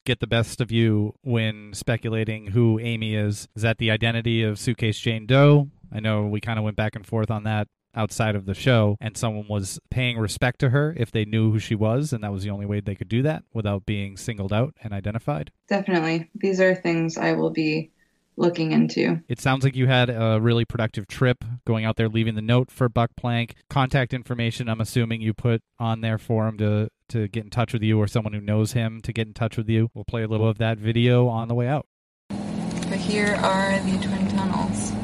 get 0.05 0.19
the 0.19 0.27
best 0.27 0.61
of 0.61 0.71
you 0.71 1.13
when 1.21 1.73
speculating 1.73 2.47
who 2.47 2.79
Amy 2.79 3.13
is. 3.13 3.47
Is 3.55 3.61
that 3.61 3.77
the 3.77 3.91
identity 3.91 4.41
of 4.43 4.57
Suitcase 4.57 4.99
Jane 4.99 5.27
Doe? 5.27 5.69
I 5.91 5.99
know 5.99 6.25
we 6.25 6.41
kind 6.41 6.57
of 6.57 6.65
went 6.65 6.75
back 6.75 6.95
and 6.95 7.05
forth 7.05 7.29
on 7.29 7.43
that 7.43 7.67
outside 7.97 8.35
of 8.35 8.45
the 8.45 8.53
show, 8.53 8.95
and 9.01 9.17
someone 9.17 9.47
was 9.49 9.79
paying 9.89 10.17
respect 10.17 10.59
to 10.59 10.69
her 10.69 10.93
if 10.97 11.11
they 11.11 11.25
knew 11.25 11.51
who 11.51 11.59
she 11.59 11.75
was, 11.75 12.13
and 12.13 12.23
that 12.23 12.31
was 12.31 12.43
the 12.43 12.49
only 12.49 12.65
way 12.65 12.79
they 12.79 12.95
could 12.95 13.09
do 13.09 13.21
that 13.23 13.43
without 13.53 13.85
being 13.85 14.15
singled 14.15 14.53
out 14.53 14.73
and 14.81 14.93
identified. 14.93 15.51
Definitely. 15.67 16.29
These 16.35 16.61
are 16.61 16.75
things 16.75 17.17
I 17.17 17.33
will 17.33 17.49
be 17.49 17.91
looking 18.37 18.71
into. 18.71 19.19
It 19.27 19.41
sounds 19.41 19.63
like 19.63 19.75
you 19.75 19.87
had 19.87 20.09
a 20.09 20.39
really 20.39 20.63
productive 20.63 21.07
trip 21.07 21.43
going 21.65 21.85
out 21.85 21.95
there, 21.95 22.07
leaving 22.07 22.35
the 22.35 22.41
note 22.41 22.71
for 22.71 22.87
Buck 22.87 23.11
Plank. 23.17 23.55
Contact 23.69 24.13
information, 24.13 24.69
I'm 24.69 24.79
assuming 24.79 25.21
you 25.21 25.33
put 25.33 25.63
on 25.79 26.01
there 26.01 26.19
for 26.19 26.47
him 26.47 26.57
to, 26.59 26.89
to 27.09 27.27
get 27.27 27.43
in 27.43 27.49
touch 27.49 27.73
with 27.73 27.81
you 27.81 27.99
or 27.99 28.07
someone 28.07 28.33
who 28.33 28.41
knows 28.41 28.73
him 28.73 29.01
to 29.01 29.11
get 29.11 29.27
in 29.27 29.33
touch 29.33 29.57
with 29.57 29.67
you. 29.67 29.89
We'll 29.93 30.05
play 30.05 30.23
a 30.23 30.27
little 30.27 30.47
of 30.47 30.59
that 30.59 30.77
video 30.77 31.27
on 31.27 31.47
the 31.47 31.55
way 31.55 31.67
out. 31.67 31.87
But 32.29 32.99
here 32.99 33.35
are 33.41 33.79
the 33.79 33.97
twin 33.97 34.29
tunnels. 34.29 34.96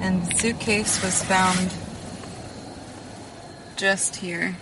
And 0.00 0.24
the 0.24 0.34
suitcase 0.36 1.02
was 1.02 1.22
found 1.24 1.74
just 3.76 4.16
here. 4.16 4.56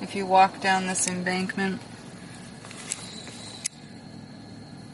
If 0.00 0.14
you 0.14 0.26
walk 0.26 0.60
down 0.60 0.86
this 0.86 1.08
embankment. 1.08 1.80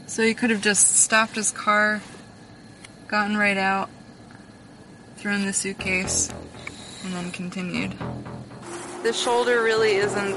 So 0.07 0.23
he 0.23 0.35
could 0.35 0.51
have 0.51 0.61
just 0.61 0.97
stopped 0.97 1.37
his 1.37 1.51
car, 1.51 2.03
gotten 3.09 3.37
right 3.37 3.57
out, 3.57 3.89
thrown 5.17 5.47
the 5.47 5.53
suitcase, 5.53 6.31
and 7.05 7.13
then 7.13 7.31
continued. 7.31 7.95
The 9.03 9.13
shoulder 9.13 9.63
really 9.63 9.97
isn't 9.97 10.33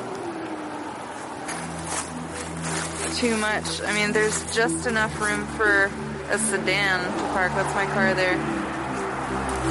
too 3.16 3.38
much. 3.38 3.82
I 3.82 3.94
mean, 3.94 4.12
there's 4.12 4.56
just 4.56 4.86
enough 4.86 5.20
room 5.22 5.46
for 5.48 5.92
a 6.30 6.38
sedan 6.38 7.04
to 7.04 7.24
park. 7.34 7.52
That's 7.54 7.74
my 7.76 7.86
car 7.88 8.14
there. 8.14 8.63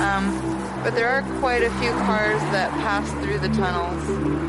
Um, 0.00 0.80
but 0.82 0.94
there 0.94 1.08
are 1.08 1.22
quite 1.38 1.62
a 1.62 1.70
few 1.78 1.90
cars 1.90 2.40
that 2.52 2.70
pass 2.80 3.10
through 3.22 3.38
the 3.38 3.48
tunnels. 3.50 4.42